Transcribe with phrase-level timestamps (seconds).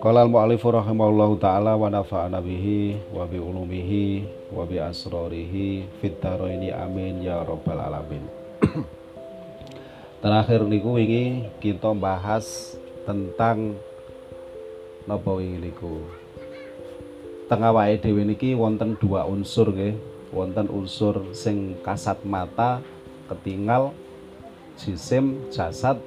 [0.00, 6.72] Qala al-mu'allif rahimahullahu taala wa nafa'ana bihi wa bi ulumihi wa bi asrarihi fit dharaini
[6.72, 8.24] amin ya rabbal alamin.
[10.24, 13.76] Terakhir niku wingi kita bahas tentang
[15.04, 16.00] napa wingi niku.
[17.52, 20.00] Teng awake dhewe niki wonten dua unsur nggih.
[20.32, 22.80] Wonten unsur sing kasat mata
[23.28, 23.92] ketinggal
[24.80, 26.00] jisim jasad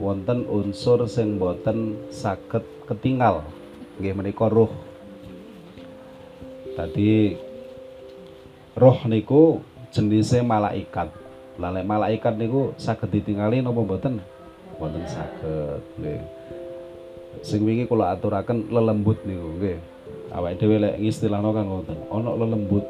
[0.00, 3.44] wonten unsur sing boten saged ketinggal.
[4.00, 4.72] Nggih menika roh
[6.72, 7.36] tadi
[8.72, 9.60] roh niku
[9.92, 11.12] jenisnya malaikat.
[11.60, 14.24] Lalek malaikat niku saged ditingali napa boten?
[14.80, 16.24] Boten saged nggih.
[17.44, 19.78] Sing wingi kula aturaken lelembut niku nggih.
[20.32, 22.88] Awake dhewe lek ngistilahno kan ngoten ana lelembut.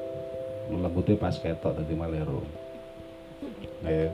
[0.70, 2.46] Lelembute pas ketok dadi malero
[3.80, 4.12] nggih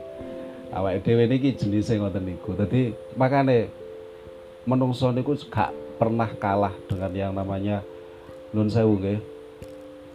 [0.73, 2.55] awake dhewe niki jenise ngoten niku.
[2.57, 3.71] Dadi makane
[4.67, 7.81] menungso niku gak pernah kalah dengan yang namanya
[8.51, 9.19] nun sewu nggih.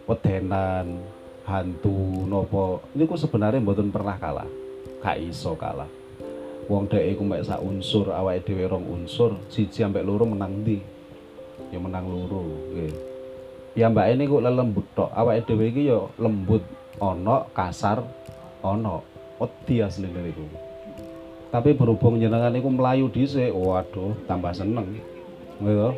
[0.03, 0.99] Wedenan,
[1.47, 4.49] hantu nopo niku sebenarnya mboten pernah kalah.
[5.01, 5.89] Gak iso kalah.
[6.71, 10.79] Wong dhek iku mek sak unsur awake dhewe rong unsur, siji ambek loro menang ndi?
[11.71, 12.39] Ya menang loro
[12.71, 12.95] nggih.
[13.73, 15.11] Ya mbak ini kok lelembut tok.
[15.11, 16.63] Awake dhewe iki ya lembut
[17.03, 18.05] ana, kasar
[18.63, 19.12] ana
[19.43, 20.47] wedi asli niku.
[21.51, 24.97] Tapi berhubung jenengan niku melayu dhisik, waduh, tambah seneng.
[25.59, 25.89] Gitu.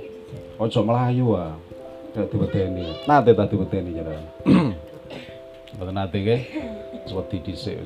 [0.59, 1.55] Ojo melayu ah.
[2.11, 2.85] Dadi wedeni.
[3.07, 4.25] Nate tadi wedeni jenengan.
[5.77, 6.41] Mboten nate nggih.
[7.05, 7.79] Wedi dhisik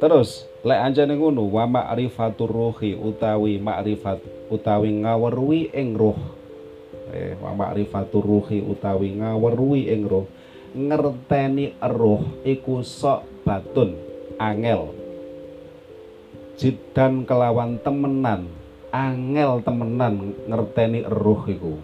[0.00, 6.16] Terus lek anjane ngono wa ma'rifatur ruhi utawi ma'rifat utawi ngaweruhi ing roh.
[7.12, 10.24] Eh wa ma'rifatur ruhi utawi ngaweruhi ing roh
[10.70, 13.96] ngerteni roh iku sok batun
[14.40, 14.92] angel.
[16.60, 18.48] Jidan kelawan temenan
[18.92, 21.74] angel temenan ngerteni eruh iku.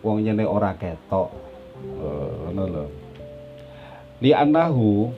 [0.00, 1.28] Wong nyene ora ketok.
[1.80, 2.84] Eh, ngono lho.
[4.20, 5.12] Li anahu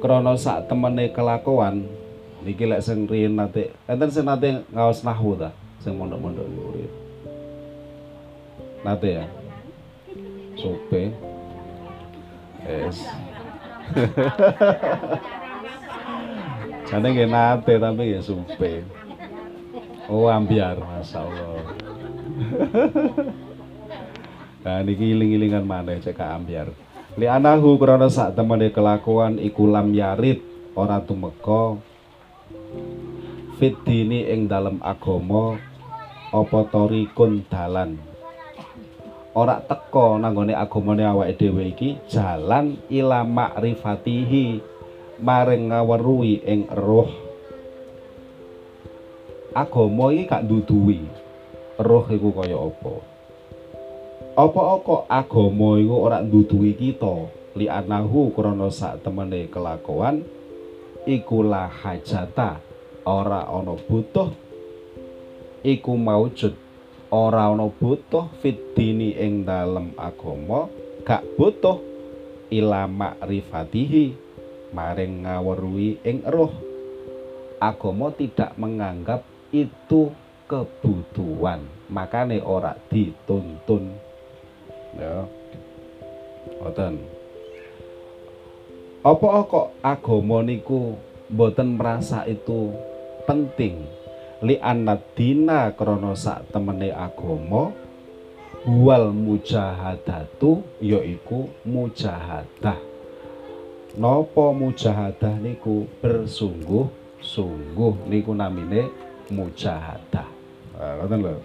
[0.00, 1.84] krana sak temene kelakuan
[2.42, 6.70] niki lek sing riyen nate enten sing nate ngaos nahwu ta sing mondok-mondok niku
[8.82, 9.26] nate ya.
[10.58, 11.12] Sope
[12.66, 12.98] es
[16.92, 18.84] Jane nggih nate tapi ya supe.
[20.12, 21.62] Oh ambiar, masyaallah.
[24.64, 26.68] nah niki iling-ilingan maneh cek ambiar.
[27.16, 30.40] Li anahu krana sak temene kelakuan iku lam yarid
[30.72, 31.76] ora tumeka
[33.60, 35.60] fit dini ing dalem agama
[36.32, 38.00] apa tarikun dalan
[39.32, 44.60] ora teko nanggone agamane awake dhewe iki jalan ila makrifatihi
[45.22, 47.08] maring ngaweruhi ing roh.
[49.52, 51.00] Agama iki gak duduwi
[51.80, 52.94] roh iku kaya apa?
[54.32, 57.28] Apa kok agama iku ora duduwi kita?
[57.52, 60.24] Li anahu krana sak temene kelakuan
[61.04, 62.64] iku la hajata
[63.04, 64.32] ora ana butuh
[65.66, 66.61] iku maujud
[67.12, 70.72] ora ana butuh fitini ing dalem agama
[71.04, 71.76] gak butuh
[72.48, 74.16] ila makrifatihi
[74.72, 76.50] maring ngaweruhi ing roh.
[77.62, 79.22] Agama tidak menganggap
[79.54, 80.10] itu
[80.50, 83.92] kebutuhan makane ora dituntun.
[84.98, 85.28] Ya.
[86.58, 86.94] Ngoten.
[89.06, 90.98] Apa kok agama niku
[91.30, 92.74] mboten merasa itu
[93.28, 94.01] penting
[94.42, 94.58] li
[95.14, 97.70] dina krana sak temene agama
[98.66, 102.92] wal mujahadatu yaiku mujahadah
[103.92, 108.88] Nopo mujahadah niku bersungguh-sungguh niku namine
[109.28, 110.24] mujahadah.
[110.72, 111.36] Ngoten lho.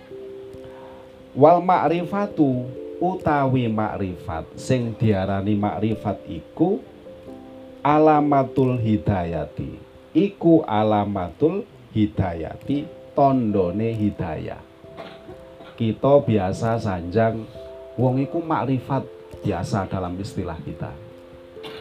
[1.35, 2.72] Wal ma'rifatu
[3.03, 6.79] utawi makrifat sing diarani makrifat iku
[7.84, 9.75] alamatul hidayati.
[10.16, 14.61] Iku alamatul hidayati tondone hidayah.
[15.78, 17.45] Kita biasa sanjang
[17.95, 19.05] wong iku makrifat
[19.45, 21.07] biasa dalam istilah kita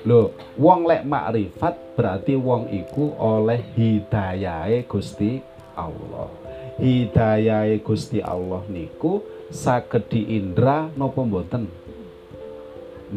[0.07, 5.43] Lho, wong lek makrifat berarti wong iku oleh hidayahe Gusti
[5.75, 6.31] Allah.
[6.79, 11.67] Hidayahe Gusti Allah niku saged diindra napa mboten?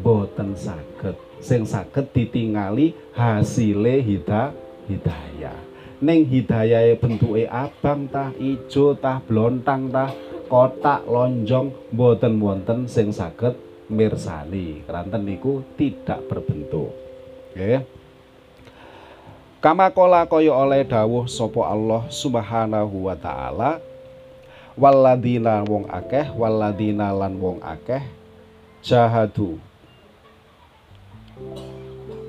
[0.02, 1.14] Mboten saged.
[1.40, 4.50] Sing saged ditingali hasile hida
[4.90, 5.69] hidayah.
[6.00, 10.08] Ning hidayahe bentuke abang tah, ijo tah, blontang tah,
[10.48, 13.60] kotak, lonjong mboten wonten sing saged
[13.92, 14.80] mirsani.
[14.88, 16.96] Keranten niku tidak berbentuk.
[17.52, 17.84] Nggih.
[19.60, 23.84] Kama kola kaya oleh dawuh sapa Allah Subhanahu wa taala
[24.80, 28.00] waladina wong akeh waladina lan wong akeh
[28.80, 29.60] jahadu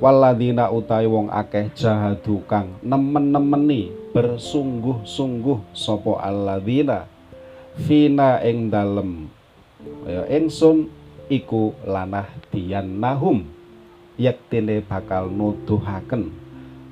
[0.00, 7.04] waladina utai wong akeh jahadu kang nemen-nemeni bersungguh-sungguh sopo alladzina
[7.76, 9.28] fina ing dalem.
[10.08, 10.88] Ya ingsun
[11.28, 13.44] iku lanah dian nahum
[14.16, 16.32] yektine bakal nuduhaken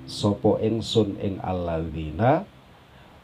[0.04, 2.44] sopo ingsun ing alladzina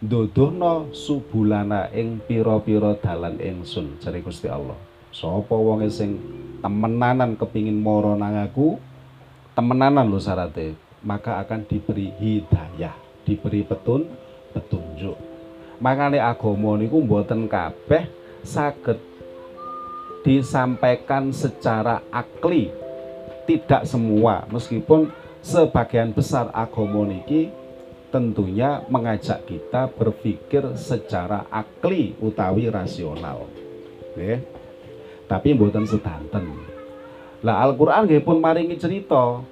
[0.00, 4.00] nduduhna subulana ing pira-pira dalan ingsun.
[4.00, 4.80] Jare Gusti Allah
[5.12, 6.18] sapa wonge sing
[6.64, 8.80] temenanan kepingin mara nang aku
[9.54, 10.76] temenanan lo syaratnya.
[11.04, 12.96] Maka akan diberi hidayah
[13.28, 14.08] diberi petun
[14.56, 15.16] petunjuk.
[15.80, 18.08] Makanya agama niku mboten kabeh
[18.40, 18.96] saged
[20.24, 22.72] disampaikan secara akli.
[23.44, 24.48] Tidak semua.
[24.48, 25.12] Meskipun
[25.44, 27.52] sebagian besar agama niki
[28.08, 33.44] tentunya mengajak kita berpikir secara akli utawi rasional.
[34.14, 34.38] Okay.
[35.26, 36.73] tapi mboten sedanten
[37.44, 39.44] lah Al-Qur'an nggih pun maringi cerita.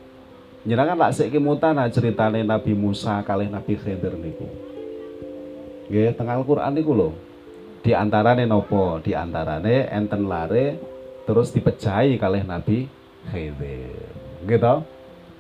[0.65, 4.49] Njenengan lak sik kemutana ceritane Nabi Musa kalih Nabi Khidir niku.
[5.93, 7.13] Nggih, teng Al-Qur'an niku lho.
[7.85, 8.97] Di antarane napa?
[9.05, 10.81] Di antarane enten lare
[11.29, 12.89] terus dipejahi kalih Nabi
[13.29, 14.09] Khidir.
[14.49, 14.75] Gitu?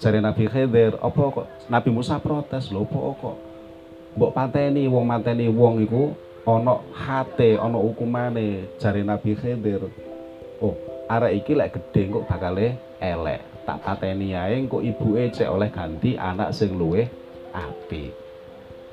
[0.03, 3.37] Jare Nabi Khidir, apa kok Nabi Musa protes lho, apa kok
[4.13, 6.13] mbok pateni wong mateni wong iku
[6.45, 10.12] ana hate, ana hukumane jare Nabi Khidir.
[11.13, 13.45] Arek iki lek gedhe kok bakale elek.
[13.69, 17.05] Tak pateni ae engko ibuke cek oleh ganti anak sing luwih
[17.53, 18.17] apik.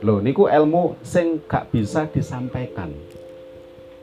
[0.03, 2.91] Lho niku ilmu sing gak bisa disampaikan.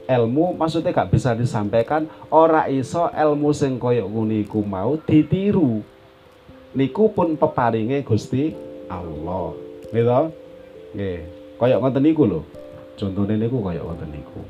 [0.08, 5.84] Ilmu maksudnya gak bisa disampaikan ora iso ilmu sing koyok nguniku mau ditiru.
[6.72, 8.56] Niku pun peparinge Gusti
[8.88, 9.52] Allah.
[9.92, 10.20] Gitu
[10.96, 11.20] nggih.
[11.60, 12.40] Koyok ngoten niku lho.
[12.96, 14.40] Contohnya niku koyok ngoten niku.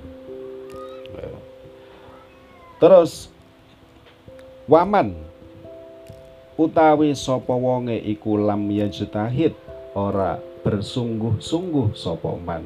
[2.77, 3.36] Terus
[4.67, 5.15] waman.
[6.57, 9.53] Utawi sapa wonge iku lam yajtahid
[9.93, 12.65] ora bersungguh-sungguh sapa man.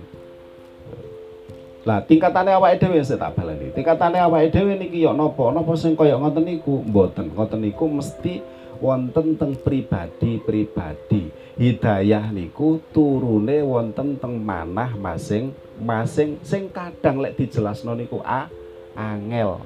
[1.80, 3.72] Lah tingkatane awake dhewe sik tak baleni.
[3.72, 5.48] Tingkatane awake dhewe niki yo napa?
[5.50, 6.84] Napa sing kaya ngoten niku?
[6.84, 7.32] Mboten.
[7.32, 8.44] Ngoten niku mesti
[8.84, 11.32] wonten teng pribadi-pribadi.
[11.56, 16.36] Hidayah niku turune wonten teng manah masing-masing.
[16.44, 18.46] Sing kadang lek dijelasno niku a
[18.94, 19.64] angel.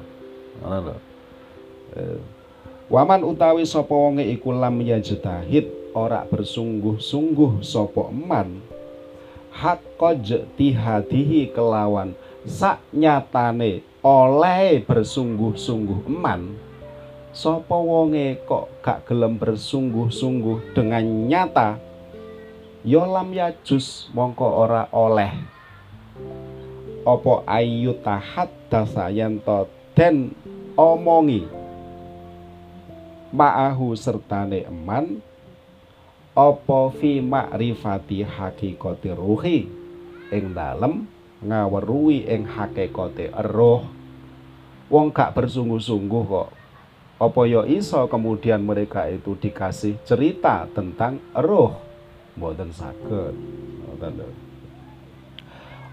[0.62, 1.13] Ngono Eh,
[2.90, 8.60] waman utawi sapa wonge iku lam yajtahid ora bersungguh-sungguh sapa eman.
[9.54, 10.18] Hakka
[10.58, 16.58] tihadihi kelawan sak nyatane oleh bersungguh-sungguh eman.
[17.34, 21.78] Sapa wonge kok gak gelem bersungguh-sungguh dengan nyata?
[22.86, 25.34] Ya lam yajus mongko ora oleh.
[27.02, 29.66] Apa ayu tahat dasayanto
[29.98, 30.34] den
[30.78, 31.63] omongi
[33.34, 35.18] ma'ahu sertane eman
[36.34, 39.66] apa fi ma'rifati hakikati ruhi?
[40.30, 41.06] Ing dalem
[41.42, 43.86] ngaweruhi ing hakikate roh.
[44.90, 46.50] Wong gak bersungguh-sungguh kok.
[47.18, 51.78] Apa ya iso kemudian mereka itu dikasih cerita tentang roh?
[52.34, 53.34] Mboten saged.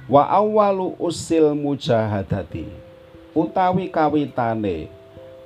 [0.10, 2.66] Wa awalu usil mujahadati
[3.32, 4.92] utawi kawitane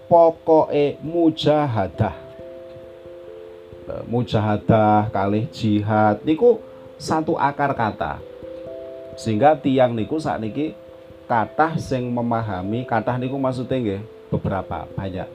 [0.06, 2.16] pokoke mujahadah.
[4.10, 6.62] Mujahadah kali jihad niku
[6.98, 8.22] satu akar kata.
[9.18, 10.74] Sehingga tiang niku saat niki
[11.30, 14.02] kata sing memahami kata niku maksudnya nggih
[14.34, 15.30] beberapa banyak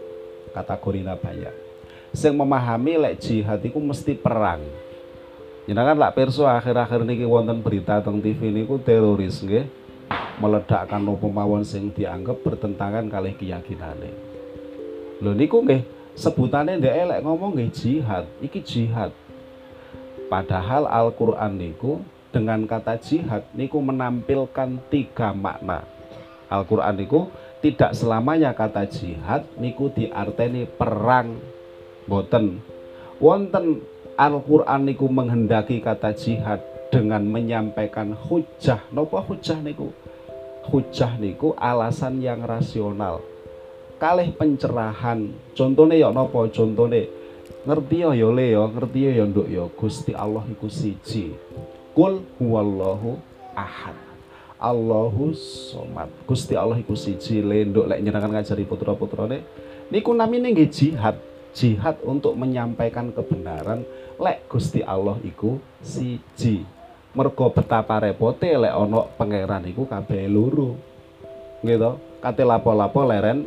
[0.50, 1.54] kategorina banyak.
[2.10, 4.62] Sing memahami lek jihad niku mesti perang.
[5.70, 9.70] Jenengan lak perso akhir-akhir niki wonten berita teng TV niku teroris nggih
[10.42, 14.29] meledakkan nopo mawon sing dianggap bertentangan kali keyakinane
[15.20, 15.84] Lho niku nggih
[16.16, 19.12] sebutane ndek elek ngomong nggih jihad, iki jihad.
[20.32, 22.00] Padahal Al-Qur'an niku
[22.32, 25.84] dengan kata jihad niku menampilkan tiga makna.
[26.48, 27.28] Al-Qur'an niku
[27.60, 31.36] tidak selamanya kata jihad niku diarteni perang
[32.08, 32.64] boten.
[33.20, 33.84] Wonten
[34.16, 38.80] Al-Qur'an niku menghendaki kata jihad dengan menyampaikan hujah.
[38.88, 39.92] Napa hujah niku?
[40.64, 43.29] Hujah niku alasan yang rasional
[44.00, 45.28] kalih pencerahan.
[45.52, 47.04] Contohnya ya nopo contohnya?
[47.60, 49.68] Ngerti ya ya le ya ngerti ya ya nduk ya.
[49.76, 51.36] Gusti Allah iku siji.
[51.92, 53.20] Kul huwallahu
[53.52, 53.94] ahad.
[54.56, 56.08] Allahu somad.
[56.24, 59.44] Gusti Allah iku siji le nduk lek nyenengan ngajari putra-putrane.
[59.92, 61.20] Niku namine nggih jihad.
[61.52, 63.84] Jihad untuk menyampaikan kebenaran
[64.16, 66.64] lek Gusti Allah iku siji.
[67.12, 70.88] Mergo betapa repote lek ana pangeran iku kabeh loro
[71.60, 73.44] gitu kate lapo-lapo leren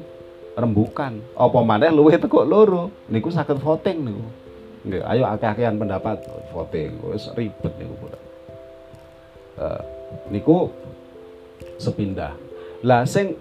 [0.53, 1.19] rembukan.
[1.33, 2.93] Apa maneh luwih teko loro?
[3.09, 4.25] Niku saged voting niku.
[4.83, 6.21] Nggih ayo akeh-akehan pendapat.
[6.53, 7.95] Voting wis ribet niku
[9.57, 9.81] uh,
[10.29, 10.69] niku
[11.81, 12.35] sepindah.
[12.85, 13.37] Lah sing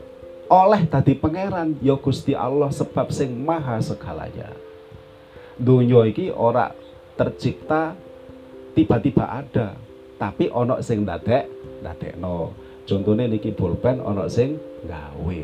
[0.53, 4.53] oleh tadi pangeran ya Gusti Allah sebab sing maha segalanya.
[5.57, 6.73] Dunia iki ora
[7.17, 7.97] tercipta
[8.73, 9.77] tiba-tiba ada.
[10.17, 11.63] Tapi ono sing dadek
[12.23, 12.55] no
[12.87, 14.55] contohnya niki pulpen ono sing
[14.87, 15.43] gawe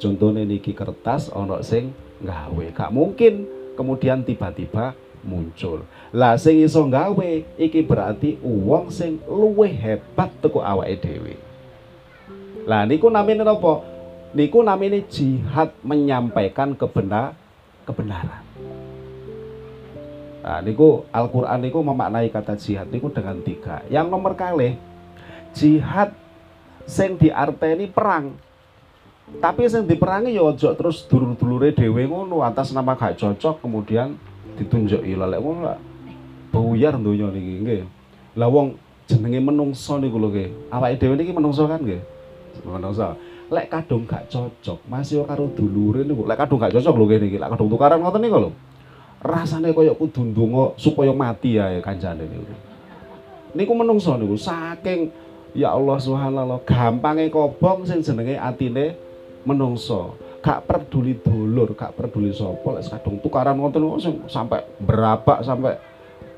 [0.00, 1.92] contohnya niki kertas ono sing
[2.24, 5.84] gawe gak mungkin kemudian tiba-tiba muncul
[6.16, 7.30] lah sing iso gawe
[7.60, 11.36] iki berarti uang sing luwe hebat teko awake dhewe
[12.64, 13.84] lah niku namine napa
[14.30, 17.34] niku namanya jihad menyampaikan kebenar
[17.82, 18.42] kebenaran.
[20.40, 23.84] Nah, niku Al-Qur'an niku memaknai kata jihad niku dengan tiga.
[23.92, 24.78] Yang nomor kali
[25.52, 26.14] jihad
[26.86, 28.38] sing diarteni perang.
[29.38, 34.18] Tapi sing diperangi ya ojo terus dulur-dulure dhewe ngono atas nama gak cocok kemudian
[34.58, 35.14] ditunjuki.
[35.14, 35.78] Lha lek ngono
[36.50, 37.82] buyar donya niki nggih.
[38.34, 38.74] Lah wong
[39.06, 40.74] jenenge menungso niku lho nggih.
[40.74, 42.02] Awake dhewe niki menungso kan nggih.
[42.66, 43.14] Menungso.
[43.50, 46.26] Lek kadung gak cocok masih karo dulure niku.
[46.26, 48.50] Lek kadung gak cocok lho kene iki lek kadung tukaran ngoten niku lho.
[49.22, 52.50] Rasane kaya kudu ndonga supaya mati ya kancane niku.
[53.56, 54.36] Niku menungso niku.
[54.36, 55.08] Saking
[55.56, 59.08] ya Allah subhanallah gampange kobong sing jenenge atine
[59.50, 63.82] menungso gak peduli dulur gak peduli sapa lek kadung tukaran ngoten
[64.30, 65.76] sampai berapa sampai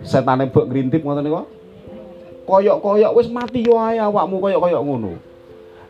[0.02, 1.44] setane bek ngrintip ngoten niku
[2.48, 5.12] koyok-koyok wis mati yo ae awakmu koyok-koyok ngono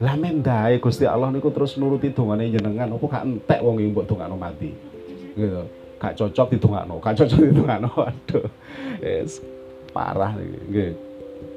[0.03, 4.11] lah mendae Gusti Allah niku terus nuruti dongane jenengan apa gak entek wong iki mbok
[4.11, 4.75] dongakno mati.
[5.39, 5.63] Gitu.
[6.03, 7.91] Gak cocok didongakno, gak cocok didongakno.
[8.11, 8.51] Aduh.
[8.99, 9.39] Yes.
[9.95, 10.35] Parah.
[10.35, 10.99] Nggih.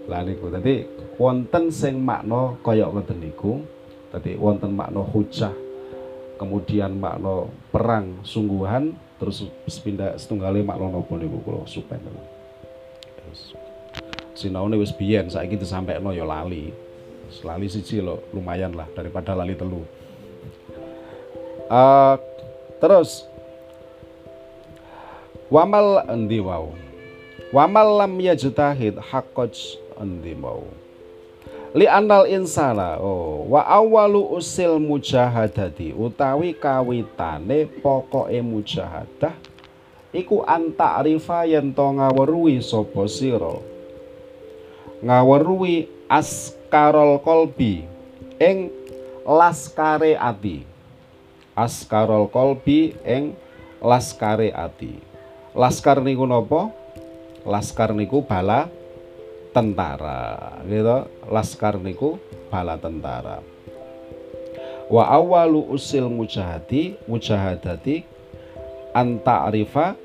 [0.06, 0.86] Lah niku dadi
[1.18, 3.66] wonten sing makna kaya ngoten niku.
[4.16, 5.52] Dadi wonten makna hujah
[6.40, 9.44] kemudian makna perang sungguhan terus
[9.84, 12.00] pindah setunggale makna napa niku kula supen.
[13.28, 13.52] Yes.
[14.36, 16.72] Sinaune wis biyen saiki disampaikno ya lali
[17.44, 19.82] lali siji lo lumayan lah daripada lali telu
[21.68, 22.16] uh,
[22.78, 23.26] terus
[25.50, 26.72] wamal endi wau
[27.50, 30.64] wamal lam yajtahid haqqaj endi mau
[31.76, 39.36] li anal insana oh wa awalu usil mujahadati utawi kawitane pokoke mujahadah
[40.16, 43.60] iku anta arifa yen to ngaweruhi sapa sira.
[45.04, 47.84] Ngaweruhi askarol kolbi
[48.40, 48.72] ing
[49.28, 50.64] laskare ati.
[51.52, 53.36] Askarol kolbi ing
[53.84, 54.96] laskare ati.
[55.52, 56.72] Laskar niku napa?
[57.44, 58.72] Laskar niku bala
[59.52, 63.42] tentara gitu laskar niku bala tentara.
[64.86, 68.06] Wa awalu usil mujahadi mujahadati
[68.94, 69.98] anta arifa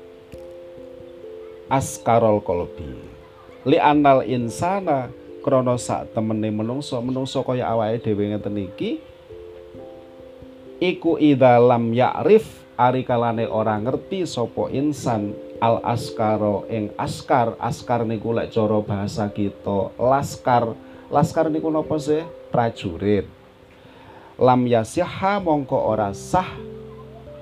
[1.69, 2.97] askarol kolbi.
[3.69, 5.13] Li anal insana
[5.45, 8.97] krana sak temene menungso menungso kaya awake dhewe ngeten iki
[10.81, 17.53] iku idalam ya'rif ari kalane ora ngerti sapa insan al askaro ing askar.
[17.61, 20.73] Askar niku lek cara bahasa kita laskar
[21.11, 23.27] laskar niku napa sih prajurit.
[24.39, 26.47] Lam yasihha mongko ora sah.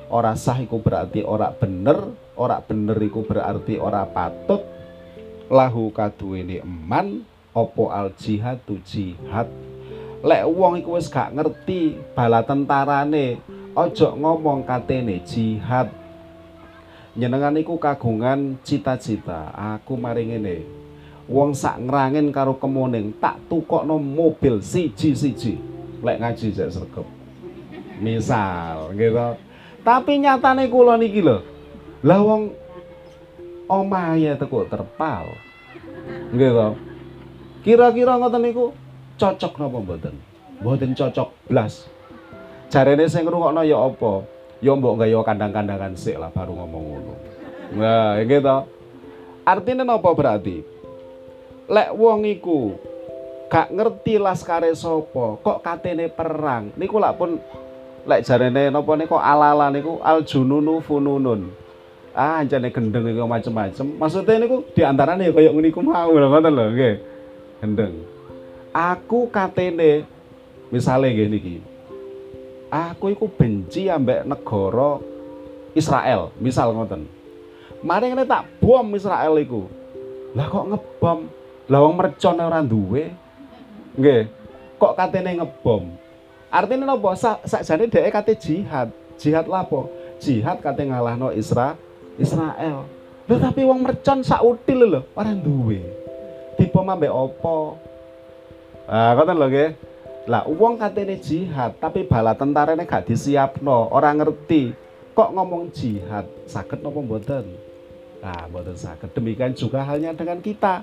[0.09, 2.01] Ora sah iku berarti ora bener.
[2.33, 4.65] Ora bener iku berarti ora patut.
[5.47, 7.23] Lahu kaduwene eman
[7.53, 9.47] opo al jihad tu jihad.
[10.25, 13.39] Lek wong iku wis gak ngerti bala tentarane
[13.77, 15.93] ojo ngomong katene jihad.
[17.15, 19.53] Nyenengan iku kagungan cita-cita.
[19.55, 20.78] Aku mari ngene
[21.29, 25.61] wong sak ngrangin karo kemoning tak tukokno mobil siji-siji
[26.01, 27.07] lek ngaji jek sregep
[28.01, 29.37] misal gitu
[29.85, 31.45] tapi nyatane kula niki lho
[32.03, 32.51] lah wong
[33.69, 35.29] omahe teko terpal
[36.33, 36.89] gitu
[37.59, 38.71] Kira-kira ngoten niku
[39.19, 40.15] cocok napa mboten?
[40.63, 41.91] Mboten cocok blas.
[42.71, 44.23] Jarene sing ngrungokno ya apa?
[44.63, 47.13] Ya mbok gaya kandang-kandangan sik lah baru ngomong ngono.
[47.75, 48.57] Nah, iki to.
[49.43, 50.63] Artine napa berarti?
[51.69, 52.73] Lek wong iku
[53.49, 56.73] gak ngerti laskare sapa, kok katene perang.
[56.75, 57.37] Niku lak pun
[58.09, 61.53] lek jarene napa niku ala-ala niku aljununu fununun.
[62.17, 63.85] Ah, jane gendeng iku macem-macem.
[63.95, 66.95] Maksudnya niku diantarane ya kaya ngene iku mau lho ngoten lho, nggih
[67.59, 67.93] gendeng
[68.71, 70.07] aku katene
[70.71, 71.57] misalnya gini iki
[72.71, 75.01] aku iku benci ambek negara
[75.75, 77.03] Israel misal ngoten
[77.83, 79.67] mari ngene tak bom Israel iku
[80.37, 81.19] lah kok ngebom
[81.69, 83.13] Lah mercon ora duwe.
[83.93, 84.25] Nggih.
[84.81, 85.93] Kok katene ngebom?
[86.49, 87.13] Artinya napa?
[87.45, 88.89] Sakjane dhek kate jihad.
[89.21, 89.93] Jihad lapo?
[90.17, 91.77] Jihad kate ngalahno Isra
[92.17, 92.89] Israel.
[93.29, 95.85] Lho tapi wong mercon sak util lho, ora duwe.
[96.57, 97.77] Tipe mambe opo?
[98.89, 99.69] Ah, ngoten lho nggih.
[100.25, 104.73] Lah wong katene jihad, tapi bala tentarane gak disiapno, ora ngerti.
[105.13, 107.45] Kok ngomong jihad, sakit napa mboten?
[108.25, 109.13] Nah, mboten sakit.
[109.13, 110.81] Demikian juga halnya dengan kita.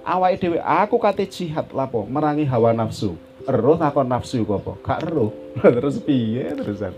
[0.00, 2.08] Awake dhewe aku kate jihad lapo?
[2.08, 3.14] Merangi hawa nafsu.
[3.44, 4.72] Eruh takon nafsu kok apa?
[4.80, 5.30] Gak eruh.
[5.76, 6.96] Terus piye terusan?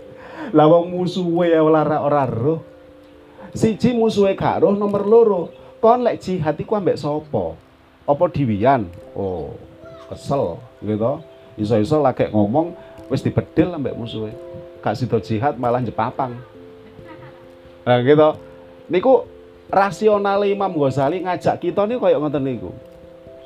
[0.55, 2.59] Lah wong musuhe ora ora eruh.
[3.51, 5.41] Siji musuhe gak eruh nomor loro.
[5.83, 7.59] Kon lek jihad iku ambek sapa?
[8.07, 8.87] Apa diwian?
[9.15, 9.51] Oh,
[10.07, 11.19] kesel gitu.
[11.59, 12.71] Iso-iso lagi ngomong
[13.11, 14.31] wis dibedil ambek musuhe.
[14.79, 16.39] Gak sida jihad malah jepapang.
[17.83, 18.39] Nah gitu.
[18.87, 19.27] Niku
[19.67, 22.71] rasional Imam Ghazali ngajak kita nih kayak ngoten niku.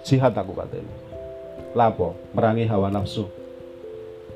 [0.08, 0.96] Jihad aku katanya.
[1.76, 2.16] Lapo?
[2.32, 3.28] Merangi hawa nafsu.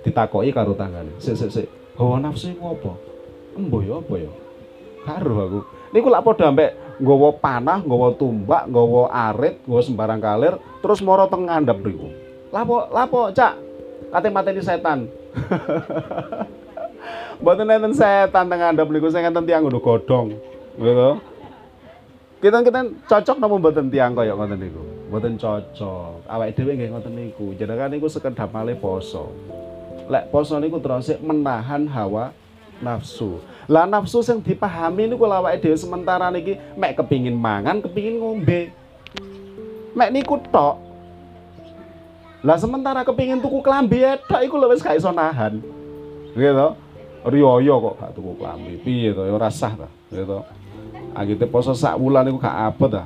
[0.04, 1.16] Ditakoki karo tanggane.
[1.24, 1.68] Sik sik sik.
[1.96, 2.92] Hawa nafsu iku apa?
[3.56, 4.32] Embo ya apa ya?
[5.08, 5.60] Karo aku.
[5.96, 11.32] Niku lak padha ambek nggawa panah, nggawa tumbak, nggawa arit, nggawa sembarang kalir, terus moro
[11.32, 12.12] teng ngandhap niku.
[12.52, 13.56] Lapo lapo, Cak?
[14.12, 15.08] Kate mateni setan.
[17.42, 20.36] Mboten enten setan teng ngandhap niku sing enten tiyang nggo godhong.
[20.76, 21.32] Gitu
[22.42, 24.82] kita kita cocok namun mboten tiang kaya ngoten niku
[25.12, 26.24] mboten cocok.
[26.24, 27.52] Awake dhewe nggih ngoten niku.
[27.60, 29.28] Jenengan niku sekedap male poso.
[30.08, 32.32] Lek poso niku terus menahan hawa
[32.80, 33.44] nafsu.
[33.68, 38.72] Lah nafsu sing dipahami niku awake dhewe sementara niki mek kepingin mangan kepingin ngombe.
[39.92, 40.80] Mek niku tok.
[42.48, 45.60] Lah sementara kepingin tuku klambi tok iku lho wis gak iso nahan.
[46.32, 46.68] Gitu
[47.28, 48.80] riyo kok gak tuku klambi.
[48.80, 49.28] Piye to?
[49.28, 49.92] Ora sah ta?
[50.08, 50.40] Gitu
[51.12, 53.04] Agite poso sak wulan niku gak apa ta.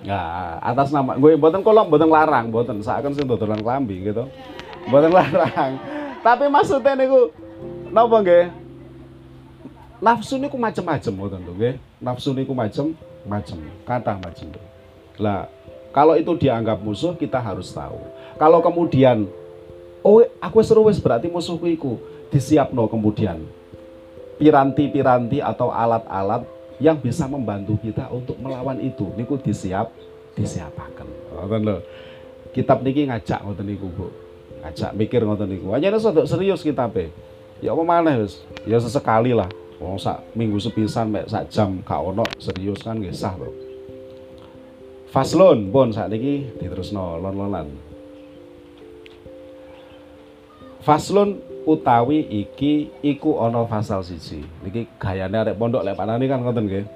[0.00, 4.24] Ya, atas nama gue mboten kolom mboten larang, mboten saken sing dodolan klambi gitu.
[4.88, 5.76] Mboten larang.
[6.24, 7.28] Tapi maksudnya niku
[7.92, 8.46] napa nggih?
[10.00, 11.76] Nafsu niku macem-macem mboten to nggih.
[12.00, 14.48] Nafsu niku macem-macem, kata macem.
[15.20, 15.52] Lah,
[15.92, 18.00] kalau itu dianggap musuh kita harus tahu.
[18.40, 19.28] Kalau kemudian
[20.00, 22.00] oh aku seru wis berarti musuhku iku
[22.32, 23.44] disiapno kemudian
[24.40, 26.48] piranti-piranti atau alat-alat
[26.80, 29.12] yang bisa membantu kita untuk melawan itu.
[29.14, 29.92] Niku disiap
[30.34, 31.76] disiapakan ngoten lho.
[32.50, 34.08] Kitab niki ngajak ngoten niku Bu.
[34.64, 35.70] Ngajak mikir ngoten niku.
[35.76, 37.12] Aja sedok serius kitabe.
[37.60, 38.40] Ya apa maneh wis?
[38.64, 39.52] Ya sesekali lah.
[39.80, 43.48] Wong sak minggu sepisan mek sak jam gak ono serius kan nggih sah lho
[45.08, 47.66] Faslon pun saat ini diterusno lon-lonan.
[50.86, 54.44] Faslon utawi iki iku ana fasal siji.
[54.64, 56.86] Niki gayane arek pondok lek panani kan ngoten nggih.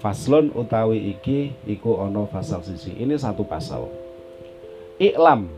[0.00, 2.96] Faslun utawi iki iku ana fasal siji.
[2.96, 3.88] Ini satu pasal.
[5.00, 5.48] Iklam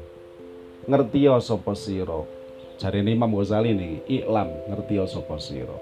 [0.87, 2.23] ngertiya sapa sira.
[2.79, 5.77] Jarene Imam Ghazali niki, iklam ngertiya sapa sira.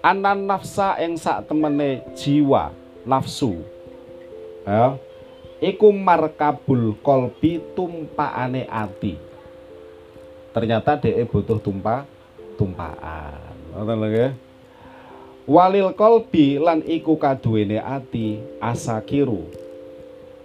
[0.00, 2.72] Anan nafsa ing sak temene jiwa,
[3.04, 3.60] nafsu.
[4.64, 4.96] Ya.
[5.60, 9.29] Iku markabul kolbi tumpakane ati
[10.50, 12.06] ternyata DE butuh tumpah
[12.58, 13.38] tumpaan.
[13.74, 14.26] Ngoten lho
[15.50, 19.50] walil kolbi lan iku kaduwene ati asakiru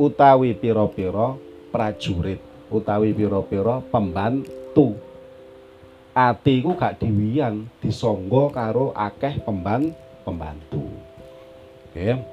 [0.01, 1.37] utawi pira-pira
[1.69, 2.41] prajurit
[2.73, 4.97] utawi pira-pira pembantu.
[6.15, 9.91] Ati ku gak diwiyan disangga karo akeh pemban
[10.23, 10.87] pembantu.
[11.91, 12.23] Nggih.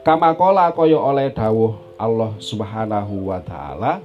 [0.00, 4.00] Kamakola kaya oleh dawuh Allah Subhanahu wa taala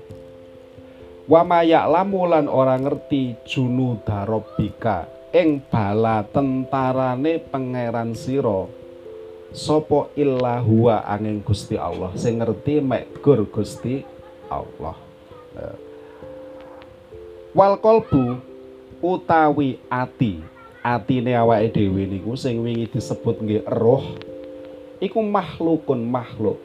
[1.25, 8.69] wa lamu lan ora ngerti junu darobika ing bala tentarane pangeran sira.
[9.55, 10.59] Sapa illa
[11.07, 14.03] angin Gusti Allah sing ngerti mek gur Gusti
[14.51, 14.93] Allah.
[17.55, 18.35] Wal kolbu
[18.99, 20.43] utawi ati
[20.83, 24.03] atine awake dhewe niku sing wingi disebut nggih roh
[25.01, 26.59] iku makhlukun makhluk.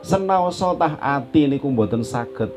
[0.00, 2.48] Senaosa tah ati niku mboten saged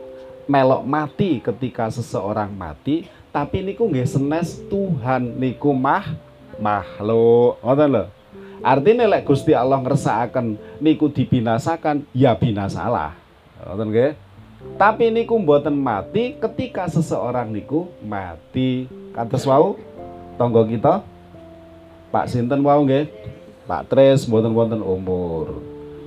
[0.46, 6.14] melok mati ketika seseorang mati tapi niku nggih senes Tuhan niku mah
[6.62, 7.58] makhluk.
[7.66, 8.06] Ngoten lho.
[8.62, 13.18] Artinya lek Gusti Allah ngersakaken niku dibinasakan ya binasalah.
[13.66, 14.12] Ngoten nggih.
[14.78, 18.86] Tapi niku mboten mati ketika seseorang niku mati.
[19.18, 19.82] Kados wau?
[20.38, 21.02] Tonggo kita?
[22.14, 23.10] Pak sinten wau nggih?
[23.66, 25.58] Pak Tris mboten wonten umur.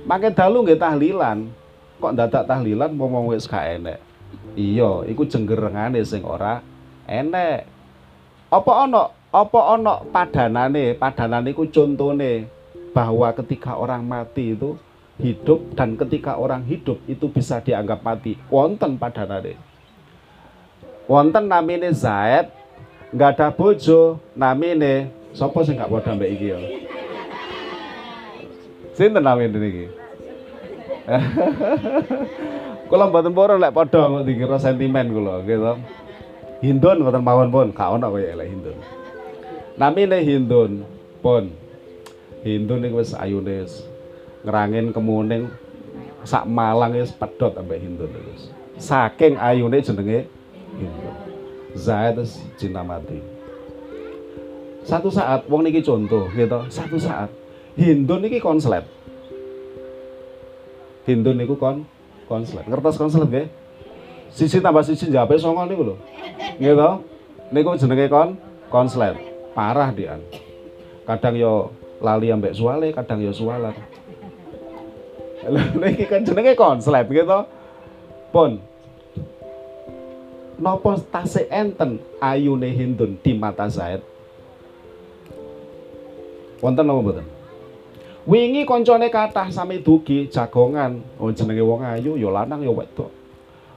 [0.07, 1.51] Makin dalu nggih tahlilan.
[1.99, 4.06] Kok dadak tahlilan mau wis gak enek
[4.55, 6.63] iya iku jenggerengane sing ora
[7.09, 7.67] enek.
[8.47, 10.95] Apa ana apa ana padanane?
[10.95, 12.47] Padanane iku contone.
[12.95, 14.79] Bahwa ketika orang mati itu
[15.21, 18.39] hidup dan ketika orang hidup itu bisa dianggap mati.
[18.47, 19.57] Wonten padanane.
[21.07, 22.51] Wonten namine Zaid
[23.07, 26.59] nggak ada bojo namine sapa sing gak padha mbek iki ya?
[28.91, 29.85] Sinten namine iki
[32.87, 35.75] kula mboten purun lek padha kok dikira sentimen kula gitu
[36.57, 38.77] Hindun ngoten mawon pun gak ono kaya lek Hindun
[39.77, 40.87] namine Hindun
[41.21, 41.53] pun
[42.41, 43.67] Hindun niku wis ayune
[44.47, 45.51] ngerangin kemuning
[46.27, 48.51] sak Malang wis pedhot ambek Hindun terus.
[48.79, 50.27] Saking ayune jenenge
[50.79, 51.15] Hindun.
[51.77, 52.17] Zaid
[52.55, 53.19] cinta mati.
[54.87, 57.27] Satu saat wong niki contoh gitu, satu saat
[57.75, 58.87] Hindun niki konslet.
[61.07, 61.83] Hindun niku kon
[62.27, 62.67] konslet.
[62.67, 63.47] Ngertos konslet nggih?
[64.29, 65.95] Sisi tambah sisi jape songo niku lho.
[66.59, 66.89] Gitu.
[67.49, 68.35] Niku jenenge kon
[68.67, 69.15] konslet.
[69.55, 70.19] Parah dia.
[71.07, 71.71] Kadang yo
[72.03, 73.73] lali ambek suale, kadang yo sualan.
[75.47, 77.39] Lha iki kan jenenge konslet gitu.
[78.35, 78.59] Pun.
[80.57, 84.01] Napa tasik enten ayune Hindun di mata Zaid?
[86.57, 87.36] Wonten napa mboten?
[88.27, 90.99] Wingi koncone kathah sami dugi jagongan.
[91.15, 93.07] Oh jenenge wong ayu ya lanang ya wedok.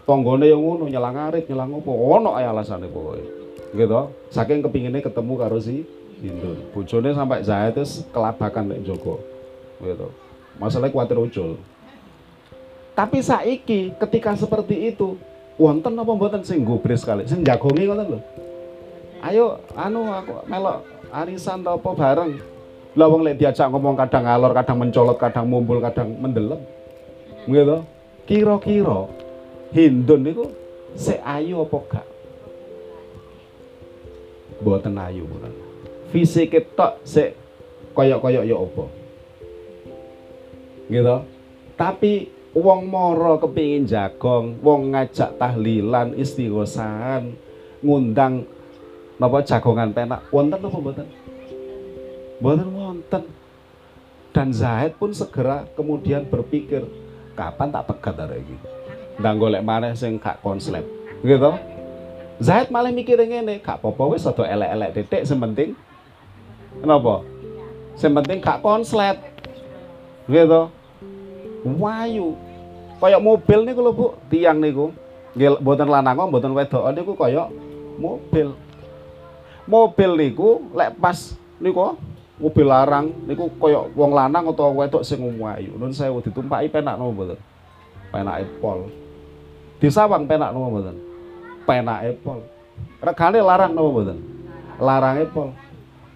[0.03, 1.91] Tanggane ya ngono nyelang arit, nyelang apa?
[1.95, 3.23] Ono ae alasane pokoke.
[3.71, 4.01] Gitu.
[4.35, 5.87] Saking kepingine ketemu karo si
[6.19, 6.67] Hindun.
[6.75, 9.23] Bojone sampai Zaid terus kelabakan nek Joko.
[9.79, 10.11] Gitu.
[10.59, 11.55] Masalahnya kuatir ujul.
[12.99, 15.15] Tapi saiki ketika seperti itu,
[15.55, 18.21] wonten apa mboten sing gubris sekali, sing jagongi ngoten lho.
[19.23, 20.83] Ayo anu aku melok
[21.15, 22.60] arisan apa bareng.
[22.99, 26.59] Lah wong lek diajak ngomong kadang ngalor, kadang mencolot, kadang mumbul, kadang mendelem.
[27.47, 27.79] Gitu.
[28.27, 29.11] Kira-kira
[29.71, 30.51] Hindun niku
[30.99, 32.07] sik ayu apa gak?
[34.59, 35.55] Mboten ayu ngoten.
[36.11, 37.39] Fisike tok sik
[37.95, 38.85] koyok-koyok ya apa?
[40.91, 41.17] Gitu.
[41.79, 42.13] Tapi
[42.51, 47.31] wong moro kepingin jagong, wong ngajak tahlilan, istighosahan,
[47.79, 48.43] ngundang
[49.23, 51.07] napa jagongan penak, wonten apa mboten?
[52.41, 53.25] Mboten wonten.
[54.31, 56.87] Dan Zaid pun segera kemudian berpikir,
[57.35, 58.57] kapan tak pegat arek iki?
[59.19, 60.87] Ndang golek maneh sing gak konslet.
[61.21, 61.51] Gitu.
[62.41, 65.77] Zaid malah mikir ngene, gak apa-apa wis elek-elek titik sing penting
[66.81, 67.27] Kenapa?
[67.99, 69.19] Sing penting gak konslet.
[70.31, 70.81] Gitu
[71.65, 72.37] wayu
[73.01, 74.93] kayak mobil niku lho Bu tiang niku
[75.37, 77.49] nggih mboten lanang mboten wedok niku kaya
[78.01, 78.57] mobil
[79.69, 81.97] mobil niku lek pas niku
[82.41, 87.13] mobil larang niku kaya wong lanang atau wedok sing wayu nun sewu ditumpaki penak napa
[87.13, 87.39] mboten
[88.09, 88.89] penake pol
[89.79, 90.97] disawang penak napa mboten
[91.69, 92.41] penake pol
[93.05, 94.19] regane larang napa mboten
[94.81, 95.53] larange pol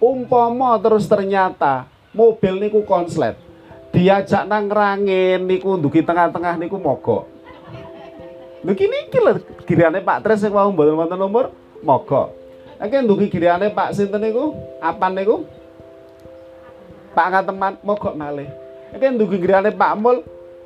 [0.01, 3.37] umpama terus ternyata mobil niku konslet
[3.95, 7.31] diajak nang rangin niku ndugi tengah-tengah niku mogok.
[8.67, 12.35] Niki niki lho giriane Pak Tres sing mau mboten wonten nomor mogok.
[12.75, 14.51] Nek ndugi giriane Pak sinten niku?
[14.83, 15.47] Apan niku?
[17.15, 18.51] Pak Ngateman mogok malih.
[18.91, 20.19] Nek ndugi giriane Pak Mul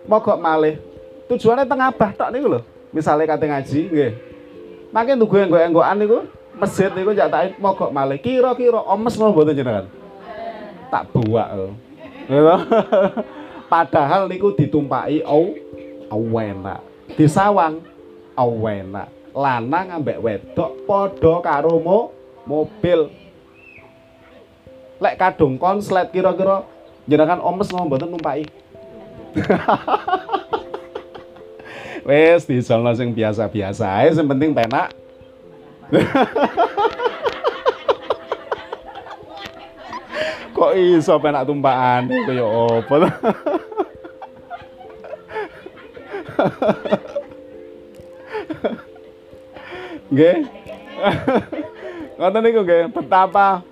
[0.10, 0.82] mogok malih.
[1.30, 2.62] Tujuannya tengah abah tok niku lho.
[2.90, 4.12] Misale kate ngaji nggih.
[4.90, 6.20] Makin ndugi enggok-enggokan niku
[6.58, 8.18] masjid niku jak tak mogok malih.
[8.18, 9.86] Kira-kira omes mau mboten jenengan?
[10.90, 11.70] Tak buak lho.
[13.72, 15.54] Padahal niku ditumpaki au
[16.10, 16.82] awena.
[17.14, 17.86] Disawang
[18.34, 19.06] awena.
[19.30, 22.10] Lanang ambek wedok padha karo mo,
[22.50, 23.14] mobil.
[25.00, 26.68] Lek kadung konslet kira-kira
[27.08, 28.44] jenengan omes mau mboten numpaki.
[32.08, 34.92] Wes disolno sing biasa-biasa ae sing penting penak.
[40.60, 42.96] Kok iso penak tumpakan kaya apa?
[50.10, 50.42] Nggih.
[52.20, 53.64] Ngoten niku nggih, betapa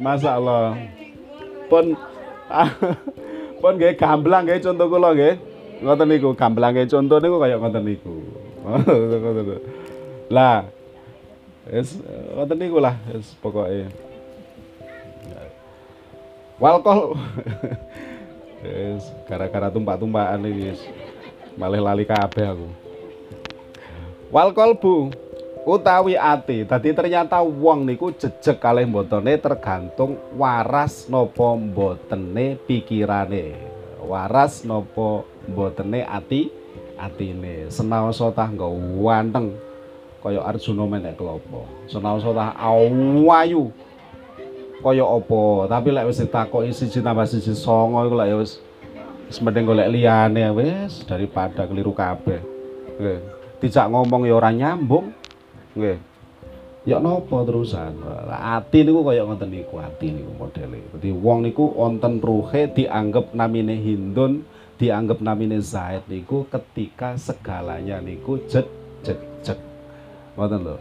[0.00, 0.78] masyaallah.
[1.68, 1.94] Pun
[3.60, 5.34] pun nggih gamblang nggih contoh kula nggih.
[5.84, 8.16] Ngoten niku gamblang nggih contoh niku kaya ngoten niku.
[10.34, 10.68] Lah,
[11.68, 11.96] wis
[12.36, 13.88] ngoten niku lah wis pokoke.
[16.58, 17.14] Walkol.
[18.58, 20.82] Wis gara-gara tumpak-tumpakan iki wis
[21.54, 22.66] malih lali kabeh aku.
[24.34, 25.14] Walkol Bu
[25.66, 26.66] utawi ati.
[26.66, 33.56] Dadi ternyata wong niku jejeg kalih mbotone tergantung waras napa mbotene pikirane.
[34.04, 36.52] Waras napa mbotene ati
[36.98, 37.70] atine.
[37.70, 38.70] Senaosa tah nggo
[39.02, 39.54] wanteng
[40.22, 41.66] kaya Arjuna menek klopo.
[41.90, 43.70] Senaosa tah awayu
[44.78, 48.62] kaya apa tapi lek wis ditakoki siji tambah siji songo iku lek ya wis
[49.28, 52.40] Wis mending golek liyane wis daripada keliru kabeh.
[53.60, 55.12] Dijak ngomong ya ora nyambung.
[55.78, 55.98] Nggih.
[56.88, 58.00] Ya napa terusan?
[58.32, 60.82] Ati niku kaya ngoten niku, ati niku modele.
[60.90, 64.42] Dadi wong niku wonten ruhe dianggap namine Hindun,
[64.80, 68.66] dianggap namine Zaid niku ketika segalanya niku jet
[69.06, 69.60] jet jet.
[70.34, 70.76] Ngoten lho.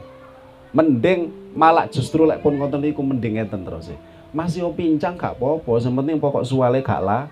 [0.74, 3.92] Mending malah justru lek pun ngoten niku mending ngeten terus.
[3.94, 3.98] E.
[4.32, 7.32] Masih pincang gak apa-apa, sing penting pokok suwale gak lah,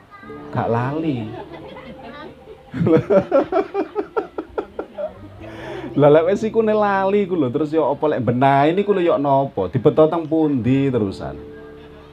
[0.52, 1.28] gak lali.
[5.96, 9.16] Lah lek wis iku lali ku lho terus yo apa lek benahi niku lho yo
[9.16, 9.72] napa?
[9.72, 11.40] Dibeto teng pundi terusan.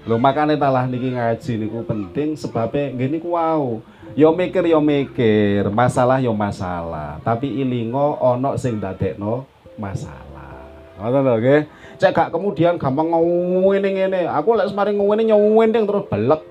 [0.06, 3.82] Lho makane talah niki ngaji niku penting sebabnya nggih niku wow.
[4.14, 10.62] Yo mikir yo mikir, masalah yo masalah, tapi ilingo ono sing dadekno masalah.
[11.02, 11.60] Ngoten lho nggih.
[11.98, 14.20] Cek gak kemudian gampang ngene ngene.
[14.30, 16.42] Aku lek semari ngene nyuwending terus belek.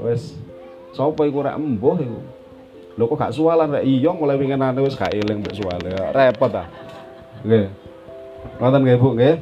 [0.00, 0.32] Wis
[0.96, 2.20] sapa iku rek embuh iku.
[2.94, 5.90] Lho kok gak sualan rek iya mulai winginane wis gak eling mbek suale.
[6.14, 6.66] Repot ah.
[7.42, 7.66] Nggih.
[8.62, 9.34] Ngoten nggih Bu nggih.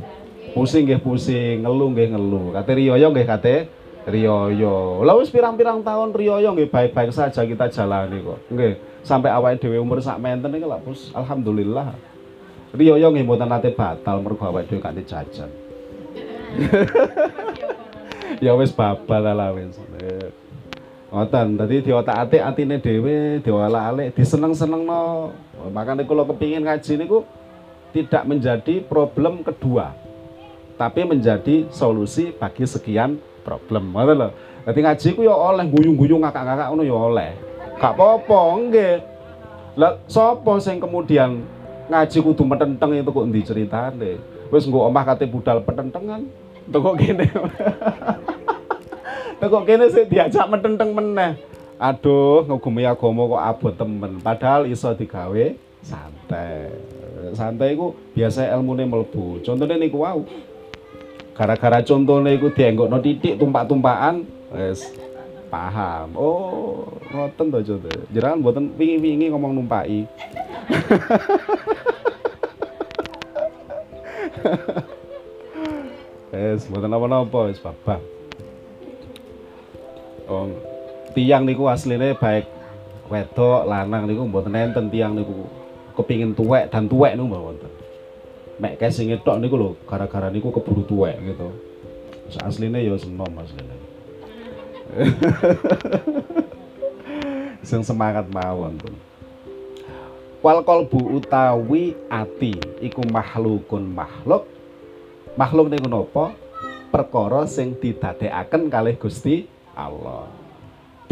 [0.53, 2.57] Pusing nggih pusing, ngeluh nggih ngeluh.
[2.57, 3.57] Kate riyoyo nggih kate
[4.09, 5.05] riyoyo.
[5.05, 8.41] Lah wis pirang-pirang tahun riyoyo nggih baik-baik saja kita jalani kok.
[8.49, 8.73] Nggih.
[9.05, 11.13] Sampai awake dhewe umur sak menten iki lak Bos.
[11.13, 11.93] Alhamdulillah.
[12.73, 15.51] Riyoyo nggih mboten nate batal mergo awake dhewe gak jajan.
[18.45, 19.77] ya wis babal lah wis.
[21.13, 25.29] Ngoten, dadi diotak-atik atine dhewe, diolak-alik, diseneng-senengno.
[25.69, 27.29] Makane kula kepingin ngaji niku
[27.93, 29.93] tidak menjadi problem kedua,
[30.81, 33.93] tapi menjadi solusi bagi sekian problem.
[33.93, 34.29] Ngoten lho.
[34.65, 37.31] Dadi ngaji ku ya oleh guyu-guyu ngakak-ngakak ngono ya oleh.
[37.77, 38.95] Gak apa-apa, nggih.
[39.77, 41.45] Lah sapa sing kemudian
[41.93, 44.13] ngaji kudu metenteng itu kok endi ceritane?
[44.49, 46.25] Wis nggo omah kate budal petentengan.
[46.73, 47.29] Teko kene.
[49.51, 51.35] kok kene sih diajak mententeng meneh.
[51.83, 54.23] Aduh, ngugemi agama kok abot temen.
[54.23, 56.71] Padahal iso digawe santai.
[57.35, 59.43] Santai iku biasa ilmune mlebu.
[59.43, 60.23] Contone niku wow.
[61.35, 64.23] Gara-gara contone iku dienggokno titik tumpak-tumpakan,
[64.55, 64.95] wis
[65.51, 66.15] paham.
[66.15, 67.91] Oh, ngoten to contoh.
[68.15, 70.07] Jenengan mboten wingi-wingi ngomong numpaki.
[76.33, 78.22] Wes, mboten napa-napa wis babah.
[80.33, 80.49] Oh,
[81.13, 82.49] tiang niku asline baik
[83.13, 85.45] wedok lanang niku mboten enten tiang niku
[85.93, 87.69] kepingin tuwek dan tuwek niku mboten.
[88.57, 91.53] Mek sing tok niku lho gara-gara niku keburu tuwek gitu.
[92.41, 93.77] Asline ya senom asline.
[97.69, 98.97] sing semangat mawon pun.
[100.41, 104.49] Wal kolbu utawi ati iku makhlukun makhluk.
[105.37, 106.33] Makhluk niku napa?
[106.89, 110.33] Perkara sing didadekaken kalih Gusti Allah.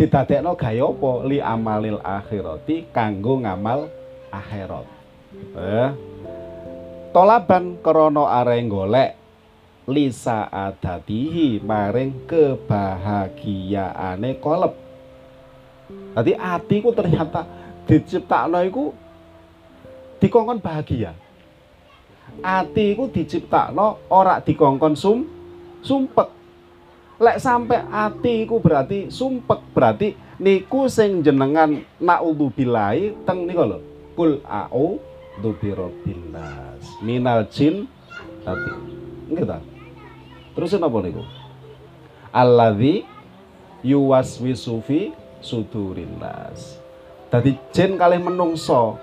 [0.01, 1.13] Didadekno gaya apa?
[1.29, 3.93] Li amalil akhirati kanggo ngamal
[4.33, 4.89] akhirat.
[5.53, 5.91] Eh.
[7.11, 9.19] Tolaban krana areng golek
[9.91, 14.79] lisa adatihi maring kebahagiaane kolep.
[16.15, 17.43] Dadi atiku ternyata
[17.85, 18.95] diciptakno iku
[20.23, 21.11] dikongkon bahagia.
[22.41, 25.27] Ati iku diciptakno ora dikongkon sum
[25.83, 26.40] sumpek
[27.21, 33.79] lek sampai ati iku berarti sumpek berarti niku sing jenengan naudzubillahi teng niku lho.
[34.17, 34.97] Kul au
[35.37, 37.85] dzubirabbil nas minal jin
[38.49, 38.73] ati
[39.29, 39.61] nggih ta?
[40.57, 41.21] Terus napa niku?
[42.33, 43.05] Alladzi
[43.85, 45.13] yuwaswisu fi
[45.45, 46.81] sudurin nas
[47.29, 48.97] dadi jin kalih menungso.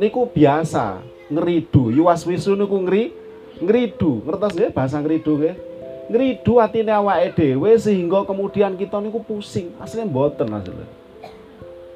[0.00, 1.92] Niku biasa ngeridu.
[1.92, 3.12] Yuwaswisu niku ngri
[3.60, 4.72] ngridu ngertos nggih?
[4.72, 5.71] Bahasa ngridu nggih
[6.12, 9.72] ngridu atine awake dhewe sehingga kemudian kita niku pusing.
[9.80, 10.88] Asline mboten asline.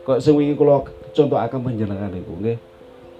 [0.08, 0.80] Kok sing wingi kula
[1.12, 2.56] contohaken panjenengan niku nggih.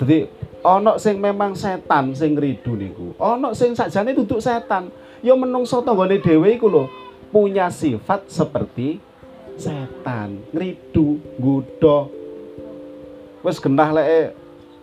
[0.01, 0.19] Dadi
[0.65, 3.13] ana sing memang setan sing ngridu niku.
[3.21, 4.89] Ana sing sakjane duduk setan.
[5.21, 6.89] Ya menungso tanggane dhewe iku lho
[7.29, 9.03] punya sifat seperti
[9.57, 12.09] setan, ngridu, nggodha.
[13.43, 14.37] Wis genah lek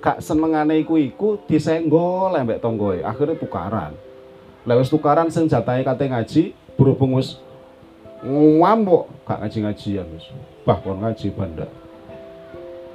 [0.04, 3.00] gak senengane iku iku disenggol mbek tanggoe.
[3.06, 3.96] Akhirnya tukaran.
[4.64, 7.36] Lewes tukaran sing kate ngaji, berhubung wis
[8.24, 10.32] ngamuk gak ngaji-ngajian wis.
[10.64, 11.68] Bah kon ngaji banda.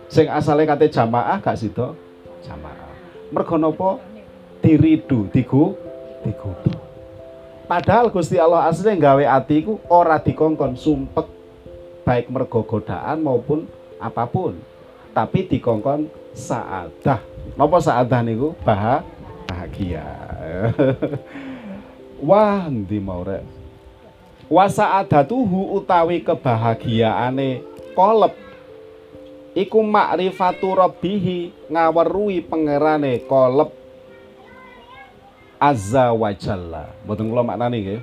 [0.09, 1.93] Sing asale kate jamaah gak sida
[2.41, 2.89] jamaah.
[3.29, 4.01] Mergo napa?
[4.65, 5.77] Diridu, digu,
[6.25, 6.73] digudu.
[7.69, 11.29] Padahal Gusti Allah asli gawe atiku ora dikongkon sumpek
[12.09, 13.69] baik mergo godaan maupun
[14.01, 14.57] apa pun.
[15.13, 17.21] Tapi dikongkon saadah.
[17.61, 18.57] Napa saadah niku?
[18.65, 20.09] Bahagia.
[22.19, 23.47] Wah, ndi mau rek?
[24.51, 27.63] Wa sa'adatuhu utawi kebahagiaane
[27.95, 28.35] kolep
[29.55, 33.71] iku makrifatu rabbihi ngaweruhi pangerane kolep
[35.63, 36.91] azza wa jalla.
[37.07, 38.01] Mboten kula maknani nggih?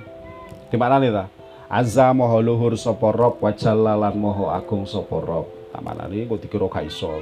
[0.72, 1.28] Dimaknani ta?
[1.68, 6.40] Azza maha luhur sapa rob wa jalla lan maha agung sapa rob tak maknani kok
[6.40, 7.10] dikira gak iso.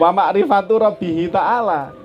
[0.00, 2.01] Wa makrifatu rabbihi ta'ala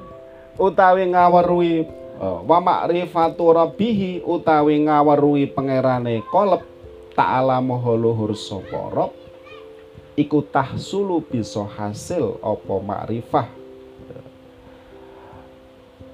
[0.58, 1.86] utawi ngaweruhi
[2.22, 6.66] oh, wa makrifatu rabbihi utawi ngaweruhi pangerane kolep
[7.14, 9.14] ta'ala maha luhur sapa rob
[10.18, 13.48] iku tahsulu bisa hasil apa makrifah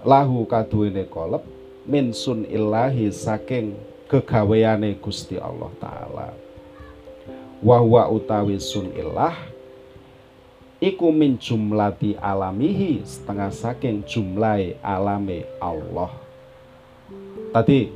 [0.04, 1.44] lahu kaduwene kolep
[1.88, 3.76] min sun ilahi saking
[4.12, 6.28] kegaweane Gusti Allah taala.
[7.64, 7.80] Wa
[8.12, 9.34] utawi sun ilah
[10.84, 16.12] iku min jumlati alamihi setengah saking jumlahi alame Allah.
[17.56, 17.88] Tadi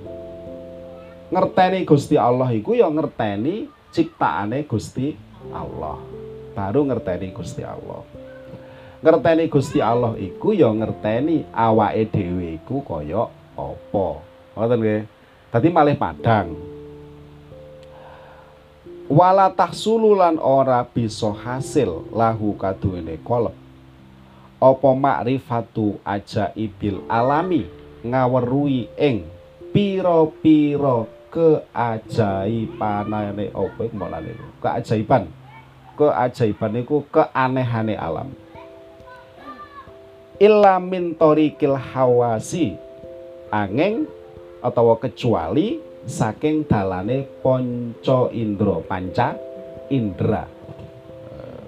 [1.27, 5.11] ngerteni Gusti Allah iku ya ngerteni ciptaane Gusti
[5.51, 5.99] Allah.
[6.55, 8.07] Baru ngerteni Gusti Allah.
[9.03, 13.27] Ngerteni Gusti Allah iku ya ngerteni awake dhewe iku kaya
[13.59, 14.07] apa?
[14.55, 15.01] Ngoten nggih.
[15.51, 16.76] Dadi malih padang
[19.07, 23.55] wala tahsululan ora bisa hasil lahu kaduwene kolep
[24.57, 27.69] apa makrifatu ajaibil alami
[28.01, 29.29] ngaweruhi ing
[29.69, 33.53] pira-pira keajaibanane?
[33.53, 35.29] Apa iku mulane keajaiban.
[35.93, 38.29] Keajaiban iku keanehane alam.
[40.37, 42.77] Illa min tariqil hawasi
[43.53, 44.05] angeng
[44.61, 49.35] atau kecuali saking dalane ponco indra panca
[49.91, 50.47] indra.
[51.27, 51.67] Eh,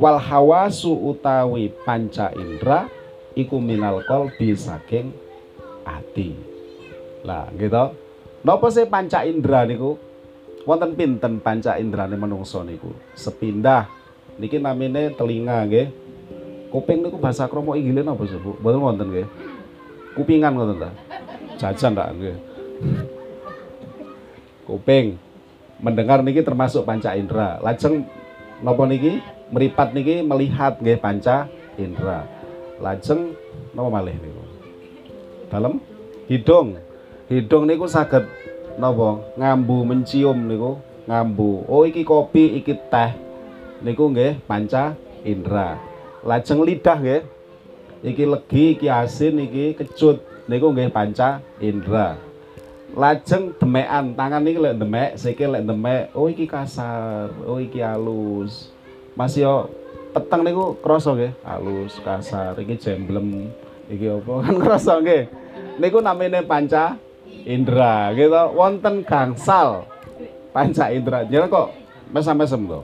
[0.00, 2.88] wal hawasu utawi panca indra
[3.36, 5.12] iku minal qalbi saking
[5.84, 6.32] ati.
[7.22, 7.92] Lah gitu
[8.42, 10.00] napa sih panca indra niku?
[10.64, 12.92] Wonten pinten panca indrane menungso niku?
[13.12, 13.88] Sepindah.
[14.40, 15.88] Niki namine telinga nggih.
[16.68, 18.56] Kuping niku bahasa kromo inggile napa sih Bu?
[18.60, 19.28] Mboten wonten nggih.
[20.16, 20.90] Kupingan ngoten ta
[21.58, 22.14] jajan tak.
[24.64, 25.18] Kuping
[25.82, 27.58] mendengar niki termasuk panca indera.
[27.58, 28.06] Lajeng
[28.62, 29.18] napa niki
[29.50, 32.24] meripat niki melihat nggih panca indera.
[32.78, 33.34] Lajeng
[33.74, 34.42] napa malih niku?
[35.50, 35.82] Dalem
[36.30, 36.78] hidung.
[37.26, 38.24] Hidung niku saged
[38.78, 40.78] napa ngambu mencium niku
[41.10, 41.66] ngambu.
[41.66, 43.16] Oh iki kopi, iki teh.
[43.82, 44.94] Niku nggih panca
[45.26, 45.80] indera.
[46.22, 47.22] Lajeng lidah nggih.
[47.98, 52.16] Iki legi, iki asin, iki kecut niku nggih panca indra.
[52.96, 58.72] Lajeng demekan, tangan niki lek demek, sikil lek demek, oh iki kasar, oh iki halus.
[59.12, 59.68] Mas yo
[60.16, 63.52] peteng niku krasa nggih, halus, kasar, iki jemblem,
[63.92, 65.28] iki apa kan krasa nggih.
[65.78, 66.96] Niku namine panca
[67.44, 68.56] indra, gitu.
[68.56, 69.84] Wonten gangsal
[70.50, 71.28] panca indra.
[71.28, 71.68] Jeneng kok
[72.08, 72.80] mesam-mesem to.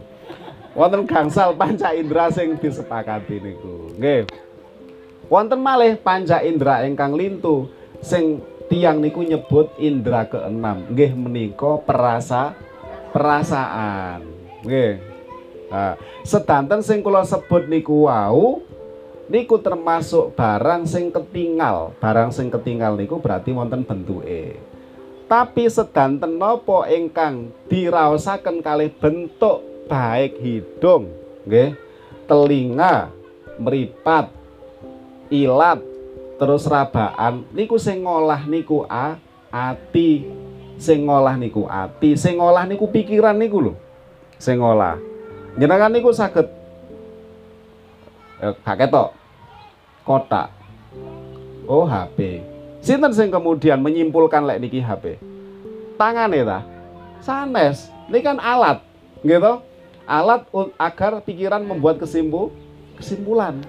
[0.77, 3.89] Wonten gangsal panca indra sing disepakati niku.
[3.97, 4.29] Nggih.
[5.33, 7.73] Wonten malih panca indra ingkang lintu
[8.05, 10.85] sing tiang niku nyebut indra keenam.
[10.93, 12.53] Nggih menika perasa
[13.15, 14.21] perasaan.
[14.65, 15.01] Nggih.
[15.73, 18.61] Nah, sedanten sing kula sebut niku wau
[19.33, 21.97] niku termasuk barang sing ketinggal.
[21.99, 24.61] Barang sing ketinggal niku berarti wonten bentuke.
[25.25, 31.09] Tapi sedanten napa ingkang diraosaken kalih bentuk baik hidung?
[31.49, 31.81] Nggih.
[32.25, 33.13] Telinga
[33.61, 34.44] meripat
[35.35, 35.83] ilat
[36.39, 39.19] terus rabaan niku sing ngolah niku a
[39.51, 40.31] ati.
[40.75, 43.73] Sing ngolah niku ati sing ngolah niku pikiran niku lho.
[44.39, 44.99] Sing ngolah.
[45.55, 46.47] Jenengan niku saged
[48.43, 48.91] eh, gak
[50.07, 50.51] kotak.
[51.65, 52.45] Oh HP
[52.85, 55.17] sinten sing kemudian menyimpulkan lek niki HP
[55.97, 56.61] tangane ta?
[57.25, 57.89] Sanes.
[58.13, 58.85] Ini kan alat
[59.25, 59.65] gitu
[60.05, 60.45] alat
[60.77, 62.53] agar pikiran membuat kesimpul
[63.01, 63.65] kesimpulan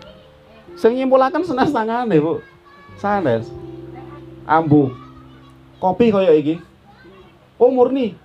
[0.76, 2.44] Sing nyimpulaken senes tangane, Bu.
[3.00, 3.48] Sanes.
[4.46, 4.92] Ambu.
[5.80, 6.60] Kopi kaya iki.
[7.58, 8.16] Oh murni.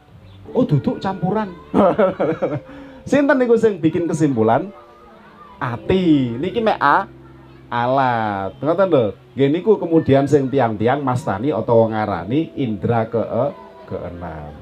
[0.53, 1.55] Oh duduk campuran.
[3.11, 4.69] Sinten niku sing bikin kesimpulan?
[5.63, 6.37] Ati.
[6.37, 7.07] Niki mek a
[7.71, 8.59] alat.
[8.61, 9.05] Ngoten lho.
[9.39, 13.23] Nggih kemudian sing tiang-tiang mastani atau ngarani indra ke
[13.89, 14.60] keenam.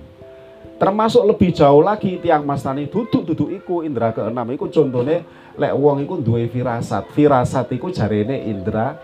[0.79, 4.47] Termasuk lebih jauh lagi tiang mastani duduk-duduk iku indra keenam.
[4.55, 5.27] Iku contohnya
[5.59, 7.11] lek wong iku duwe firasat.
[7.11, 8.95] Firasat iku jarene indra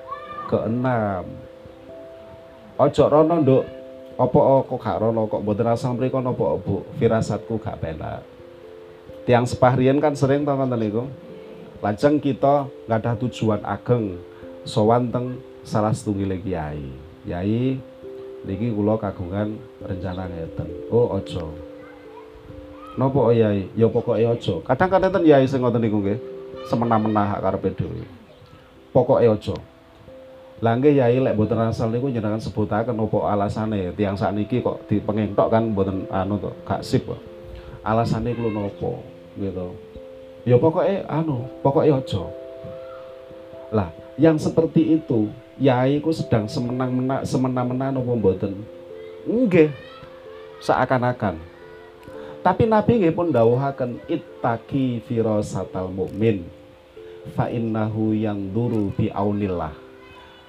[0.46, 1.26] keenam.
[2.78, 3.64] Ojo rono nduk.
[4.14, 4.38] Apa
[4.70, 5.26] kok gak rono?
[5.26, 6.86] Kok mboten asal mriku napa Bu?
[7.02, 8.22] Firasatku gak penak.
[9.26, 11.10] Tiang sepahrian kan sering to ngoten niku
[11.82, 14.14] lajeng kita nggak ada tujuan ageng.
[14.62, 16.86] Sowan teng salah setunggal kiai.
[17.26, 17.82] Kiai
[18.46, 20.68] niki kula kagungan rencana ngeten.
[20.94, 21.63] Oh ojo
[22.94, 23.66] Napa oh, Yai?
[23.74, 24.54] Ya pokoke aja.
[24.62, 26.18] Kadang-kadang ten Yai sing ngoten niku nggih.
[26.70, 28.06] Semena-mena hak karepe dhewe.
[28.94, 29.56] Pokoke aja.
[30.62, 35.50] Lah nggih Yai lek mboten asal niku jenengan sebutaken apa alasane tiang sakniki kok dipengentok
[35.50, 37.18] kan mboten anu to, gak sip kok.
[37.82, 39.02] Alasane kulo napa
[39.42, 39.74] gitu.
[40.46, 42.22] Ya pokoke anu, pokoke aja.
[43.74, 45.26] Lah, yang seperti itu
[45.58, 48.54] Yai ku sedang semenang-mena semena-mena napa mboten?
[49.26, 49.74] Nggih.
[50.62, 51.53] Seakan-akan
[52.44, 56.44] tapi Nabi nggih pun dawuhaken ittaqi firasatal mukmin
[57.32, 59.72] fa innahu yang duru bi aunillah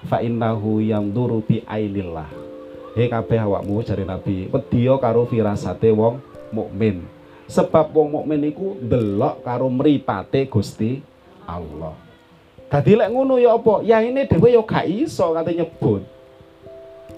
[0.06, 2.30] fa innahu yang duru bi ainillah.
[2.96, 6.22] He kabeh awakmu jare Nabi wedya karo firasate wong
[6.54, 7.04] mukmin.
[7.46, 11.02] Sebab wong mukmin iku delok karo mripate Gusti
[11.44, 11.92] Allah.
[12.66, 13.84] Dadi lek ngono ya apa?
[13.86, 16.02] Ya ini dhewe ya gak iso kate nyebut.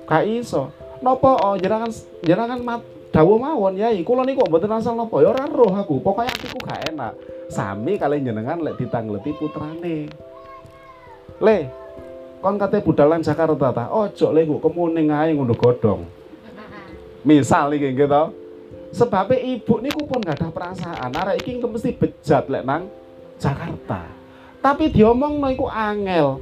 [0.05, 0.69] Gak iso.
[1.01, 1.41] Napa?
[1.41, 1.89] Oh jenengan
[2.21, 2.61] jenengan
[3.09, 5.25] dawuh mawon yai kula niku mboten asal napa?
[5.25, 7.13] Ya ora roh aku pokoke atiku gak enak.
[7.49, 10.13] Sami kalian jenengan lek ditangleti putrane.
[11.41, 11.59] Le
[12.45, 13.85] kon kate budalan Jakarta ta?
[13.89, 16.05] Ojo le kok kemuning ae ngono godhong.
[17.25, 18.25] Misal iki nggih to.
[18.89, 22.89] Sebabnya ibu niku pun gak ada perasaan arek iki mesti bejat lek nang
[23.41, 24.05] Jakarta.
[24.61, 26.41] Tapi diomong no iku angel.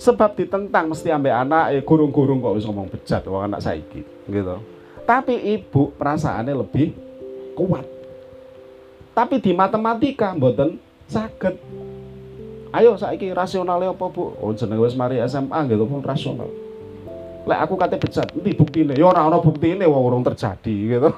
[0.00, 4.00] Sebab ditentang mesti ambek anak eh gurung-gurung kok wis ngomong bejat wong anak saiki.
[4.30, 4.79] Gitu
[5.10, 6.94] tapi ibu perasaannya lebih
[7.58, 7.82] kuat.
[9.10, 10.78] Tapi di matematika mboten
[11.10, 11.58] saged.
[12.70, 14.38] Ayo saiki rasionalnya apa, Bu?
[14.38, 16.46] Oh jenenge wis mari SMA gitu pun rasional.
[17.42, 18.94] Lek aku kate bejat, nanti buktine?
[18.94, 21.10] Ya ora ana buktine wong urung terjadi gitu.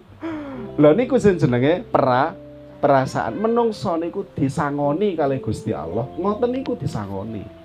[0.82, 2.34] Lah niku sing jenenge pra
[2.82, 7.61] perasaan menungso niku disangoni kali Gusti Allah, ngoten niku disangoni.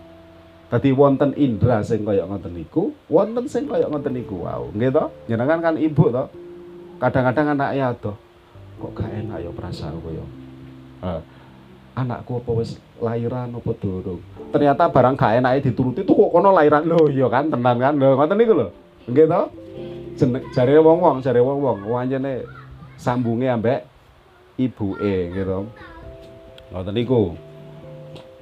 [0.67, 4.67] Tadi wonten indra sing kaya ngoten niku, wonten sing kaya ngoten niku wow.
[4.75, 5.05] Nggih to?
[5.31, 6.27] Jenengan kan ibu to.
[6.99, 8.11] Kadang-kadang anak ya to.
[8.83, 10.25] Kok gak enak ya perasaan kaya.
[10.99, 11.21] Uh,
[11.95, 14.19] anakku apa wis lahiran apa durung.
[14.51, 18.19] Ternyata barang gak enake dituruti tuh kok kono lahiran lho iya kan tenan kan lho
[18.19, 18.67] ngoten niku lho.
[19.07, 19.41] Nggih to?
[20.51, 22.43] Jare wong-wong, jare wong-wong, anjene
[22.99, 23.87] sambunge ambek
[24.59, 25.63] ibuke gitu.
[26.75, 27.46] Ngoten niku.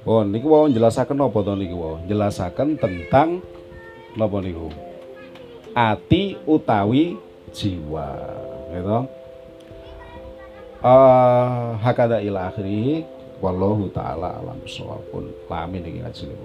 [0.06, 1.98] Oh, niku wau jelasaken napa to niku wau?
[2.06, 3.42] Jelasaken tentang
[4.14, 4.70] napa niku?
[5.74, 7.18] Ati utawi
[7.50, 8.06] jiwa,
[8.70, 8.98] gitu.
[10.86, 13.02] Uh, hakada ila akhiri
[13.42, 15.26] wallahu taala alam sawabun.
[15.50, 16.38] Amin iki ngajine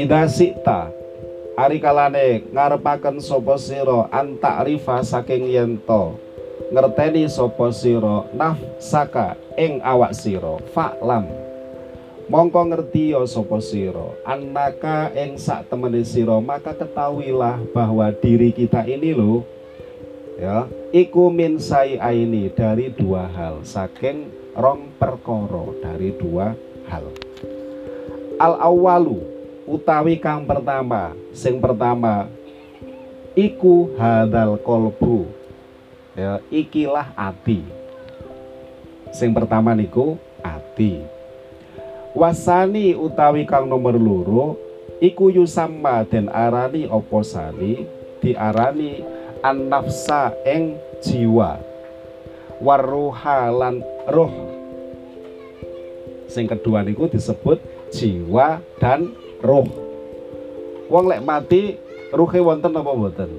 [0.00, 0.88] Ida sikta
[1.60, 4.08] Ari kalane ngarepaken sapa sira
[4.64, 6.16] rifa saking yento
[6.72, 11.28] ngerteni sapa sira nafsaka ing awak sira faklam
[12.32, 14.16] mongko ngerti ya sapa sira.
[14.24, 19.44] Annaka ing sak temene sira maka ketahuilah bahwa diri kita ini loh
[20.40, 20.64] ya
[20.96, 21.60] iku min
[22.00, 26.56] aini dari dua hal saking rong perkoro dari dua
[26.88, 27.04] hal.
[28.40, 29.39] Al awalu
[29.70, 31.14] utawi kang pertama.
[31.30, 32.26] Sing pertama
[33.38, 35.30] iku hadal kolbu.
[36.18, 37.62] Ya ikilah ati.
[39.14, 40.98] Sing pertama niku ati.
[42.10, 44.58] Wasani utawi kang nomor loro
[44.98, 47.86] iku yusamma den arani opo sani?
[48.18, 49.00] Diarani
[49.40, 51.62] an nafsa eng jiwa.
[52.60, 54.34] Waruha lan roh.
[56.28, 59.10] Sing kedua niku disebut jiwa dan
[59.44, 59.66] roh.
[60.90, 61.78] Wong lek mati
[62.10, 63.30] ruhe wonten apa mboten?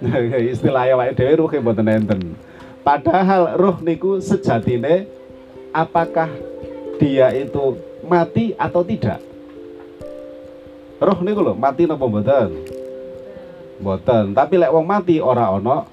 [0.52, 2.20] Istilahnya wae dhewe ruhe mboten enten.
[2.86, 5.10] Padahal roh niku sejatine
[5.74, 6.30] apakah
[7.02, 7.76] dia itu
[8.06, 9.18] mati atau tidak?
[11.02, 12.50] Roh niku lho mati napa mboten?
[13.82, 14.32] Mboten.
[14.32, 15.84] Tapi lek wong mati ora ana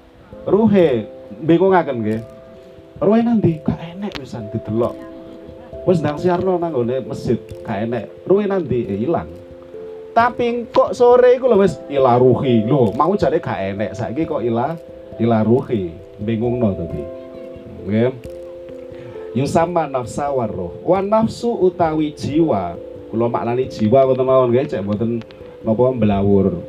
[0.46, 1.04] ruhe
[1.42, 2.20] bingungaken nggih.
[3.02, 5.13] Ruhe nanti gak enek wisan didelok
[5.84, 8.04] wis ndang siarno nang gone masjid gak enek.
[8.24, 9.00] Ruwe nanti eh,
[10.14, 12.64] tapi kok sore iku lho wis ilaruhi.
[12.64, 13.98] Lho mau jare gak enek.
[13.98, 14.78] Saiki kok ila
[15.18, 15.90] ilaruhi.
[16.22, 17.02] Bingungno tadi.
[17.84, 18.12] Nggih.
[19.34, 22.78] Yusama nafsa waruh wa nafsu utawi jiwa.
[23.10, 25.18] Kula maknani jiwa wonten mawon nggih cek mboten
[25.66, 26.62] napa mbelawur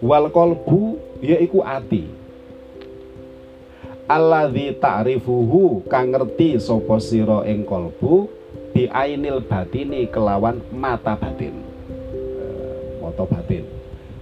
[0.00, 2.08] wal qalbu yaiku ati.
[4.08, 8.35] Alladzi ta'rifuhu kang ngerti sapa sira ing kalbu
[8.76, 11.64] bi ainil batini kelawan mata batin.
[11.88, 13.64] Eh, mata batin.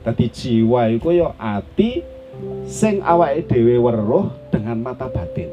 [0.07, 2.07] Dadi jiwa iku ya ati
[2.63, 5.51] sing awake dhewe weruh dengan mata batin.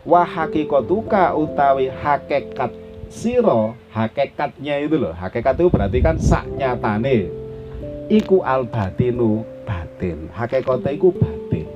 [0.00, 2.72] Wa hakikatuka utawi hakikat
[3.12, 7.28] siro hakikatnya itu loh hakikat itu berarti kan sak nyatane
[8.08, 11.68] iku al batinu batin hakikate iku batin.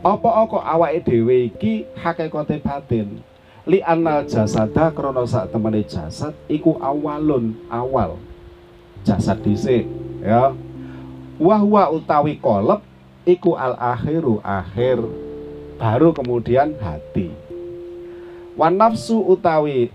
[0.00, 3.20] Apa-apa awake dhewe iki hakikate batin
[3.62, 8.18] li anal jasada krana sak temene jasad iku awalun awal.
[9.06, 9.86] Jasad dhisik
[10.22, 10.54] ya.
[11.38, 12.82] Wahwa utawi kolep
[13.26, 14.98] iku al akhiru akhir
[15.78, 17.30] baru kemudian hati.
[18.58, 19.90] Wan nafsu utawi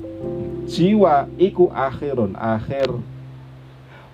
[0.68, 2.88] jiwa iku akhirun akhir.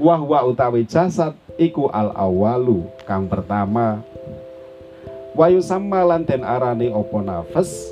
[0.02, 4.02] Wahwa utawi jasad iku al awalu kang pertama.
[5.34, 7.90] Wayu sama lan den arani opo nafas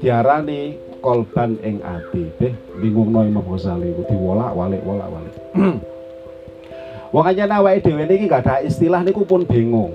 [0.00, 2.30] diarani kolban ing ati.
[2.36, 5.34] Beh bingung no Imam Ghazali ku diwolak walik wolak walik.
[7.14, 9.94] Wong aja awake dhewe niki gak ada istilah niku pun bingung.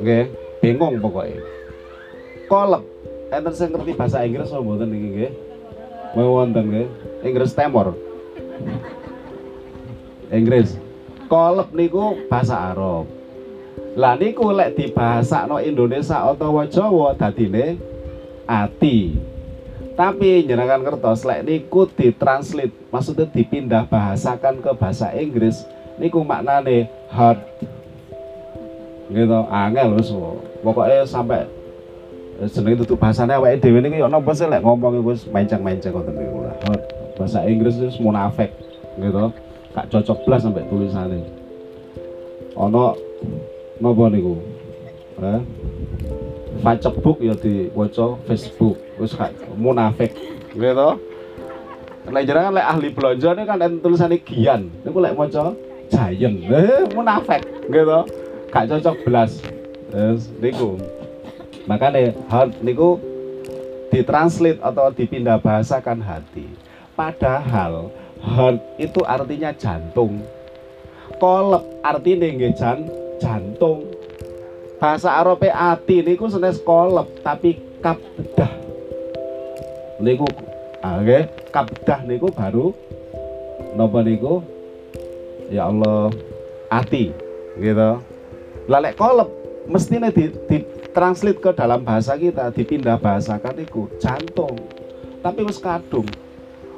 [0.00, 0.30] Nggih
[0.60, 1.60] bingung pokoknya
[2.50, 2.82] kolep
[3.30, 5.32] enten sing ngerti bahasa Inggris apa mboten niki nggih?
[6.18, 6.88] Wonten nggih?
[7.22, 7.94] Inggris Timor.
[10.38, 10.74] Inggris.
[11.30, 13.06] Kolep niku bahasa Arab.
[13.94, 17.78] Lah niku lek dibahasakno Indonesia utawa Jawa dadine
[18.50, 19.14] ati
[20.00, 25.60] tapi jenengan kertas lek niku ditranslate maksudnya dipindah bahasakan ke bahasa Inggris
[26.00, 27.36] niku maknane heart.
[29.12, 30.08] Gitu angel wis
[30.64, 31.44] pokoknya sampai
[32.48, 36.48] jenenge tutup bahasane awake dhewe niki yo napa sih lek ngomong wis menceng-menceng ngoten niku
[36.48, 36.56] lah.
[37.20, 38.48] Bahasa Inggris wis munafik
[38.96, 39.28] gitu.
[39.76, 41.20] Gak cocok blas sampai tulisannya
[42.56, 42.96] ono
[43.84, 44.40] napa niku?
[45.20, 45.40] Eh
[46.60, 48.76] Facebook ya diwaca Facebook.
[49.00, 49.16] Wis
[49.56, 50.12] munafik.
[50.52, 50.90] Gitu
[52.10, 54.72] Lek jenengan lek ahli ini kan tulisannya Gian.
[54.82, 55.52] Niku lek maca
[55.92, 56.36] Giant.
[56.48, 57.42] Eh munafik.
[57.68, 57.98] Gitu
[58.50, 59.30] gak cocok belas
[59.94, 60.74] yes, niku.
[61.70, 62.98] Makanya heart niku
[63.94, 66.50] ditranslate atau dipindah bahasakan hati.
[66.98, 70.18] Padahal heart itu artinya jantung.
[71.20, 72.88] Kolep artinya nggih jan
[73.20, 73.99] jantung
[74.80, 78.48] bahasa Arab ati niku senes kolep tapi kabdah.
[80.00, 80.24] Niku
[80.80, 82.72] ah, oke kabdah niku baru
[83.76, 84.40] napa niku?
[85.52, 86.08] Ya Allah
[86.72, 87.12] ati
[87.60, 88.00] gitu.
[88.72, 89.28] Lalek kolep
[89.68, 90.64] mestinya di, di
[90.96, 94.56] translate ke dalam bahasa kita dipindah bahasakan niku jantung.
[95.20, 96.08] Tapi wis kadung.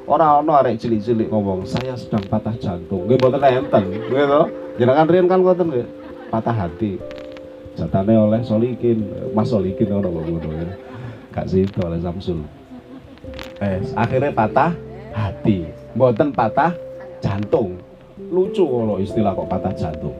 [0.03, 3.07] Orang ono arek cilik-cilik ngomong saya sedang patah jantung.
[3.07, 4.41] Nggih mboten enten gitu.
[4.75, 5.87] Jenengan riyen kan nggih.
[6.27, 7.12] Patah hati
[7.73, 9.05] jatane oleh Solikin.
[9.33, 10.67] Mas Solikin ono ngono ya.
[11.33, 12.45] Gak situ oleh Samsul.
[13.61, 14.71] Eh akhirnya patah
[15.13, 15.69] hati.
[15.97, 16.73] Mboten patah
[17.21, 17.81] jantung.
[18.33, 20.13] Lucu kalau istilah kok patah jantung.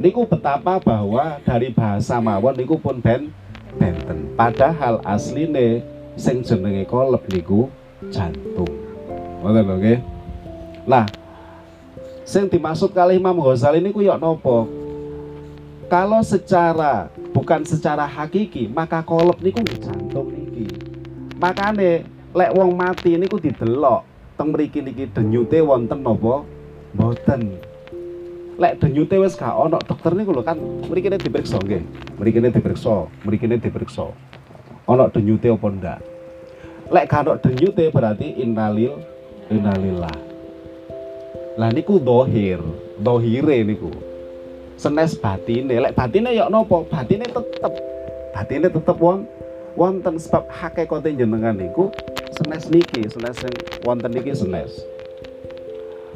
[0.00, 3.28] Niku betapa bahwa dari bahasa mawon niku pun ben
[3.76, 4.32] benten.
[4.36, 5.84] Padahal asline
[6.16, 7.68] sing jenenge kolep niku
[8.08, 8.68] jantung.
[9.44, 9.98] Ngoten lho nggih.
[10.88, 11.04] Lah
[12.24, 14.79] sing dimaksud kali Imam Ghazali niku yok nopo
[15.90, 20.70] kalau secara bukan secara hakiki maka kolep niku jantung niki.
[21.42, 24.06] Makane lek wong mati niku didelok.
[24.38, 26.46] Teng mriki niki denyute wonten napa
[26.94, 27.58] mboten.
[28.54, 31.82] Lek denyute wis gak ono dokter niku lho kan mriki diperiksa nggih.
[32.22, 34.14] Mriki diperiksa mriki diperiksa.
[34.86, 35.98] Ono denyute apa ndak?
[36.94, 38.94] Lek gak ono denyute berarti innalil
[39.50, 40.16] innalillah.
[41.58, 42.62] Lah niku dohir
[43.02, 44.09] dohire niku
[44.80, 45.76] senes batine.
[45.76, 46.88] Lek batine ya nopo?
[46.88, 47.72] Batine tetep.
[48.32, 49.28] Batine tetep won
[49.76, 51.92] wonten sebab hakikate jenengan niku
[52.32, 53.52] senes niki senes sing
[53.84, 54.72] wonten niki senes.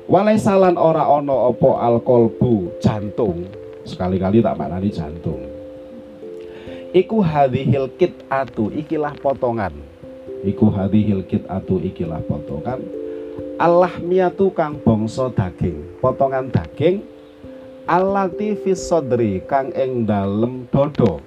[0.08, 3.44] Walai salan ora ono opo alkolbu jantung.
[3.84, 5.44] Sekali-kali tak maknani jantung.
[6.96, 9.76] Iku hadhil kit atu ikilah potongan.
[10.40, 12.80] Iku hadhil kit atu ikilah potongan.
[13.60, 16.00] Allah miatu kang bongso daging.
[16.00, 17.13] Potongan daging
[17.84, 21.20] alati sodri kang ing dalem dodo.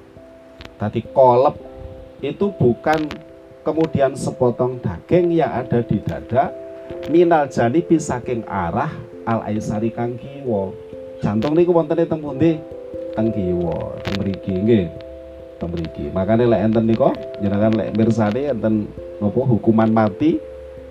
[0.78, 1.58] Tadi kolep
[2.22, 3.10] itu bukan
[3.62, 6.53] kemudian sepotong daging yang ada di dada
[7.10, 8.89] minal jani saking arah
[9.28, 10.74] al aisari kang kiwo
[11.22, 12.58] jantung niku wonten teng pundi?
[13.14, 14.86] Teng kiwa teng mriki nggih.
[15.58, 16.10] Teng mriki.
[16.14, 18.89] Makane lek enten niku jenengan lek mirsani enten
[19.22, 20.41] napa hukuman mati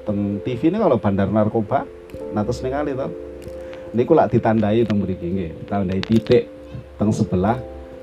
[0.07, 1.87] teng TV ini kalau bandar narkoba
[2.35, 3.26] natus ningali to
[3.95, 5.51] niku lak ditandai teng mriki nggih.
[5.69, 6.49] Tandai titik
[6.99, 7.61] teng sebelah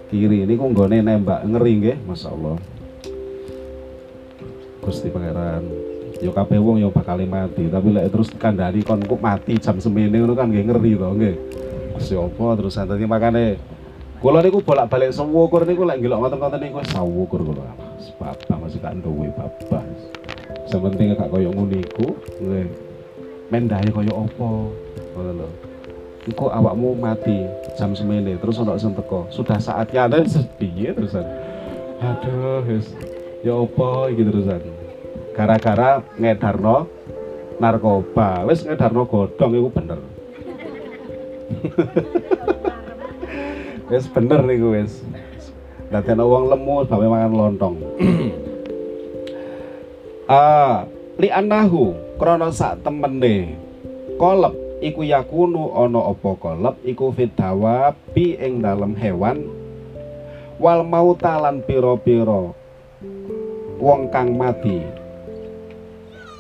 [0.08, 0.46] kiri.
[0.48, 2.58] Niku nggone nembak ngeri nggih masyaallah.
[4.84, 5.64] Gusti Pangeran
[6.24, 10.16] ya kabeh wong ya bakal mati tapi lek terus kandhani kon kok mati jam semene
[10.16, 11.36] ngono kan nggih ngeri to nggih.
[12.00, 13.60] Siapa terus dadi makane.
[14.24, 17.68] Kula niku bolak-balik sewukur niku lek ngelok ngoten-ngoten niku sawukur kula.
[18.20, 19.84] Babah masih gak duwe babah.
[20.68, 22.68] Sementing gak koyo ngono iku nggih.
[23.52, 24.50] Mendahe koyo apa?
[25.16, 25.73] Ngono lho
[26.24, 27.44] engko awakmu mati
[27.76, 29.28] jam semene terus ono sing teko.
[29.28, 30.24] Sudah saatnya ada
[30.56, 31.28] piye terusan.
[32.00, 32.88] Aduh wis.
[33.44, 34.64] Ya apa iki terusan?
[35.36, 36.88] Gara-gara ngedarno
[37.60, 38.48] narkoba.
[38.48, 40.00] Wis ngedarno godhong iku bener.
[43.92, 45.06] Wis bener niku wis.
[45.92, 47.76] Dadi ana wong lemu bawe mangan lontong.
[50.24, 50.88] Ah
[51.20, 53.60] li anahu krana sak temene.
[54.16, 59.48] Kolep iku yakunu ana apa kolep iku fidawa bi ing dalem hewan
[60.60, 62.52] wal mautalan pira-pira
[63.80, 64.84] wong kang mati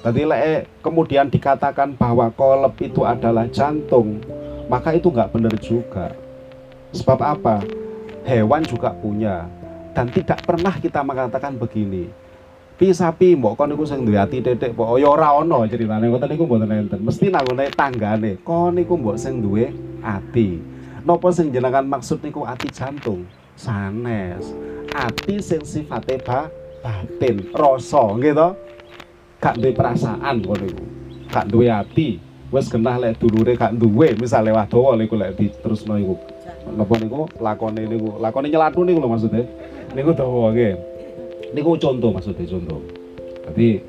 [0.03, 4.19] Tadi le, kemudian dikatakan bahwa kolep itu adalah jantung,
[4.67, 6.11] maka itu nggak benar juga.
[6.91, 7.63] Sebab apa?
[8.27, 9.47] Hewan juga punya
[9.95, 12.11] dan tidak pernah kita mengatakan begini.
[12.73, 14.97] Pi sapi mbok kon niku sing duwe ati titik mbok.
[14.97, 16.99] Ya ora ana critane ngoten niku mboten enten.
[17.05, 18.41] Mesti nanggone tanggane.
[18.41, 19.69] Kon niku mbok sing duwe
[20.01, 20.57] ati.
[21.05, 23.29] Napa sing jenengan maksud niku ati jantung?
[23.53, 24.57] Sanes.
[24.89, 26.49] Ati sing sifate ba
[26.81, 28.49] batin, rasa nggih to?
[29.43, 30.85] gak duwe perasaan ngono iku
[31.27, 32.17] gak duwe ati.
[32.53, 36.15] Wis genah lek dulure gak duwe misale wadowo niku lek diterusno iku.
[36.73, 37.29] Napa niku?
[37.37, 38.17] Lakone niku.
[38.17, 39.45] Lakone nyelatu niku lho maksudnya.
[39.93, 40.92] Niku dawa nggih
[41.53, 42.81] niku contoh maksudnya contoh.
[43.47, 43.79] Dadi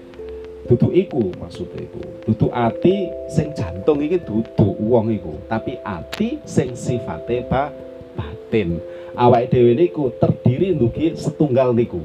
[0.68, 2.00] duduk iku maksudnya iku.
[2.28, 7.72] Duduk ati sing jantung iki duduk wong iku tapi ati sing sifate ba
[8.14, 8.78] batin.
[9.16, 12.00] Awake dhewe niku terdiri ndugi setunggal niku.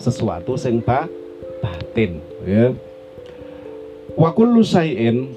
[0.00, 1.06] Sesuatu sing ba
[1.60, 2.72] batin ya.
[4.16, 5.36] Wa kullu syai'in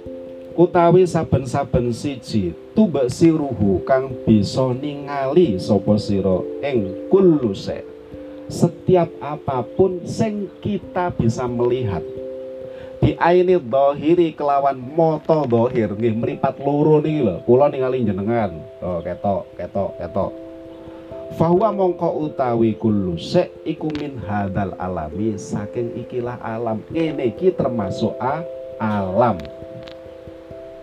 [0.60, 7.56] utawi saben-saben siji tubak siruhu kang bisa ningali sapa sira ing kullu
[8.50, 12.02] setiap apa pun sing kita bisa melihat
[13.00, 18.52] di aini dohiri kelawan moto dohir nggih meripat loro niki lho kula ningali jenengan
[18.84, 20.32] oh ketok ketok ketok
[21.30, 26.82] Fahuwa mongko utawi kullu sek iku min hadal alami saking ikilah alam.
[26.90, 28.42] Ini iki termasuk a
[28.82, 29.38] alam.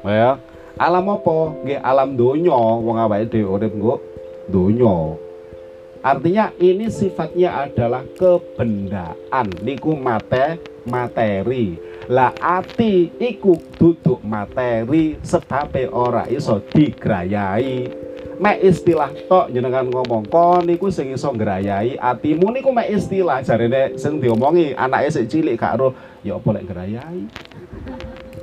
[0.07, 0.39] Ya,
[0.79, 1.51] alam apa?
[1.67, 3.99] Nggih alam donya wong awake dhewe urip nggo
[4.47, 5.26] donya.
[6.07, 9.50] Artinya ini sifatnya adalah kebendaan.
[9.66, 11.74] Niku mate materi.
[12.07, 18.07] Lah ati iku duduk materi sebabe ora iso digrayai.
[18.38, 22.54] Mek istilah tok jenengan ngomong kon niku sing iso ngrayai atimu.
[22.54, 25.90] Niku mek istilah jarene sing diomongi anake sik cilik gak ro
[26.22, 27.20] ya apa lek ngrayai?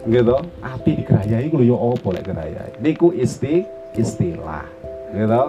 [0.04, 2.72] Gitu ati digrayai ku ya apa lek ngrayai?
[2.84, 3.64] Niku isti
[3.96, 4.68] istilah.
[5.16, 5.44] Gitu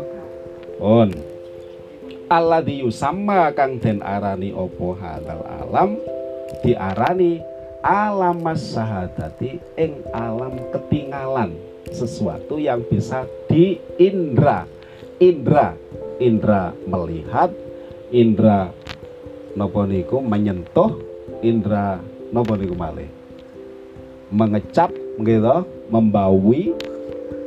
[0.78, 1.33] pun
[2.28, 5.90] alladzi yusamma kang den arani apa hadal alam?
[6.64, 7.44] Diarani
[7.84, 11.52] alam sahadati ing alam ketinggalan
[11.92, 14.64] sesuatu yang bisa diindra.
[15.22, 15.78] Indra
[16.18, 17.54] indra melihat
[18.10, 18.74] indra
[19.54, 20.90] nopo niku menyentuh
[21.38, 22.02] indra
[22.34, 22.74] nopo niku
[24.34, 24.90] mengecap
[25.22, 25.56] gitu
[25.86, 26.74] membawi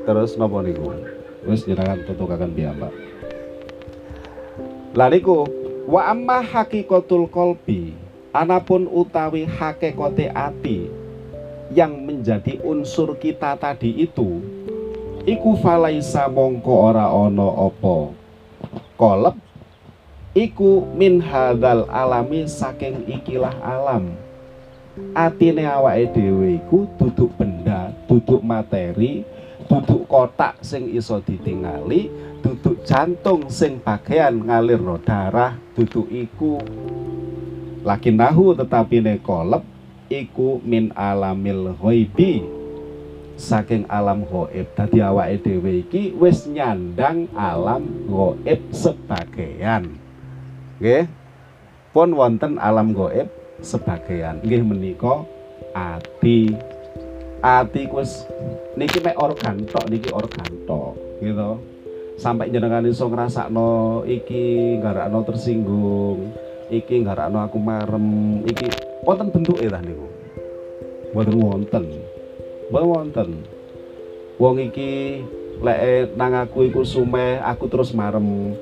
[0.07, 0.95] terus nopo niku?
[1.43, 2.91] Wis jenengan tutukaken piyambak
[4.95, 5.47] lariku
[5.87, 7.95] wa amma hakikatul kolbi
[8.35, 10.87] anapun utawi hakikate ati
[11.73, 14.39] yang menjadi unsur kita tadi itu
[15.27, 18.15] iku falaisa mongko ora ono opo
[18.95, 19.47] kolep
[20.37, 24.13] iku min hadal alami saking ikilah alam.
[25.13, 29.21] Atine awake dhewe iku duduk benda duduk materi
[29.67, 32.09] duduk kotak sing iso ditingali
[32.39, 36.59] duduk jantung sing bagian ngalir darah duduk iku
[37.87, 39.63] lagi nahu tetapi ne kolep
[40.11, 42.43] iku min alamil ghaibi.
[43.37, 49.93] Saking alam gaib dadi awake dhewe iki wis nyandang alam gaib sebagian
[50.81, 51.05] nggih.
[51.93, 53.29] Pun wonten alam gaib
[53.61, 55.21] sebagian nggih menika
[55.77, 56.57] ati
[57.41, 58.25] ati wis
[58.73, 61.61] niki mek organ tok niki organ tok gitu.
[62.17, 66.33] Sampai jenengan iso ngrasakno iki garakno tersinggung
[66.73, 68.67] iki garakno aku marem iki
[69.05, 70.07] wonten bentuke tah niku?
[71.13, 71.83] Mboten wonten.
[72.73, 73.29] Mboten wonten.
[74.41, 75.21] Wong iki
[75.61, 78.57] lek nang aku iku sumeh aku terus marem.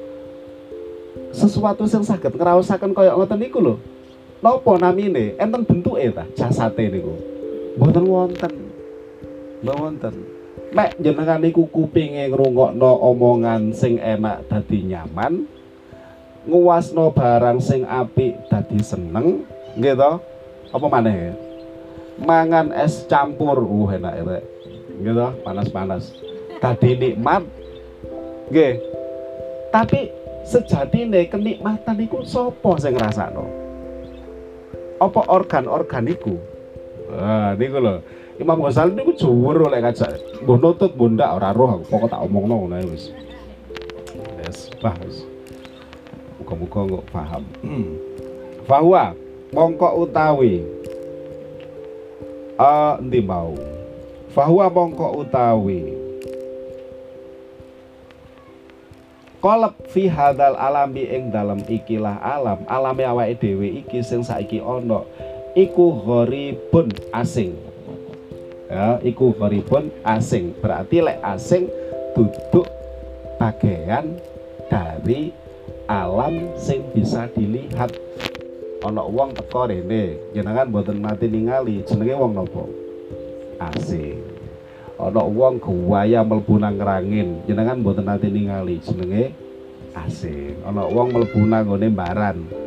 [1.32, 3.76] Sesuatu yang sakit ngrausaken kaya ngoten niku lho.
[4.44, 5.36] Napa namine?
[5.40, 7.16] Enten bentuke ta jasate niku.
[7.80, 8.65] Mboten wonten
[9.64, 10.16] mboten wonten.
[10.76, 15.48] Mek jenengan niku kupinge ngrungokno omongan sing enak dadi nyaman
[16.44, 19.48] nguwasno barang sing apik dadi seneng
[19.80, 20.12] nggih to?
[20.76, 21.32] Apa maneh?
[22.20, 24.44] Mangan es campur uh enak enak.
[25.00, 25.28] Nggih to?
[25.48, 26.12] Panas-panas.
[26.60, 27.44] Dadi nikmat.
[28.52, 28.74] Nggih.
[29.72, 30.12] Tapi
[30.44, 33.46] sejatine kenikmatan iku sapa sing ngrasakno?
[35.00, 36.36] Apa organ-organ iku
[37.14, 38.02] ah niku lho
[38.36, 40.44] Imam Ghazali niku juwur oleh ngajak.
[40.44, 41.84] Mbuh nutut mbuh ndak ora roh aku.
[41.88, 43.16] Pokok tak omongno ngono wis.
[44.44, 45.24] Wis bah wis.
[46.44, 47.44] Muga-muga kok paham.
[48.70, 49.16] Bahwa
[49.56, 50.68] mongko utawi
[52.56, 53.56] eh endi mau
[54.32, 55.96] bahwa mongko utawi
[59.40, 62.66] kolep fi hadal alami ing dalam ikilah alam.
[62.68, 65.06] Alame awake dhewe iki sing saiki ana
[65.56, 67.56] iku gharibun asing
[68.70, 70.58] ya iku gharibun asing.
[70.60, 71.70] Berarti lek asing
[72.18, 72.68] duduk
[73.38, 74.18] bagian
[74.72, 75.30] dari
[75.86, 77.94] alam sing bisa dilihat.
[78.86, 80.18] Ana wong teko rene.
[80.34, 81.82] Jenengan mboten mati ningali.
[81.86, 82.64] Jenenge wong napa
[83.74, 84.22] asing.
[84.96, 86.78] Ana wong guwaya mlebu nang
[87.46, 88.78] jenengan mboten nate ningali.
[88.82, 89.34] Jenenge
[89.98, 90.62] asing.
[90.66, 92.65] Ana wong mlebu nang baran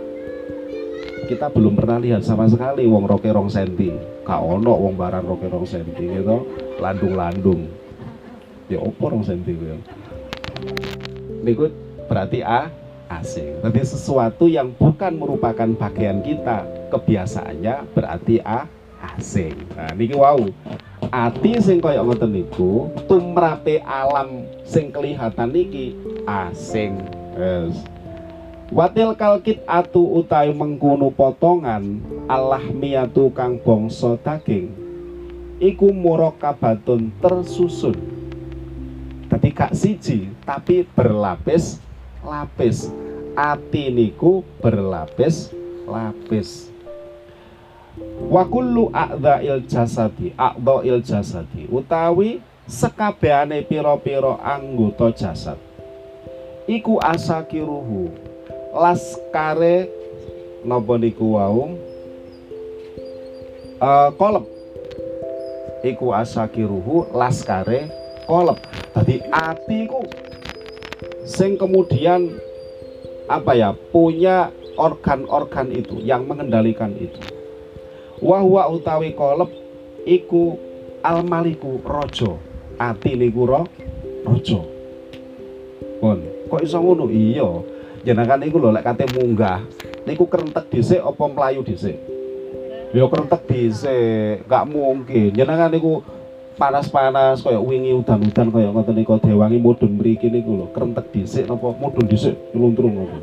[1.28, 3.92] kita belum pernah lihat sama sekali wong roke rong senti.
[4.24, 6.48] Gak ono wong baran roke rong senti gitu.
[6.80, 7.68] Landung-landung.
[8.72, 9.76] Ya opo rong senti kuwi
[11.42, 11.70] niku
[12.10, 12.68] berarti a
[13.08, 18.68] asing berarti sesuatu yang bukan merupakan bagian kita kebiasaannya berarti a
[19.16, 20.36] asing nah niki wow
[21.08, 25.96] ati sing kaya ngoten niku tumrape alam sing kelihatan niki
[26.28, 27.00] asing.
[27.38, 27.97] Yes.
[28.68, 34.68] Watil kalkit atu utai mengkono potongan Allah miatu kang bongso daging.
[35.56, 37.96] Iku murakabatun tersusun.
[39.32, 41.80] Tadi kak siji tapi berlapis
[42.20, 42.92] lapis.
[43.32, 45.48] Ati niku berlapis
[45.88, 46.68] lapis.
[48.28, 51.64] Wa kullu a'dha'il jasadi a'dha'il jasadi.
[51.72, 55.56] Utawi sekabehane pira-pira anggota jasad.
[56.68, 58.27] Iku asakiruhu
[58.74, 59.88] laskare
[60.64, 61.72] napa niku wau
[63.80, 64.44] uh, kolep.
[65.86, 67.88] Iku asakiruhu laskare
[68.26, 68.58] kolep.
[68.92, 70.02] Tadi ati ku
[71.22, 72.34] sing kemudian
[73.28, 77.20] apa ya punya organ-organ itu yang mengendalikan itu.
[78.18, 79.48] Wahwa utawi kolep
[80.02, 80.58] iku
[81.06, 82.42] almaliku rojo
[82.76, 83.62] ati niku ro
[84.26, 84.60] rojo
[86.02, 86.18] pun.
[86.48, 87.06] Kok iso ngono?
[87.12, 89.62] Iya jenengan niku lho lek kate munggah
[90.06, 91.96] niku kerentek dhisik apa mlayu dhisik?
[92.94, 95.32] Ya kerentek dhisik gak mungkin.
[95.34, 96.02] Jenengan niku
[96.58, 101.74] panas-panas kaya wingi udan-udan kaya ngoten niku dewangi mudun mriki niku lho kerentek dhisik napa?
[101.76, 103.16] Mudun dhisik nyeluntrung ngono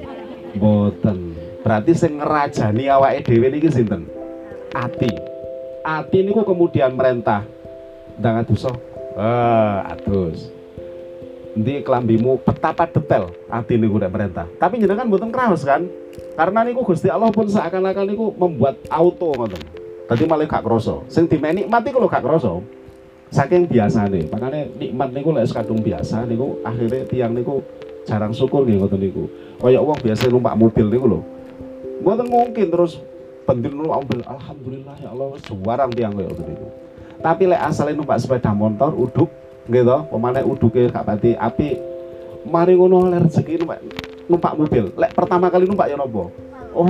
[0.56, 1.18] mboten.
[1.66, 4.08] Berarti sing ngerajani awake dhewe niki sinten?
[4.72, 5.12] Ati.
[5.82, 7.44] Ati niku kemudian merentah.
[8.16, 8.72] Ndang adusa
[9.16, 10.55] eh adus
[11.56, 15.88] Nanti kelambimu betapa detail ati niku nek merentah tapi jenengan mboten kraos kan?
[16.36, 19.64] Karena niku Gusti Allah pun seakan-akan niku membuat auto ngoten.
[20.06, 21.00] Tadi malah gak krasa.
[21.08, 22.60] Sing dimeni mati kalau gak krasa.
[23.32, 27.64] Saking biasa nih makanya nikmat niku lek kadung biasa niku akhirnya tiang niku
[28.04, 29.24] jarang syukur nggih ngoten niku.
[29.64, 31.20] Kaya wong biasa numpak mobil niku lho.
[32.04, 33.00] Mboten mungkin terus
[33.48, 36.68] pentil numpak alhamdulillah ya Allah suarang tiang kaya ngoten niku.
[37.24, 39.32] Tapi lek asale numpak sepeda motor uduk
[39.70, 39.98] gitu.
[40.10, 41.78] Pemane uduke gak pati api
[42.46, 43.80] mari ngono oleh rezeki numpak
[44.30, 44.86] numpak mobil.
[44.94, 46.30] Lek pertama kali numpak ya nopo?
[46.76, 46.90] Oh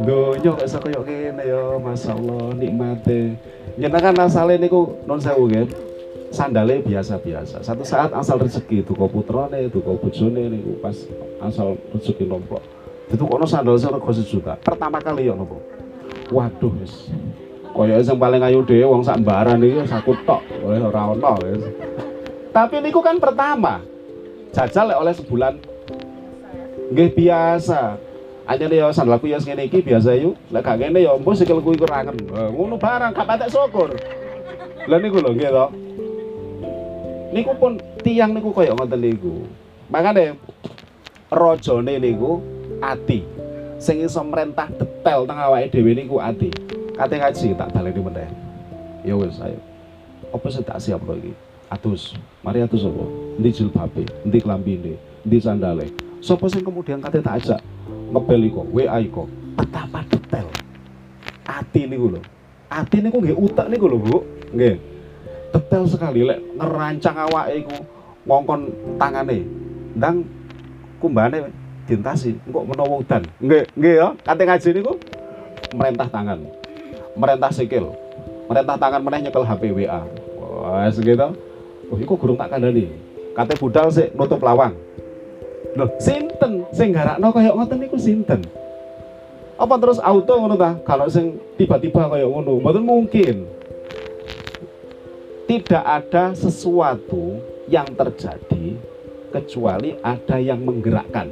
[0.00, 3.36] donya kok iso kaya kene ya masyaallah nikmate.
[3.76, 5.68] Nyenengan asale niku non sewu nggih.
[6.30, 7.60] Sandale biasa-biasa.
[7.66, 10.94] Satu saat asal rezeki duka putrane duka bojone niku pas
[11.42, 12.62] asal rezeki nompo
[13.10, 14.54] itu kono sandal sing rego sejuta.
[14.62, 15.58] Pertama kali ya nopo?
[16.30, 17.10] Waduh wis
[17.70, 21.38] Kaya sing paling ayu dhewe wong sak mbaran iki sakut tok, oleh ora ono.
[22.50, 23.78] Tapi niku kan pertama.
[24.50, 25.54] Jajal oleh sebulan.
[26.90, 27.94] Nggih biasa.
[28.50, 30.34] Anyane ya sandalku ya ngene iki biasa yuk.
[30.50, 32.18] Lek gak ngene ya mbok sikilku iku rangen.
[32.26, 33.94] Ngono barang gak patek syukur.
[34.90, 35.50] Lah niku lho nggih.
[37.30, 39.46] Niku pun tiang niku kaya ngoten niku.
[39.86, 40.34] Makane
[41.30, 42.42] rajane niku
[42.82, 43.22] ati.
[43.78, 46.50] Sing iso merentah detail teng awake dhewe niku ati.
[47.00, 48.28] Kate ngaji tak baleni meneh
[49.08, 49.56] ya wis ayo
[50.36, 51.32] apa sih tak siap lho iki
[51.72, 52.12] atus
[52.44, 53.04] mari atus apa
[53.40, 55.88] endi jilbabe endi klambine endi sandale
[56.20, 57.60] sapa sing kemudian kate tak ajak
[58.12, 59.24] ngebel iko WA iko
[59.60, 60.48] betapa detail.
[61.46, 62.20] Ati niku lho.
[62.70, 64.16] Ati niku nggih utek niku lho, Bu.
[64.54, 64.76] Nggih.
[65.50, 67.76] Detail sekali lek ngerancang awake iku
[68.24, 68.60] ngongkon
[68.96, 69.42] tangane.
[69.98, 70.22] Ndang
[71.02, 71.50] kumbane
[71.84, 73.22] dintasi engko menawa udan.
[73.42, 74.08] Nggih, nggih ya.
[74.22, 74.92] Kate ngaji niku
[75.74, 76.38] merentah tangan.
[77.18, 77.90] Merentah sikil.
[78.50, 80.02] Merentah tangan meneh nyekel HP WA.
[80.38, 81.30] Wah, segitu.
[81.90, 82.86] Oh, iku gurung tak kandhani.
[83.34, 84.74] Kate budal sik nutup lawang.
[85.78, 88.42] Loh, sinten sing garakno kaya ngoten niku sinten?
[89.60, 90.78] Apa terus auto ngono ta?
[90.82, 93.46] Kalau sing tiba-tiba kaya ngono, mboten mungkin.
[95.46, 98.78] Tidak ada sesuatu yang terjadi
[99.34, 101.30] kecuali ada yang menggerakkan.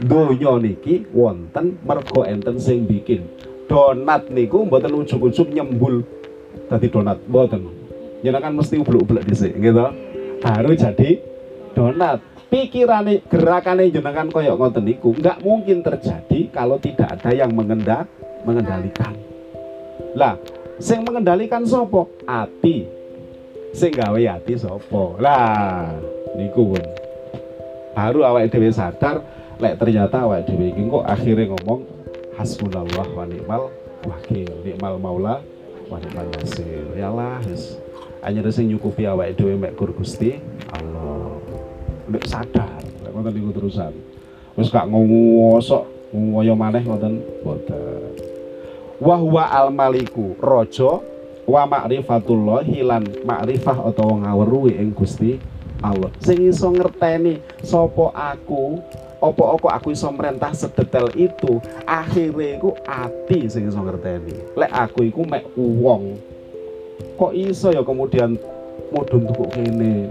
[0.00, 3.26] Donya niki wonten mergo enten sing bikin.
[3.70, 6.02] Donat niku mboten ujug-ujug nyembul
[6.66, 7.70] dadi donat, mboten.
[8.26, 9.86] Jenengan mesti ublek-ublek dhisik, gitu.
[10.42, 11.22] Baru jadi
[11.78, 12.18] donat.
[12.50, 18.10] Pikirane gerakane jenengan koyok ngoten niku nggak mungkin terjadi kalau tidak ada yang mengendak
[18.42, 19.14] mengendalikan.
[20.18, 20.34] Lah
[20.82, 22.90] sing mengendalikan sopo ati.
[23.70, 25.94] Sing gawe ati sopo lah
[26.34, 26.84] niku pun.
[27.94, 29.22] Baru awak dhewe sadar
[29.62, 31.99] lek ternyata awak dhewe iki kok akhirnya ngomong
[32.40, 33.68] hasbunallah wa ni'mal
[34.08, 34.48] wakil.
[34.64, 35.44] Ni'mal maula
[35.92, 36.88] wa ni'mal nasir.
[36.96, 37.76] Ya lah wis.
[38.24, 40.40] Hanya sing nyukupi awak dhewe mek Gusti
[40.72, 41.36] Allah.
[42.08, 42.80] Ndek sadar.
[43.04, 43.92] Lek ngoten niku terusan.
[44.56, 45.84] Wis gak ngosok
[46.16, 48.12] ngoyo maneh ngoten boten.
[49.00, 51.00] Wa huwa al maliku raja
[51.48, 55.40] wa ma'rifatullah hilan ma'rifah utawa ngaweruhi ing Gusti
[55.80, 56.12] Allah.
[56.20, 58.76] Sing iso ngerteni sapa aku
[59.20, 65.28] apa aku iso merentah sedetail itu akhirnya iku ati sing iso ngerteni lek aku iku
[65.28, 66.16] mek wong
[67.20, 68.40] kok iso ya kemudian
[68.90, 70.08] mudun tuku kene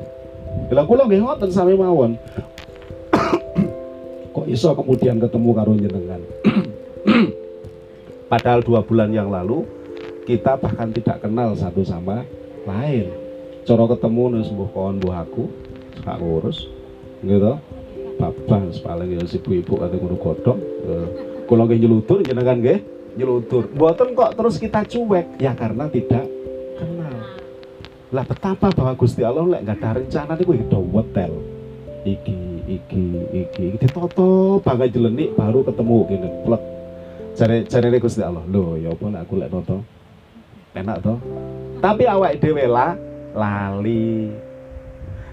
[0.70, 2.14] Lah kula nggih ngoten sami mawon.
[4.36, 6.22] Kok iso kemudian ketemu karo jenengan?
[8.32, 9.66] Padahal dua bulan yang lalu
[10.30, 12.22] kita bahkan tidak kenal satu sama
[12.70, 13.10] lain.
[13.66, 15.44] Cara ketemu nih sembuh kawan buah aku,
[16.02, 16.66] gak ngurus,
[17.22, 17.54] gitu.
[18.20, 20.60] Bapak paling ya si ibu ada guru godong.
[21.48, 22.84] Kalau nggak nyelutur jenengan nggih
[23.16, 23.72] nyelutur.
[23.72, 26.28] Buatan kok terus kita cuek ya karena tidak
[28.10, 31.30] lah betapa bahwa Gusti Allah lek nggak ada rencana niku do wetel.
[32.04, 36.64] Iki iki iki iki ditoto bangga jelenik baru ketemu gini plek.
[37.38, 38.42] Cari cari Gusti Allah.
[38.50, 39.86] Loh ya lek aku lek noto.
[40.74, 41.18] Enak toh.
[41.82, 42.98] Tapi awak dhewe lah
[43.38, 44.34] lali.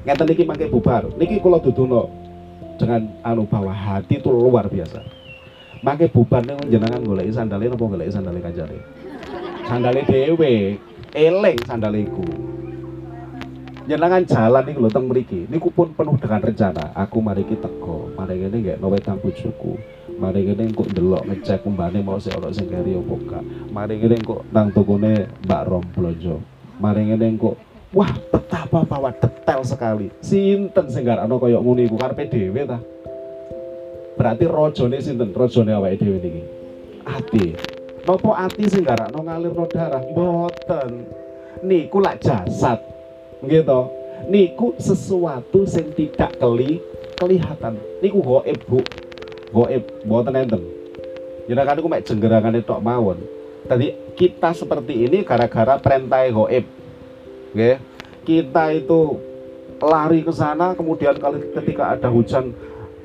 [0.05, 1.09] Ngeten niki mangke bubar.
[1.17, 2.26] Niki kula duduno
[2.77, 5.01] dengan anu bawah hati itu luar biasa.
[5.85, 8.79] Mangke bubar ning jenengan goleki sandale napa goleki sandale kancane.
[9.67, 10.81] Sandale dhewe,
[11.13, 12.27] eling sandale iku.
[13.87, 15.47] Jenengan jalan nih lho teng mriki.
[15.47, 16.91] Niku pun penuh dengan rencana.
[16.97, 19.79] Aku mari kita teko mari ngene nggak nawe tampu cuku
[20.17, 24.17] mari ngene kok delok ngecek kumbane mau sik ono sing keri opo gak mari ngene
[24.25, 26.41] kok nang tokone Mbak Rom blonjo.
[26.81, 27.57] Mari ngene kok
[27.97, 30.13] wah betapa bahwa detail sekali.
[30.21, 31.97] Sinten sing garakno kaya ngono iku?
[31.97, 32.79] Karepe dhewe ta?
[34.21, 35.33] Berarti rojone sinten?
[35.33, 36.43] Rojone awake dhewe niki?
[37.09, 37.45] Ati.
[38.05, 40.05] Nopo ati sing garakno ngalirno darah?
[40.05, 40.91] Mboten.
[41.65, 42.85] Niku lak jasad.
[43.41, 43.81] Gitu
[44.29, 46.81] niku sesuatu yang tidak keli
[47.21, 47.77] kelihatan.
[48.01, 48.81] Niku goib bu.
[49.53, 49.83] Goib.
[50.05, 50.63] Buatan enten.
[51.47, 53.19] Kan aku mek jenggerangan itu mawon.
[53.67, 56.76] Tadi kita seperti ini gara-gara perintah goib
[57.57, 57.73] oke.
[58.29, 59.01] Kita itu
[59.81, 62.53] lari ke sana kemudian kalau ketika ada hujan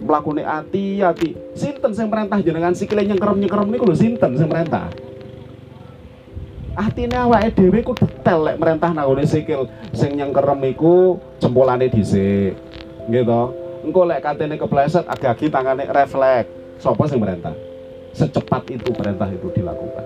[0.02, 2.76] melakukan hati-hati sinten yang perintah jenengan?
[2.76, 4.92] Sikile nyengkerem nyengkerem niku lho sinten yang perintah?
[6.76, 9.72] Atine awake dhewe ku detail lek merentah nangone sikil.
[9.96, 12.58] Sing nyengkerem iku jempolane dhisik.
[13.08, 13.44] Nggih to?
[13.88, 16.50] Engko lek katene kepleset agak-agi tangane refleks.
[16.82, 17.54] Sapa sing merentah?
[18.12, 20.06] Secepat itu perintah itu dilakukan.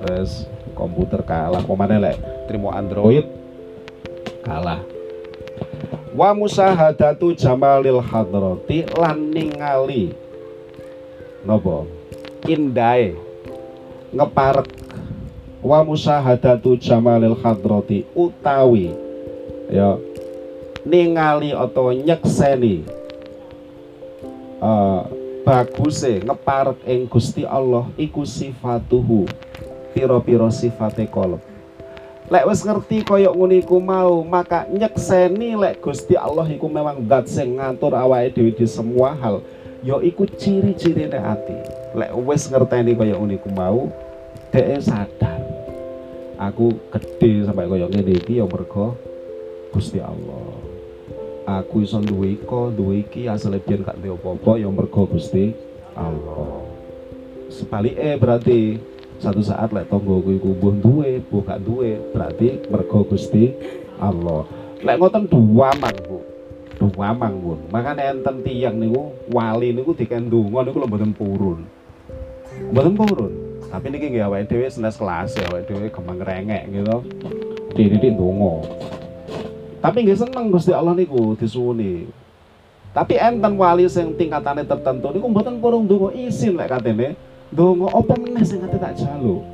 [0.00, 1.62] Terus komputer kalah.
[1.62, 2.18] Pemane lek?
[2.50, 3.24] Terima android?
[4.44, 4.82] Kalah.
[6.14, 10.14] Wa musahadatu jamalil hadrati lan ningali
[11.42, 11.86] napa
[12.46, 13.14] indai
[14.14, 14.68] ngeparek.
[15.64, 18.92] Wa musahadatu jamalil hadrati utawi
[19.72, 19.96] ya
[20.84, 22.84] ningali atau nyekseni
[24.60, 25.08] uh,
[25.44, 29.24] baguse ngeparek ing Gusti Allah iku sifatuhu
[29.94, 31.38] piro-piro sifate kolom
[32.28, 37.30] lek wis ngerti koyok nguni iku mau maka nyekseni lek Gusti Allah iku memang dat
[37.30, 39.38] sing ngatur awake dhewe di semua hal
[39.86, 41.56] yo ya iku ciri-cirine ati
[41.94, 43.86] lek wis ngerteni koyok nguni iku mau
[44.50, 45.34] dhek sadar
[46.38, 48.98] aku gede sampai koyo ngene iki ya mergo
[49.74, 50.54] Gusti Allah.
[51.44, 55.52] Aku iso duwe iko, duwe iki asale biyen gak duwe apa-apa ya mergo Gusti
[55.98, 56.62] Allah.
[57.98, 58.80] eh berarti
[59.22, 63.54] satu saat lek tonggo kuwi kubuh duwe, buh gak duwe, berarti mergo Gusti
[64.02, 64.42] Allah.
[64.82, 66.18] Lek ngoten dua mang, Bu.
[66.76, 67.56] Dua mang, Bu.
[67.70, 71.60] Makane enten tiyang niku wali niku dikendungo niku lho mboten purun.
[72.74, 73.32] Mboten purun.
[73.70, 76.96] Tapi niki nggih awake dhewe senes kelas ya awake dhewe gampang rengek gitu.
[77.74, 78.54] Dididik ndonga.
[79.82, 82.06] Tapi nggih seneng Gusti Allah niku disuwuni.
[82.94, 87.18] Tapi enten wali sing tingkatane tertentu niku mboten purun ndonga isin lek katene
[87.54, 89.46] Dongo apa meneh sing ate tak jaluk.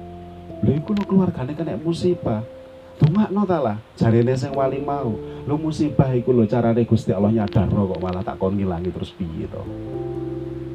[0.64, 2.40] Lha iku lho keluargane kena musibah.
[2.96, 5.20] Dongakno ta lah, jarene sing wali mau.
[5.44, 9.44] Lho musibah iku lho carane Gusti Allah nyadarno kok malah tak kon ngilangi terus piye
[9.53, 9.61] to.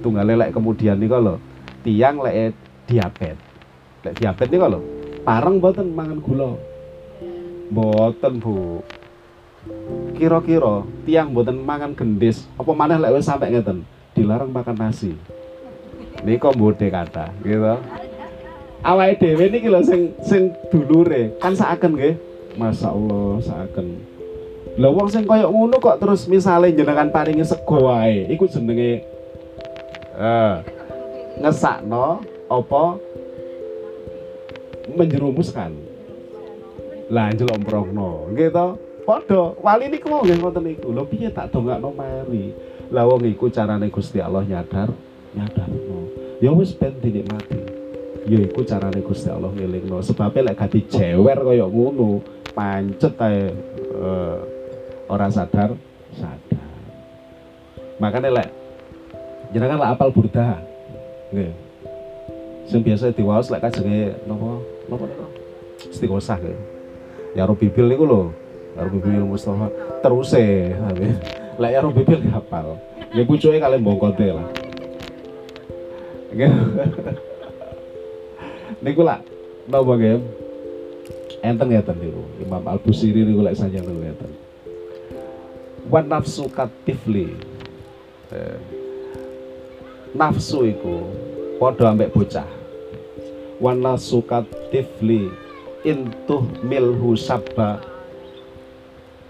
[0.05, 1.41] Tunggale lek kemudian niku lho,
[1.81, 2.53] tiang lek
[2.85, 3.41] diabetes.
[4.05, 4.79] Lek diabetes niku lho,
[5.25, 6.53] pareng mboten mangan gula.
[7.73, 8.85] Mboten, Bu.
[10.13, 13.81] Kira-kira tiang mboten mangan gendis, apa maneh lek wis sampe ngeten,
[14.13, 15.17] dilarang makan nasi
[16.23, 17.75] kok mbode kata gitu.
[18.85, 21.33] Awake dhewe niki lho sing sing dulure.
[21.41, 22.15] Kan seakan nggih.
[22.55, 23.87] Masya Allah seakan
[24.75, 28.27] lho wong sing koyok ngono kok terus misalnya jenengan paringi sego wae.
[28.29, 29.03] Iku jenenge
[30.15, 30.53] eh
[31.41, 32.83] ngesakno apa?
[34.85, 35.71] Menjerumuskan.
[37.09, 38.67] Lah njlomprongno nggih to
[39.05, 40.93] padha wali niku nggih ngoten niku.
[40.93, 42.53] Lho piye tak dongakno mari?
[42.93, 44.93] Lah wong iku carane Gusti Allah nyadar
[45.35, 47.59] nyadarno ya wis ben dinikmati.
[48.25, 50.01] Ya iku carane Gusti Allah ngelingno.
[50.01, 52.25] Sebabnya lek gak dijewer kaya ngono
[52.57, 53.53] pancet ae
[53.93, 54.41] uh,
[55.05, 55.77] ora sadar
[56.17, 56.69] sadar.
[58.01, 58.49] Makanya lek
[59.53, 60.57] jenengan lek apal burda
[61.29, 61.53] nggih.
[62.65, 64.57] Sing biasa diwaos lek kajenge napa?
[64.89, 65.25] Napa niku
[65.93, 66.41] istighosah
[67.37, 68.21] ya Bibil niku lho.
[68.73, 69.69] Ya Bibil Mustafa.
[70.01, 70.73] Terus e
[71.61, 72.81] lek ya Bibil hafal
[73.13, 74.64] ya pucuke kalian bongkote lah
[78.83, 79.23] niku lah
[79.71, 80.19] napa nggih
[81.39, 82.23] enten ngeten niku.
[82.43, 84.31] Imam Al Busiri niku lek sanjang niku ngeten.
[85.87, 87.31] Wan nafsu katifli.
[88.35, 88.57] Eh,
[90.11, 91.07] nafsu iku
[91.55, 92.47] padha ambek bocah.
[93.63, 95.31] Wan nafsu katifli
[95.87, 97.79] intuh milhu sabba.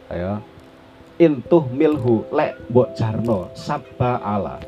[0.10, 0.42] Ayo.
[1.22, 4.60] Intuh milhu lek mbok jarno sabba ala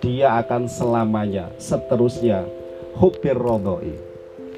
[0.00, 2.48] dia akan selamanya seterusnya.
[2.96, 3.94] Hubir rodoi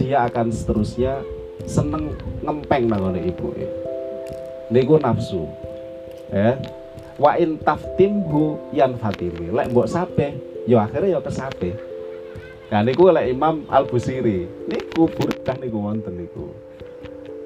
[0.01, 1.21] dia akan seterusnya
[1.69, 3.53] seneng ngempeng nangone ibu
[4.73, 5.45] niku nafsu.
[6.33, 6.57] Ya.
[7.21, 10.33] Wa in taftimhu yan fatimi lek mbok sape
[10.65, 11.77] ya akhirnya ya kesape
[12.73, 16.49] nah niku lek Imam Al Busiri niku burkah niku wonten niku.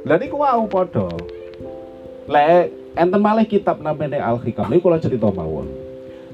[0.06, 1.10] Lah niku wau padha.
[2.30, 5.85] Lek enten malih kitab namanya Al Hikam niku kula cerita mawon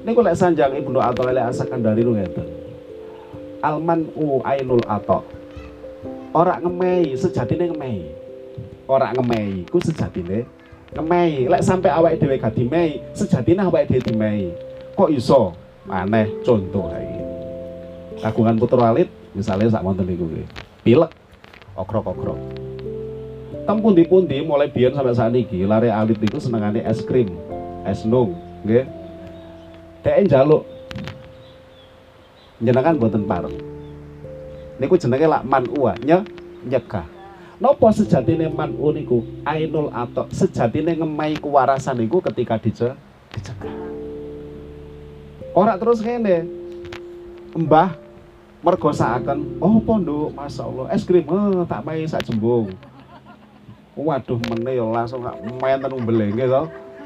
[0.03, 2.43] Niku lek sanjang Ibnu atau lek asakan dari lu ngeten.
[3.63, 5.23] Alman u ainul ato.
[6.35, 8.11] Ora ngemei, sejatine ngemei.
[8.83, 10.43] Ora ngemei, ku sejatine
[10.91, 11.47] ngemei.
[11.47, 14.51] Lek sampai awake dhewe gak dimei, sejatine awake dhewe dimei.
[14.99, 15.55] Kok iso?
[15.87, 17.19] Aneh contoh lagi.
[18.19, 20.47] Kagungan putra alit misalnya sak wonten niku nggih.
[20.83, 21.15] Pilek
[21.79, 22.39] okrok-okrok.
[23.63, 27.31] Tem pundi-pundi mulai biyen sampai saat ini lare alit itu senengane es krim,
[27.87, 28.35] es nung,
[28.67, 29.02] nggih
[30.03, 30.63] dhek njaluk
[32.59, 33.55] jenengan boten pareng
[34.77, 36.21] niku jenenge lak manua nye
[36.67, 37.07] nyegah
[37.63, 42.91] Napa sejatine manu niku ainul atau sejatine ngemai kewarasan niku ketika dice
[43.31, 43.71] dicegah.
[45.55, 46.43] Ora terus kene.
[47.55, 47.95] Mbah
[48.65, 52.73] mergo saaken, oh pondok masyaallah es krim oh, tak mai sak jembung.
[53.95, 55.23] Waduh meneh ya langsung
[55.61, 56.63] main tenung belenge to.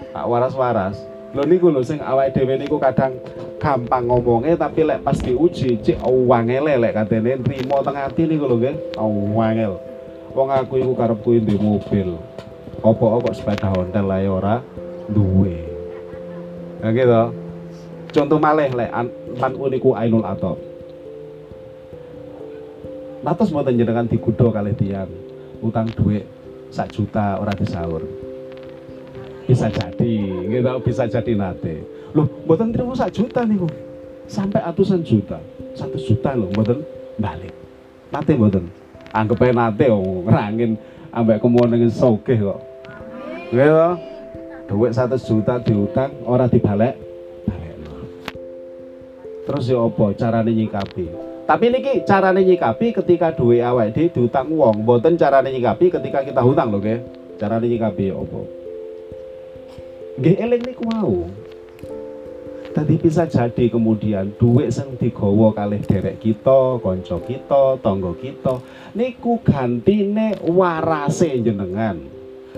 [0.09, 0.97] Tak waras-waras.
[1.35, 3.19] Lho niku lho sing awake dhewe niku kadang
[3.59, 8.55] gampang ngomongnya tapi lek pas diuji cek wangele lek katene nrimo teng ati niku lho
[8.55, 8.75] nggih.
[9.35, 9.73] Wangel.
[10.31, 12.15] Wong aku iku karepku di mobil.
[12.79, 14.55] Apa kok sepeda Honda lah ya ora
[15.11, 15.65] duwe.
[16.79, 17.23] Ya gitu.
[18.15, 18.91] Contoh malih lek
[19.35, 20.55] man uniku Ainul Ato.
[23.25, 25.09] Natos mboten jenengan digudo kali tiang
[25.59, 26.23] utang duit
[26.69, 28.26] sak juta ora disaur
[29.47, 30.13] bisa jadi.
[30.51, 31.81] Gitu bisa jadi nate.
[32.11, 33.57] Loh buatan terima sak juta nih
[34.27, 35.39] sampai ratusan juta.
[35.73, 36.83] Satu juta loh buatan
[37.17, 37.55] balik.
[38.11, 38.67] Nate buatan
[39.15, 40.75] anggap aja nate oh ngerangin
[41.15, 42.59] ambek kemuan dengan soke kok.
[43.49, 43.87] Gitu
[44.67, 46.99] duit satu juta diutang orang dibalik?
[47.47, 47.75] Balik
[49.47, 51.07] terus ya apa caranya nyikapi?
[51.47, 56.43] Tapi niki caranya nyikapi ketika duit awal di diutang uang buatan caranya nyikapi ketika kita
[56.43, 56.99] hutang loh ke
[57.39, 58.56] caranya nyikapi ya apa
[60.17, 61.29] Nggih eling niku mau.
[62.73, 68.57] Tadi bisa jadi kemudian duit sing digawa kalih derek kita, kanca kita, tangga kita
[68.97, 72.01] niku gantine warase jenengan.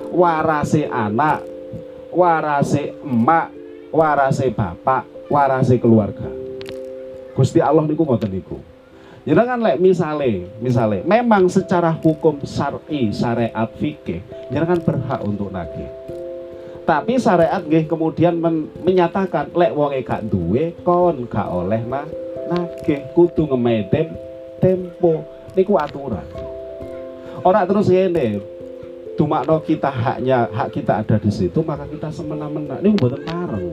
[0.08, 1.44] Warase anak,
[2.16, 3.52] warase emak,
[3.92, 6.32] warase bapak, warase keluarga.
[7.36, 8.56] Gusti Allah niku ngoten niku.
[9.28, 16.09] Jenengan lek misale, misale memang secara hukum syar'i, syariat fikih, jenengan berhak untuk nagih
[16.90, 22.10] tapi syariat nggih kemudian men menyatakan lek wonge gak duwe kon gak oleh mah
[22.50, 24.10] nagih kudu ngemetem
[24.58, 25.22] tempo.
[25.54, 26.26] Niku aturan.
[27.46, 28.42] Orang terus ini
[29.14, 32.82] tumakno kita haknya hak kita ada di situ maka kita semena-mena.
[32.82, 33.70] Ini buatan pareng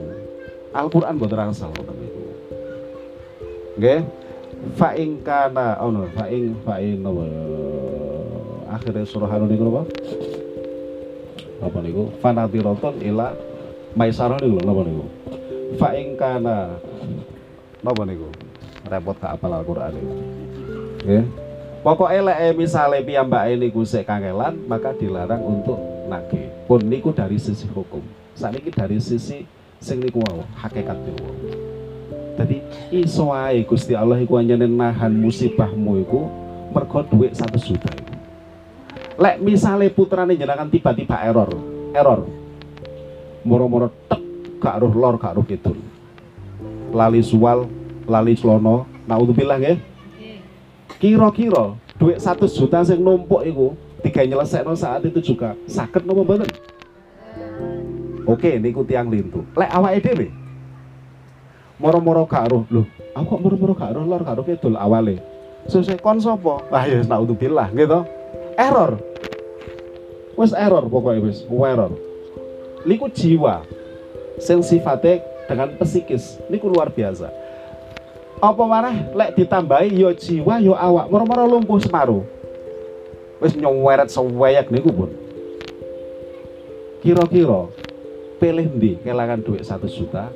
[0.77, 2.21] Al-Quran buatan rangsal itu
[3.77, 3.95] oke
[4.77, 7.13] fa'ing kana oh no fa'ing fa'ing no
[8.69, 9.81] akhirnya surah niku apa
[11.61, 12.13] apa niku?
[12.21, 13.33] Fanatiroton ila
[13.97, 15.05] maisarah niku napa niku?
[15.81, 16.77] Fa ing kana.
[17.81, 18.29] Napa niku?
[18.87, 20.13] Repot gak apal Al-Qur'an niku.
[21.05, 21.25] Nggih.
[21.85, 25.79] Pokoknya lek misalnya piyambake niku sik kangelan maka dilarang untuk
[26.09, 26.49] nagih.
[26.65, 28.03] Pun niku dari sisi hukum.
[28.37, 29.45] Saniki dari sisi
[29.79, 31.27] sing niku wau hakikat niku.
[32.37, 32.57] Jadi
[32.93, 36.29] iso ae Gusti Allah iku anjene nahan musibahmu iku
[36.69, 37.89] mergo dhuwit 1 juta
[39.17, 42.21] lek misalnya putrane jenengan tiba-tiba error error.
[43.41, 44.21] Moro-moro tek
[44.61, 45.77] gak roh lor gak roh kidul.
[46.93, 47.65] Lali suwal
[48.05, 48.85] lali slono.
[49.07, 49.77] Naudzubillah nggih.
[50.99, 56.49] Kira-kira duit satu juta sing numpuk iku tiga nyelesekno saat itu juga sakit nopo mboten?
[58.27, 59.47] Oke niku tiang lintu.
[59.55, 60.27] Lek awake dhewe.
[61.79, 62.63] Moro-moro gak roh.
[62.67, 62.83] Lho
[63.15, 65.23] aku kok moro-moro gak roh lor gak roh kidul awale.
[65.71, 66.63] Sesuk kon sapa?
[66.71, 68.16] Ah ya naudzubillah gitu
[68.57, 68.97] error.
[70.33, 71.45] Wes error pokoknya wes.
[71.45, 71.93] Error.
[72.83, 73.63] Niku jiwa
[74.37, 77.29] sing sifatnya dengan psikis niku luar biasa.
[78.37, 81.09] Apa mana lek ditambahi yo jiwa yo awak.
[81.09, 82.25] Moro-moro lumpuh semaru
[83.41, 85.11] wes nyoweret sewayak niku pun.
[87.01, 87.69] Kira-kira
[88.37, 90.29] pilih di kelangan duit satu juta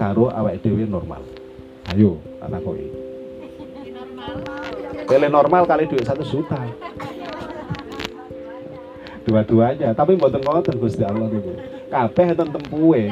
[0.00, 1.20] karo awak dewi normal?
[1.92, 3.04] Ayo anak koi
[5.04, 6.56] pilih normal kali duit satu juta
[9.24, 11.52] dua-duanya tapi mboten ngoten Gusti Allah niku.
[11.88, 13.10] Kabeh enten tempuhe.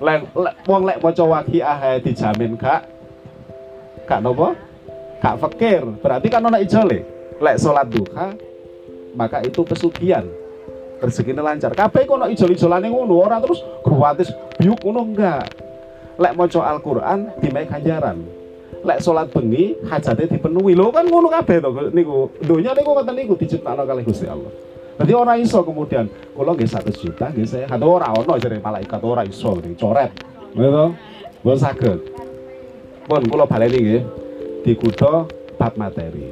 [0.00, 0.32] Lek
[0.64, 2.88] wong lek maca waqiah dijamin gak
[4.06, 4.56] gak nopo?
[5.20, 5.82] Gak fakir.
[6.00, 7.04] Berarti kan ana ijole.
[7.42, 8.32] Lek salat duha
[9.18, 10.24] maka itu pesugihan.
[11.00, 11.74] Rezekinya lancar.
[11.74, 13.20] Kabeh kono ijol-ijolane ngono.
[13.20, 15.44] Ora terus gratis biuk ngono enggak?
[16.20, 18.20] Lek maca Al-Qur'an dimek ganjaran.
[18.80, 20.72] Lek salat bengi hajate dipenuhi.
[20.76, 22.32] Lho kan ngono kabeh to niku.
[22.44, 24.70] Donya niku ngoten niku diciptakno kalih Gusti Allah
[25.00, 27.64] jadi orang iso kemudian kalau nggak satu juta nggak saya.
[27.72, 30.12] Atau orang ono jadi malaikat orang iso dicoret,
[30.52, 30.92] gitu,
[31.40, 31.98] bukan sakit.
[33.08, 34.04] Pun balik ini
[34.60, 35.24] di kudo
[35.56, 36.28] bab materi,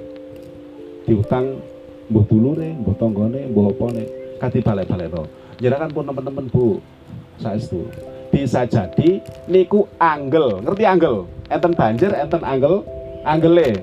[1.08, 1.56] diutang
[2.12, 4.04] buh dulure, buh tonggone, buh opone,
[4.36, 5.24] kati balik-balik to.
[5.64, 6.78] Jangan pun teman-teman bu,
[7.40, 7.88] saya itu
[8.28, 11.24] bisa jadi niku anggel, ngerti anggel?
[11.48, 12.84] Enten banjir, enten anggel,
[13.24, 13.80] anggele.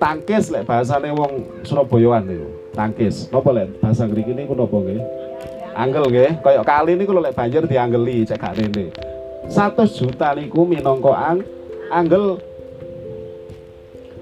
[0.00, 3.26] Tangkis lek bahasane wong Surabayaan niku tangkis.
[3.34, 5.02] Napa lek bahasa ngriki niku napa nggih?
[5.74, 6.30] Anggel nggih.
[6.38, 8.94] Kaya kali niku lek banjir dianggeli cek gak rene.
[9.50, 11.42] 100 juta niku minangka ang
[11.90, 12.38] anggel.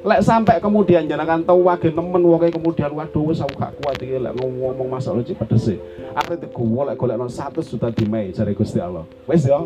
[0.06, 4.16] Lek sampai kemudian jenengan tahu wage nemen wonge kemudian waduh wis aku gak kuat iki
[4.16, 5.76] lek ngomong masalah iki pedese.
[6.16, 9.04] Arep digowo lek golekno 100 juta dimai jare Gusti Allah.
[9.28, 9.60] Wis ya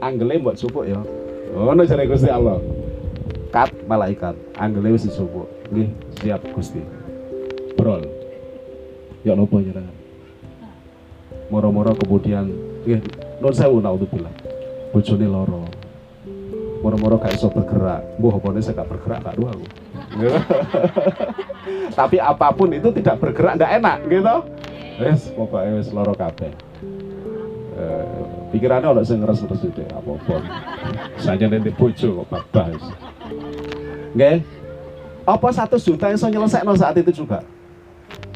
[0.00, 1.02] anggele mbok supuk ya
[1.52, 2.56] ngono jare Gusti Allah.
[3.50, 5.90] Kat malaikat anggele wis supuk nggih
[6.22, 7.04] siap Gusti.
[7.74, 8.06] Brol
[9.24, 9.92] ya nopo jenengan
[11.48, 12.52] moro-moro kemudian
[12.84, 13.00] nggih
[13.40, 14.54] nun sewu naudzubillah
[14.94, 15.66] bojone loro.
[16.86, 18.06] Moro-moro gak iso bergerak.
[18.22, 19.66] Mbuh opone saya gak bergerak gak dua aku.
[21.98, 24.36] Tapi apa pun itu tidak bergerak ndak enak gitu.
[25.02, 26.52] Wes pokoknya wes loro kabeh.
[27.74, 28.06] Eh,
[28.54, 30.38] pikirannya oleh sing ngeres-ngeres itu apa-apa.
[31.18, 32.78] Saja nanti bojo kok babas
[34.14, 34.38] nggih.
[35.24, 37.42] Apa satu juta yang so nyelesaikan saat itu juga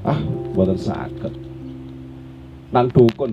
[0.06, 0.18] ah
[0.54, 1.32] buatan sakit
[2.68, 3.32] nang dukun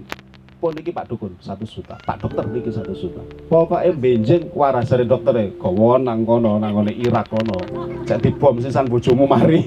[0.65, 1.93] pun niki Pak Dukun satu juta.
[2.01, 3.21] Pak dokter niki satu juta.
[3.51, 7.59] Pokoknya benjing waras dari dokter e kowo nang kono nang kono Irak kono.
[8.07, 9.61] Jadi bom sisan bojomu mari.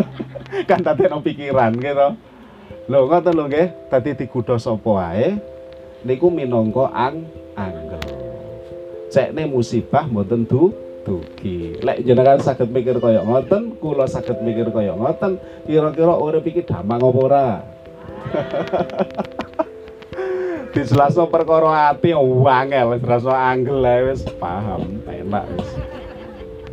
[0.70, 2.08] Kan tadi no pikiran gitu.
[2.88, 3.68] Lho ngoten lho nggih.
[3.92, 5.36] Tadi digudo sapa wae
[6.06, 7.28] niku minangka ang
[7.58, 8.00] anggel.
[9.12, 10.72] Cekne musibah mboten du
[11.04, 11.78] dugi.
[11.84, 17.04] Lek jenengan saged mikir kaya ngoten, kula saged mikir kaya ngoten, kira-kira urip iki damang
[17.04, 17.48] apa ora?
[20.74, 23.78] dijelasno perkara ati wangel rasa angel
[24.10, 25.70] wis paham enak wis.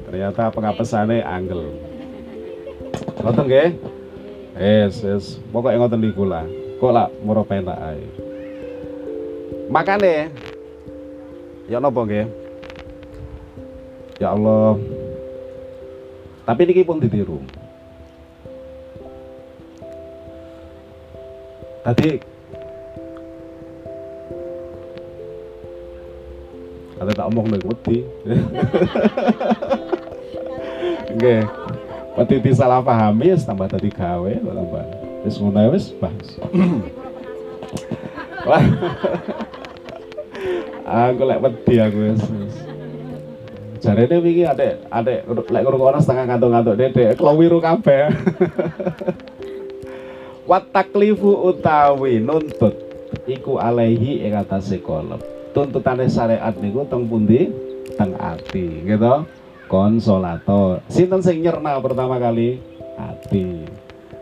[0.09, 1.69] Ternyata pengapesane angel
[3.21, 3.69] ngoten nggih?
[4.57, 5.25] Wis wis.
[5.53, 6.41] Pokoke ngoten niku lah.
[6.81, 8.01] Kok lah moro penak ae.
[9.69, 10.33] Makane
[11.69, 12.40] ya napa nggih
[14.21, 14.77] ya Allah
[16.45, 17.41] tapi niki pun ditiru
[21.81, 22.21] tadi
[27.01, 27.97] Kata tak omong nih wedi.
[31.17, 31.41] Nggih.
[32.13, 34.85] Wedi disalah pahami wis tambah dadi gawe tambah.
[35.25, 36.29] Wis ngono wis bahas.
[38.45, 38.61] Wah.
[41.09, 42.21] aku lek wedi aku wis.
[43.81, 48.13] Jarene wingi adek adek lek ngrungokno setengah kantung-kantung dedek klowiru kabeh.
[50.49, 52.77] Wat taklifu utawi nuntut
[53.25, 55.17] iku alaihi ing atase kolep.
[55.57, 57.49] Tuntutane syariat niku teng pundi?
[57.97, 59.25] Teng ati gitu
[59.65, 60.77] konsolato.
[60.85, 62.61] Sinten sing nyerna pertama kali?
[63.01, 63.65] Ati.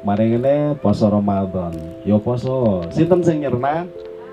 [0.07, 1.75] Mari ngene poso Ramadan.
[2.07, 2.87] Yo poso.
[2.95, 3.83] Sinten sing nyerna?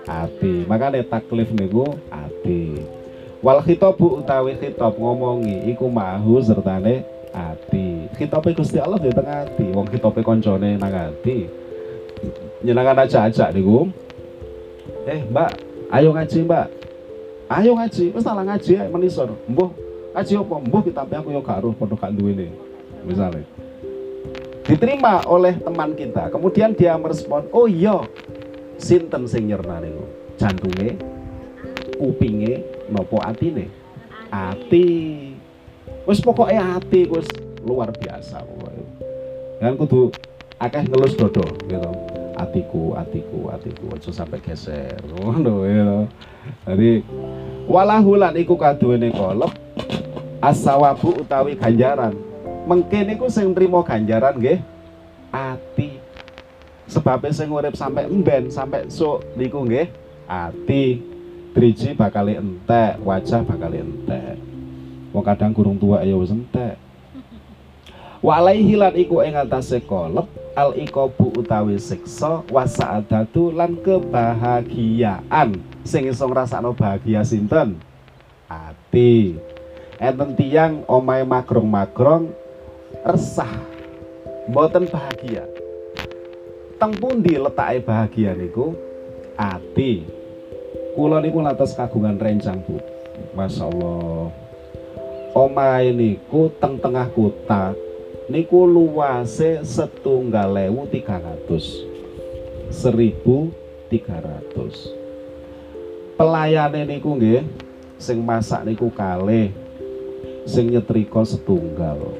[0.06, 0.62] Ati.
[0.70, 2.94] Makanya taklif niku ati
[3.46, 8.10] wal khitabu utawi khitab ngomongi iku mahu sertane ati.
[8.18, 9.70] Khitabe Gusti Allah di tengah ati.
[9.70, 11.46] Wong khitabe koncone nang ati.
[12.66, 13.86] Nyenangan aja aja niku.
[15.06, 15.54] Eh mbak
[15.94, 16.66] ayo ngaji mbak.
[17.46, 19.70] Ayo ngaji wis salah ngaji ae menisor mbuh
[20.18, 20.54] ngaji apa?
[20.66, 22.18] Mbuh tapi aku yo gak roh padha gak
[23.06, 23.46] misalnya
[24.66, 28.02] diterima oleh teman kita kemudian dia merespon oh iya
[28.82, 30.02] sinten sing nyerna niku?
[30.34, 30.98] Jantunge
[32.02, 33.68] kupinge nopo atine
[34.30, 34.86] ati.
[36.06, 37.26] Wis pokoknya ati wis
[37.66, 38.84] luar biasa pokoknya.
[39.58, 40.14] Kan kudu
[40.62, 41.92] akeh ngelus dodo gitu.
[42.36, 45.00] Atiku atiku atiku aja sampai geser.
[45.08, 46.04] Ngono ya.
[46.68, 47.00] Jadi
[47.64, 49.50] walahulan iku kaduwene kolep
[50.44, 52.12] asawabu utawi ganjaran.
[52.68, 54.60] Mungkin iku sing nrimo ganjaran nggih
[55.32, 55.96] ati.
[56.86, 59.88] Sebabnya sing urip sampai emben sampai sok niku nggih
[60.28, 61.15] ati
[61.56, 64.36] driji bakal entek wajah bakal entek.
[65.16, 66.76] Wong kadang gurung tua ya wis entek.
[68.20, 75.56] Walaihi lan iku ing atase kolep al ikobu utawi siksa wasaadatu lan kebahagiaan.
[75.80, 77.80] Sing iso ngrasakno bahagia sinten?
[78.52, 79.40] Ati.
[79.96, 82.28] Enten tiyang omahe magrong-magrong
[83.00, 83.48] resah.
[84.52, 85.48] Mboten bahagia.
[86.76, 88.76] Teng pundi letake bahagia niku?
[89.40, 90.15] Ati
[90.96, 92.80] kula niku lantas kagungan rencang Bu.
[93.36, 94.32] Masya Allah
[95.36, 97.76] omahe niku teng tengah kota
[98.32, 101.84] niku luase setunggal lewu tiga ratus.
[102.72, 103.52] seribu
[103.92, 104.90] tiga ratus.
[106.16, 107.44] Pelayane niku nggih
[108.00, 109.52] sing masak niku kalih
[110.48, 112.16] sing nyetrika setunggal.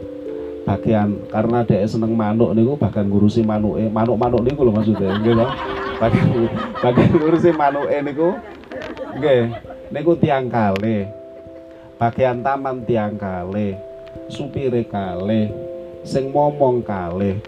[0.66, 5.46] Bagian karena dia seneng manuk niku bahkan ngurusi manuke manuk-manuk niku lho maksudnya to.
[5.96, 6.28] Bagian
[6.84, 8.28] bagian ngurusi manuke niku
[9.16, 9.42] nggih.
[9.90, 11.06] Niku tiang kalih
[11.96, 13.72] bagian taman tiang kalih
[14.28, 15.48] supire kalih
[16.04, 17.40] sing momong kalih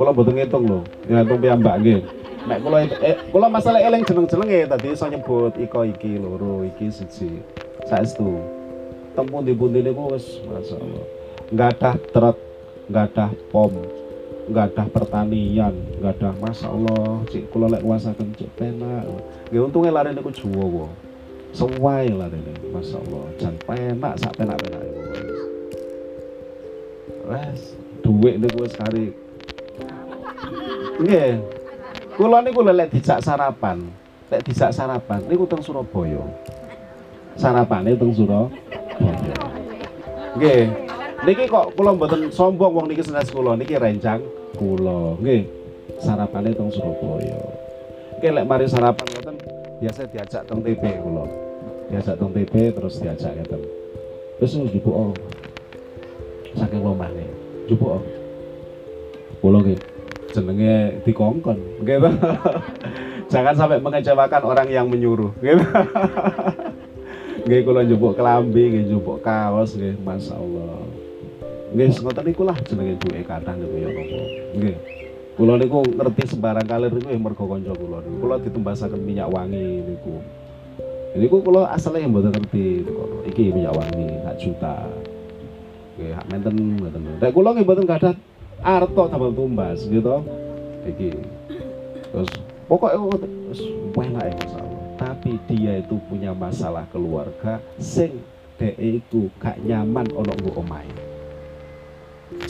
[0.00, 0.80] kula mboten ngitung lho.
[1.04, 2.00] Ngitung piyambak nggih.
[2.48, 7.44] Nek kula eh, kula masalah eling jeneng-jenenge tadi iso nyebut iko iki loro iki siji.
[7.84, 8.40] Saestu.
[9.12, 11.04] Tempun di pundi niku wis masyaallah.
[11.52, 12.36] Enggak ada truk
[12.88, 13.72] enggak ada pom
[14.48, 17.28] enggak ada pertanian enggak ada masyaallah.
[17.28, 19.04] Cik kula lek kuasaken cik penak.
[19.52, 20.88] Nggih untunge lare niku juwo
[21.50, 24.82] Sewai lah ini, masya Allah, jan penak sak penak penak.
[27.30, 29.14] Wes, duit niku wis kari
[31.00, 31.40] nggih.
[32.18, 33.88] Kula niku lek dijak sarapan.
[34.28, 36.20] Lek dijak sarapan niku teng Surabaya.
[37.40, 38.52] Sarapane teng Surabaya.
[40.36, 40.62] Nggih.
[41.20, 43.56] Niki kok kula mboten sombong wong niki senes kula.
[43.56, 44.20] Niki rencang
[44.60, 45.16] kula.
[45.20, 45.48] Nggih.
[46.02, 47.40] Sarapane teng Surabaya.
[48.20, 49.36] Nggih lek mari sarapan ngoten
[49.80, 51.24] biasa diajak teng TP kula.
[51.88, 53.60] Diajak teng TP terus diajak ngeten.
[54.38, 55.12] Wis njupuk oh
[56.54, 57.24] saking lomane.
[57.64, 58.04] Jupuk
[59.40, 59.80] kula nggih
[60.36, 61.58] jenenge dikongkon.
[61.80, 61.96] Nggih
[63.32, 65.32] jangan sampai mengecewakan orang yang menyuruh.
[65.40, 65.64] Gitu
[67.48, 69.96] nggih kula njupuk kelambi nggih njupuk kaos nggih.
[70.04, 71.00] Masyaallah
[71.70, 74.20] nggih ngoten niku lah jenenge duwe kathah niku ya napa
[74.58, 74.76] nggih
[75.38, 79.84] kula niku ngerti sembarang kalir niku ya mergo kanca kula niku kula ditumbasaken minyak wangi
[79.86, 80.22] niku
[81.14, 82.86] niku kula asale mboten ngerti
[83.30, 84.76] iki minyak wangi sak juta
[86.00, 87.20] Oke, hak menten ngoten.
[87.20, 88.16] Nek kula nggih mboten gadah
[88.64, 90.24] arto tambal tumbas gitu.
[90.88, 91.12] Iki.
[92.08, 92.30] Terus
[92.64, 93.20] pokoknya
[93.52, 93.60] wis
[93.92, 94.72] enak ya masalah.
[94.96, 98.16] Tapi dia itu punya masalah keluarga sing
[98.56, 101.09] dhek iku gak nyaman ana nggo omahe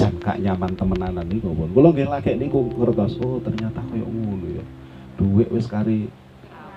[0.00, 4.48] jan gak nyaman temenanan niku pun kula nggih lagi niku ngertos oh ternyata koyo ngono
[4.48, 4.64] ya.
[5.20, 6.08] Duit wis kari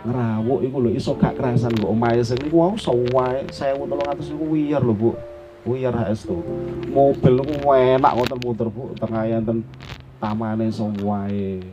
[0.04, 4.84] ngerawuk iku lho iso gak kerasan nggo omahe sing niku wau sawae 1300 niku wiyar
[4.84, 5.10] lho Bu.
[5.64, 6.44] Wiyar HS tuh.
[6.92, 8.92] Mobil niku enak ngoten muter Bu.
[9.00, 9.64] Tengah enten
[10.20, 11.64] tamane sawae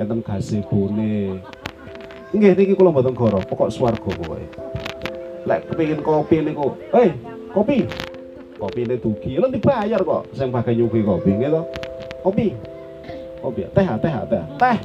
[0.00, 1.44] enten gazebone.
[2.32, 4.48] Nggih niki kula mboten goro, pokok swarga pokoke.
[5.44, 7.12] Lek kepengin kopi niku, "Hei,
[7.52, 7.84] kopi."
[8.64, 11.62] Kopi ini dugi, lho dibayar kok sing bagai nyugi kopi to.
[12.24, 12.48] Kopi.
[13.44, 14.44] Kopi, teh, teh, teh.
[14.56, 14.76] Teh.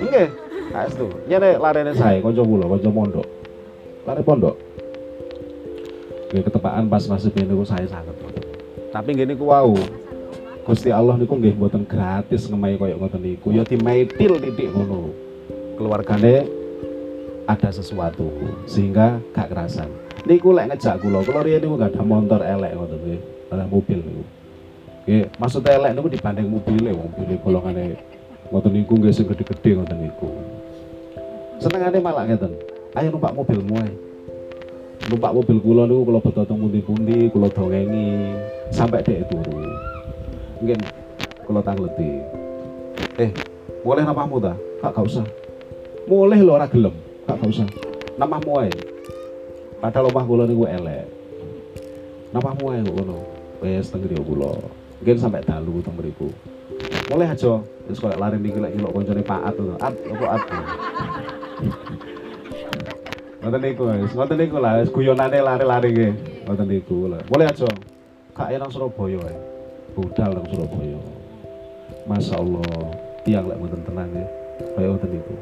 [0.00, 0.28] Nggih.
[0.72, 1.04] Saestu.
[1.28, 3.26] Nyene larene sae kanca kula, kanca pondok.
[4.08, 4.56] Lare pondok.
[6.32, 8.16] Nggih ketepaan pas masih niku saya sangat.
[8.88, 9.76] Tapi nggih niku wau.
[10.64, 13.52] Gusti Allah niku nggih mboten gratis ngemahi koyo ngoten niku.
[13.52, 15.12] Ya dimaitil titik ngono
[15.76, 16.48] keluargane
[17.44, 18.32] ada sesuatu
[18.64, 23.20] sehingga gak kerasan niku lek ngejak kula kula riyen niku gak ada motor elek ngoten
[23.52, 24.24] ada mobil niku.
[25.04, 27.84] Nggih maksud elek niku dibanding mobile wong mobil golongane
[28.48, 30.28] ngoten niku nggih sing gede-gede ngoten niku.
[31.60, 32.52] Senengane malah ngeten
[32.96, 33.92] ayo numpak mobilmu ae.
[35.12, 38.32] Numpak mobil kula niku kula beto teng pundi-pundi kula dongengi
[38.72, 39.60] sampai dek turu.
[40.64, 40.80] Mungkin
[41.44, 42.24] kula tangleti.
[43.20, 43.30] Eh
[43.84, 44.56] boleh namamu ta?
[44.80, 45.26] Kak gak usah.
[46.08, 46.96] Boleh lo ora gelem.
[47.28, 47.68] Gak usah.
[48.16, 48.93] Namamu ae
[49.84, 51.04] padahal omah kula niku elek
[52.32, 53.20] namamu ae ngono
[53.60, 54.56] wis teng griya kula
[54.96, 56.32] mungkin sampai dalu teng mriku
[57.12, 60.42] boleh aja wis kok lari niki lek nyelok kancane Pak At At apa At
[63.44, 66.12] Ngoten niku wis ngoten niku lah wis guyonane lari-lari nggih
[66.48, 67.68] ngoten niku lah boleh aja
[68.32, 69.36] kak nang Surabaya ae
[69.92, 71.00] budal nang Surabaya
[72.08, 72.88] Masya Allah
[73.28, 74.24] tiang lek mboten tenang ya
[74.80, 75.34] kaya ngoten niku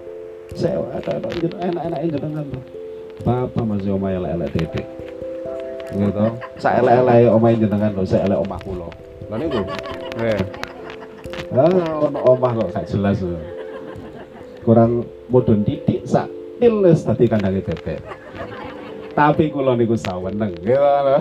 [0.58, 2.81] saya enak-enak jenengan tuh
[3.22, 4.86] Bapak masih omah elek-elek titik
[5.92, 6.24] gitu
[6.56, 7.30] saya elek-elek.
[7.30, 8.88] Omah jenengan tuh saya elek omah kulo
[9.30, 9.62] lha niku?
[10.18, 10.40] Nggih
[11.52, 13.36] ah ono omah kok gak jelas tuh
[14.64, 16.26] kurang mudun titik sak
[16.58, 18.00] tilis tadi kandange bebek.
[19.12, 21.16] Tapi kula niku saweneng gitu lho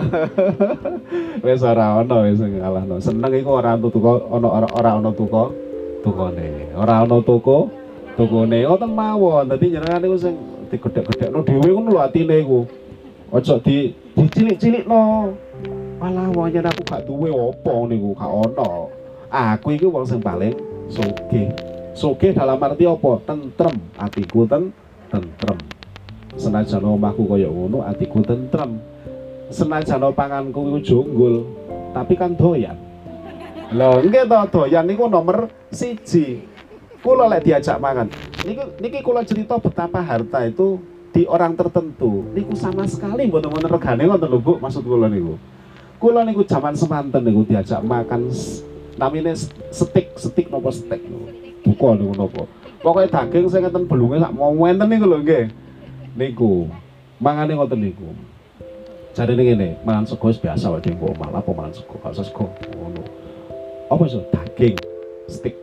[1.44, 2.96] wis ora ono wis ngalahno.
[2.98, 5.44] Seneng iku ora tuku ono ora ono tuku
[6.00, 6.72] tukone.
[6.72, 7.58] Ora ono tuku
[8.16, 9.52] tukune ngoten mawon.
[9.52, 12.64] Dadi jenengan niku sing digedhek-gedhekno dhewe ngono lho atine iku.
[13.32, 15.00] Aja di dicilik-cilikno.
[16.00, 18.88] Malah wong yen aku gak duwe apa niku gak ono.
[19.28, 20.56] Aku iki wong sing paling
[20.88, 21.52] sugih.
[21.92, 23.20] Sugih dalam arti apa?
[23.28, 23.76] Tentrem.
[24.00, 24.72] Atiku ten
[25.12, 25.60] tentrem.
[26.40, 28.80] Senajan omahku kaya ngono atiku tentrem.
[29.52, 31.44] Senajan panganku iku jonggol
[31.92, 32.76] tapi kan doyan.
[33.72, 36.51] Lho nggih to doyan niku nomor siji
[37.02, 38.06] Kulo lek diajak makan.
[38.46, 40.78] Niki niki kulo cerita betapa harta itu
[41.10, 45.34] di orang tertentu niku sama sekali mboten wonten regane ngoten lho Bu, maksud kula niku.
[45.98, 48.30] Kula niku zaman semanten niku diajak makan
[48.94, 49.34] namine
[49.74, 51.26] steak, steak nopo steak niku.
[51.66, 52.42] Buka niku nopo.
[52.78, 55.50] Pokoke daging sing ngeten belunge sak mau enten niku lho nggih.
[56.14, 56.70] Niku.
[57.18, 58.14] Mangane ngoten niku.
[59.12, 62.00] Jadi ini ngene, mangan sego biasa wae di omah, apa mangan sego?
[62.00, 62.48] Usah sego.
[62.72, 63.04] Ngono.
[63.92, 64.80] Apa iso daging,
[65.28, 65.61] steak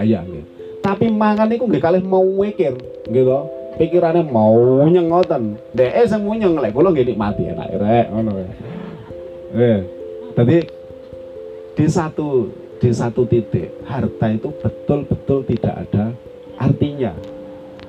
[0.00, 0.44] kebayang nggih.
[0.80, 2.72] Tapi mangan niku nggih kalih mau mikir,
[3.04, 3.40] nggih to.
[3.76, 5.56] Pikirane mau nyengoten.
[5.76, 8.32] Dheke sing munyeng lek kula nggih nikmati enak rek ngono.
[9.56, 9.80] Eh.
[10.36, 10.56] Tapi
[11.76, 12.48] di satu
[12.80, 16.12] di satu titik harta itu betul-betul tidak ada
[16.56, 17.12] artinya.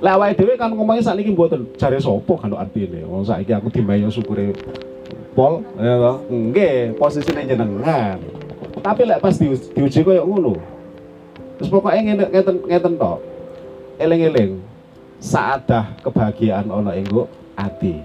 [0.02, 3.06] Awake dhewe kan ngomongin sakniki mboten jare sapa kan artine.
[3.08, 4.52] Wong saiki aku dimayo syukure
[5.38, 6.18] pol ya toh.
[6.28, 8.20] Nggih, posisine jenengan.
[8.82, 10.58] Tapi lek pas diuji koyo ngono,
[11.62, 13.22] Terus pokoknya ngeten ngeten ngeten tok.
[14.02, 14.52] Eling-eling.
[15.22, 17.06] Saadah kebahagiaan ana ing
[17.54, 18.02] ati.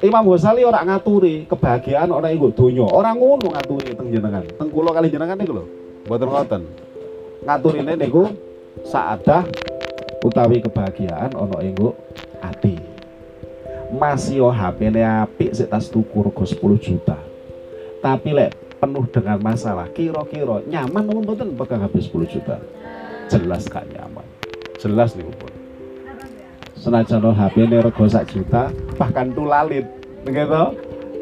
[0.00, 2.88] Imam Ghazali ora ngaturi kebahagiaan ana ing donya.
[2.88, 4.40] Ora ngono ngaturi teng jenengan.
[4.56, 5.64] Teng kula kali jenengan niku lho.
[6.08, 6.62] Mboten ngoten.
[7.44, 8.32] Ngaturine niku
[8.88, 9.44] saadah
[10.24, 11.76] utawi kebahagiaan ana ing
[12.40, 12.80] ati.
[13.92, 17.20] Mas yo HP-ne apik sik tas tuku rego 10 juta.
[18.00, 22.62] Tapi lek penuh dengan masalah, kira-kira nyaman mboten pegang habis 10 juta?
[23.28, 24.26] Jelas gak nyaman.
[24.80, 25.52] Jelas nih pun
[26.78, 29.84] senajan HP ini rego sak juta bahkan tulalit.
[30.24, 30.64] Gitu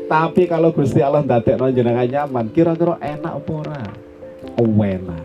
[0.06, 3.82] tapi kalau Gusti Allah ndatek jenengan nyaman kira-kira enak apa ora?
[4.54, 5.22] Enak.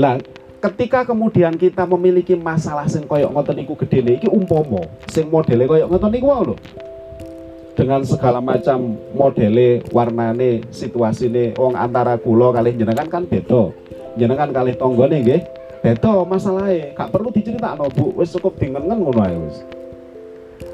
[0.00, 0.16] Lah
[0.64, 5.88] ketika kemudian kita memiliki masalah sing koyok ngoten iku gede iki umpomo sing modele koyok
[5.92, 6.56] ngoten iku lho.
[7.74, 13.74] Dengan segala macam modele situasi situasine wong antara kula kali jenengan kan beda
[14.14, 15.42] jenengan kali tonggone nggih
[15.84, 18.16] Beto masalahnya, gak perlu diceritakno, Bu.
[18.16, 19.60] Wis cukup dingengen ngono ae wis.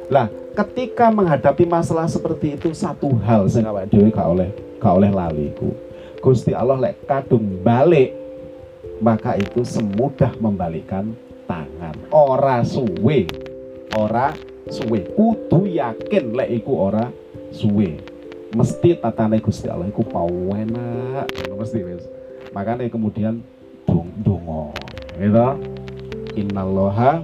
[0.06, 5.10] Lah, ketika menghadapi masalah seperti itu satu hal sing awake dhewe gak oleh gak oleh
[5.10, 5.74] lali ku.
[6.22, 8.14] Gusti Allah lek kadung balik
[9.02, 11.10] maka itu semudah membalikkan
[11.50, 11.98] tangan.
[12.14, 13.26] Ora suwe.
[13.98, 14.30] Ora
[14.70, 15.10] suwe.
[15.10, 17.10] Kudu yakin lek iku ora
[17.50, 17.98] suwe.
[18.54, 21.26] Mesti tatane Gusti Allah iku pawenak.
[21.50, 22.19] Mesti wis.
[22.50, 23.38] Makanya kemudian
[23.86, 24.74] dong dongo
[25.18, 25.46] gitu
[26.34, 27.22] innallaha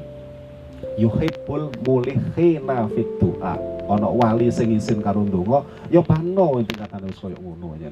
[0.99, 3.59] yuhibbul mulikhina fit du'a.
[3.87, 7.91] Ana wali sing isin karo ndonga ya pano tingkatane wis koyo ngono aja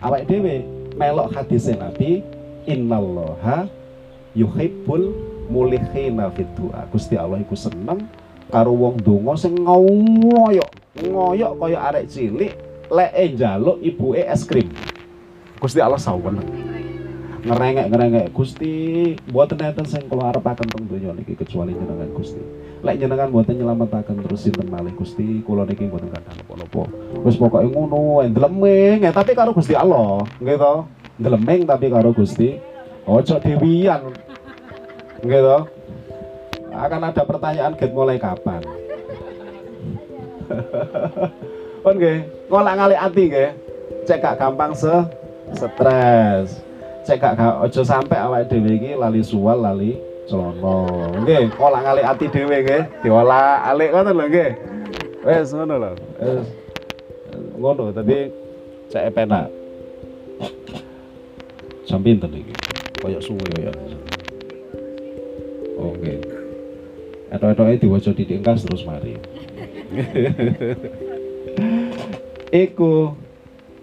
[0.00, 0.64] awake dhewe
[0.96, 2.24] melok hadis Nabi
[2.64, 3.68] innallaha
[4.32, 5.12] yuhibbul
[5.52, 6.88] mulikhina fit du'a.
[6.88, 8.04] Gusti Allah iku seneng
[8.48, 10.64] karo wong donga sing ngoyo
[10.98, 12.52] ngoyok kaya arek cilik
[12.90, 14.66] lek njaluk ibuke es krim
[15.60, 16.48] Gusti Allah saweneng
[17.40, 18.26] ngerengek ngerengek.
[18.36, 18.72] Gusti
[19.32, 22.40] buat enten sing kula arepaken teng donya niki kecuali jenengan Gusti.
[22.80, 25.40] Lek jenengan mboten nyelametaken terus sinten malih Gusti?
[25.44, 26.84] Kula niki mboten kadang napa-napa
[27.24, 29.04] wis pokoke ngono ndleming.
[29.04, 30.74] Ya tapi karo Gusti Allah nggih to?
[31.64, 32.60] Tapi karo Gusti
[33.08, 34.12] ojo dewian.
[35.20, 35.58] To?
[36.72, 38.64] Akan ada pertanyaan get mulai kapan?
[41.84, 43.50] Pun nggih ngolak-ngalik ati nggih.
[44.08, 45.19] Cek gak gampang se
[45.54, 46.62] stres.
[47.08, 49.96] Cek gak ojo sampai awake dhewe iki lali suwal lali
[50.28, 50.76] celana.
[51.24, 52.82] Nggih olah ngalik ati dhewe nggih.
[53.02, 54.50] Diolah alik ngoten lho nggih.
[55.26, 55.92] Wis ngono lho.
[56.20, 56.46] Wis
[57.56, 58.30] ngono tadi
[58.92, 59.48] cek penak.
[61.88, 62.54] Jam pinten iki?
[63.00, 63.72] Kaya suwe ya
[65.80, 66.20] oke okay.
[67.32, 69.16] etok-etoke diwaca didik terus mari.
[72.64, 73.16] Iku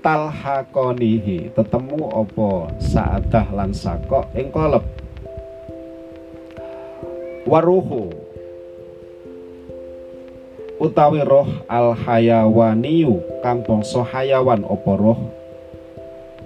[0.08, 1.52] talhakonihi.
[1.52, 4.88] Tetemu opo saadah lan sako ing kolep.
[7.44, 8.08] Waruhu.
[10.80, 15.20] Utawi roh al hayawaniyu kang bangsa hayawan opo roh?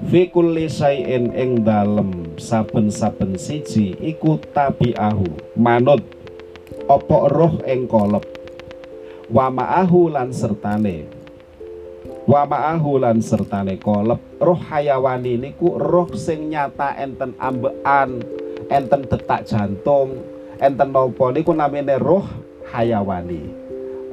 [0.09, 5.29] Fi kulli sayin ing dalem saben-saben siji iku tabiahu.
[5.53, 6.01] Manut
[6.89, 8.25] opo roh ing kolep?
[9.29, 11.20] Wa ma'ahu lan sertane
[12.31, 18.23] wa ma'ahu lan sertane kolep roh hayawani niku roh sing nyata enten ambekan
[18.71, 20.23] enten detak jantung
[20.63, 22.23] enten nopo niku namanya roh
[22.71, 23.41] hayawani.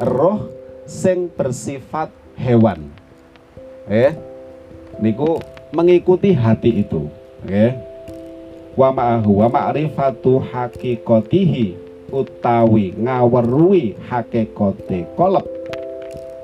[0.02, 0.50] Roh
[0.88, 2.90] sing bersifat hewan.
[3.86, 4.16] Eh
[4.98, 5.38] niku
[5.70, 7.06] mengikuti hati itu.
[7.46, 7.76] Eh
[8.74, 11.76] wa ma'ahu wa ma'rifatu hakikotihi
[12.10, 15.46] utawi ngawerui hakikote kolep.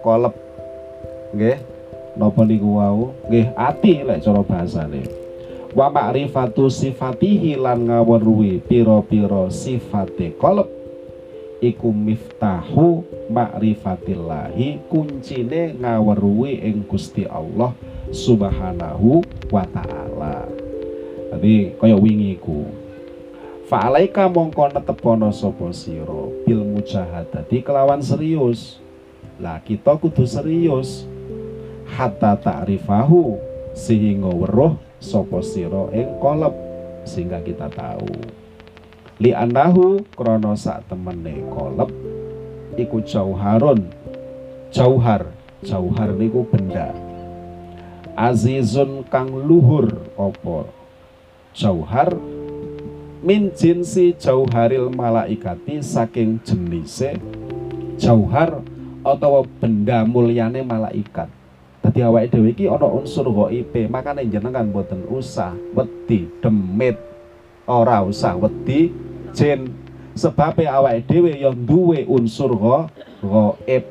[0.05, 0.44] Kolep
[1.35, 1.59] nggih
[2.15, 5.02] napa niku wau nggih ati lek cara bahasane
[5.74, 10.70] wa ma'rifatu sifatihi lan ngaweruhi pira-pira sifate qalb
[11.59, 13.02] iku miftahu
[13.35, 17.73] ma'rifatillahi kuncine ngaweruhi ing Gusti Allah
[18.12, 20.44] Subhanahu wa taala.
[21.32, 22.69] Jadi kaya wingi ku.
[23.65, 28.77] Fa'alaika mongko netepono sapa sira bil mujahadati kelawan serius.
[29.40, 31.09] Lah kita kudu serius
[31.95, 33.39] hatta ta'rifahu
[33.71, 36.55] sehingga weruh sapa sira ing kolep
[37.07, 38.11] sehingga kita tahu.
[39.23, 41.91] Li anahu krana sak temene kolep
[42.75, 43.87] iku jauharun.
[44.75, 45.31] Jauhar
[45.62, 46.91] jauhar niku benda.
[48.19, 49.87] Azizun kang luhur
[50.19, 50.66] apa?
[51.55, 52.11] Jauhar
[53.23, 57.15] min jinsi jauharil malaikati saking jenise
[57.97, 58.61] jauhar
[59.07, 61.31] atau benda mulyane malaikat
[61.95, 66.99] Dadi awake dhewe iki ana unsur ghaibe, makane jenengan mboten usah wedi demit.
[67.71, 68.91] Ora usah wedi
[69.31, 69.71] jin.
[70.19, 73.87] Sebab awake dhewe ya duwe unsur ghaib.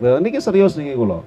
[0.00, 1.20] Lha niki serius niki kula.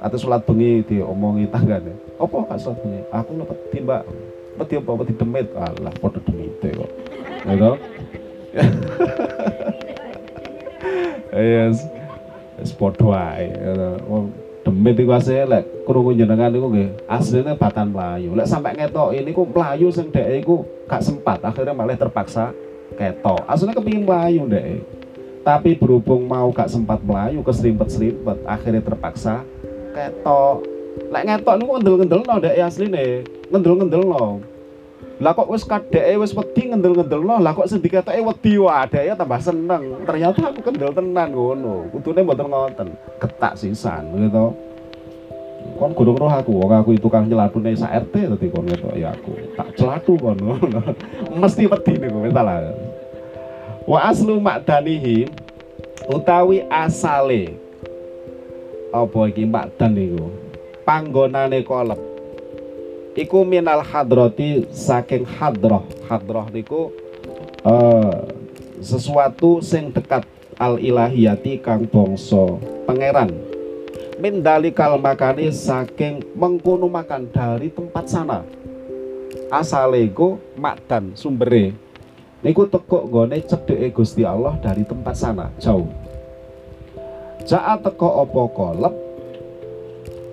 [0.00, 1.92] Kata salat bengi diomongi tanggane.
[2.16, 3.04] Apa gak salat bengi?
[3.12, 4.02] Aku lho wedi, Mbak.
[4.56, 4.90] Wedi apa?
[4.96, 5.46] Wedi demit.
[5.60, 6.88] Alah, padha demite kok.
[7.44, 7.76] Ya
[11.36, 11.84] Yes.
[12.56, 13.52] Wis padha wae
[14.66, 18.34] demit iku asline lek krungu jenengan niku nggih asline batan Melayu.
[18.34, 22.50] Lek sampai ngetok ini ku Melayu sing dhek iku gak sempat akhirnya malah terpaksa
[22.98, 23.46] ketok.
[23.46, 24.82] Asline kepingin Melayu dhek.
[25.46, 29.46] Tapi berhubung mau gak sempat Melayu keserimpet-serimpet akhirnya terpaksa
[29.94, 30.66] ketok.
[31.14, 33.22] Lek ngetok niku ngendel-ngendel no dhek asline.
[33.54, 34.02] Ngendel-ngendel
[35.16, 40.04] Lah kok wis kadeke wis wedi ngendel-ngendelno, lah kok sing diketoke wedi adeke tambah seneng.
[40.04, 41.88] Ternyata aku kendel tenan ngono.
[41.88, 42.88] Kudune mboten ngoten.
[43.16, 44.52] Ketak sisan gitu.
[45.74, 49.10] kon gurung roh aku wong aku itu kang nyelatune sak RT dadi kon ngetok ya
[49.12, 50.38] aku tak celatu kon
[51.42, 52.70] mesti wedi niku wis lah
[53.82, 55.26] wa aslu makdanihi
[56.06, 57.58] utawi asale
[58.94, 60.30] apa iki makdan niku
[60.86, 61.98] panggonane kolep
[63.16, 66.92] iku minal hadrati saking hadroh hadroh niku
[67.64, 68.28] uh,
[68.84, 70.28] sesuatu sing dekat
[70.60, 73.32] al ilahiyati kang bangsa pangeran.
[74.16, 78.40] Min dalikal makani saking mengkono makan dari tempat sana.
[79.52, 81.72] Asale iku makdan sumbere.
[82.40, 85.88] Niku tekuk gone cedeke Gusti Allah dari tempat sana jauh.
[87.44, 88.94] Ja'a teko opo kolep?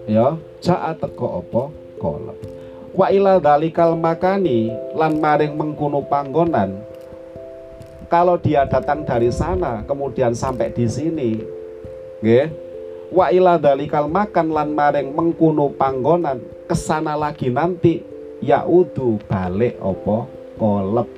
[0.07, 1.63] Ya ja'a teko opo
[1.99, 2.62] kolep
[2.93, 6.77] wa ila dalikal makani lan maring mengkono panggonan.
[8.07, 11.41] Kalau dia datang dari sana kemudian sampai di sini
[12.21, 12.47] nggih
[13.09, 16.37] wa ila dalikal makan lan maring mengkuno panggonan
[16.69, 18.05] ke sana lagi nanti
[18.45, 20.29] yaudu balik opo
[20.61, 21.09] kolep.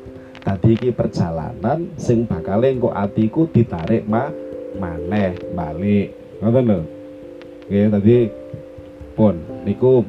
[0.45, 4.31] Tadi ki perjalanan sing bakal engko atiku ditarik ma
[4.79, 6.15] maneh balik.
[6.39, 6.79] Ngoten lho.
[7.65, 8.17] Nggih tadi
[9.17, 9.35] pun
[9.65, 10.05] niku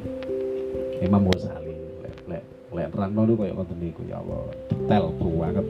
[1.01, 2.43] Imam Ghazali lek lek
[2.73, 5.65] lek nerangno niku koyo ngoten niku ya Allah detail banget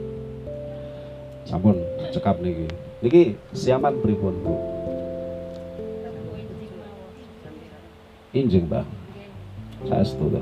[1.48, 1.76] sampun
[2.12, 2.68] cekap niki
[3.00, 3.22] niki
[3.52, 4.78] siaman pripun Bu
[8.36, 8.84] injing Mbah.
[9.88, 10.40] Saya setuju.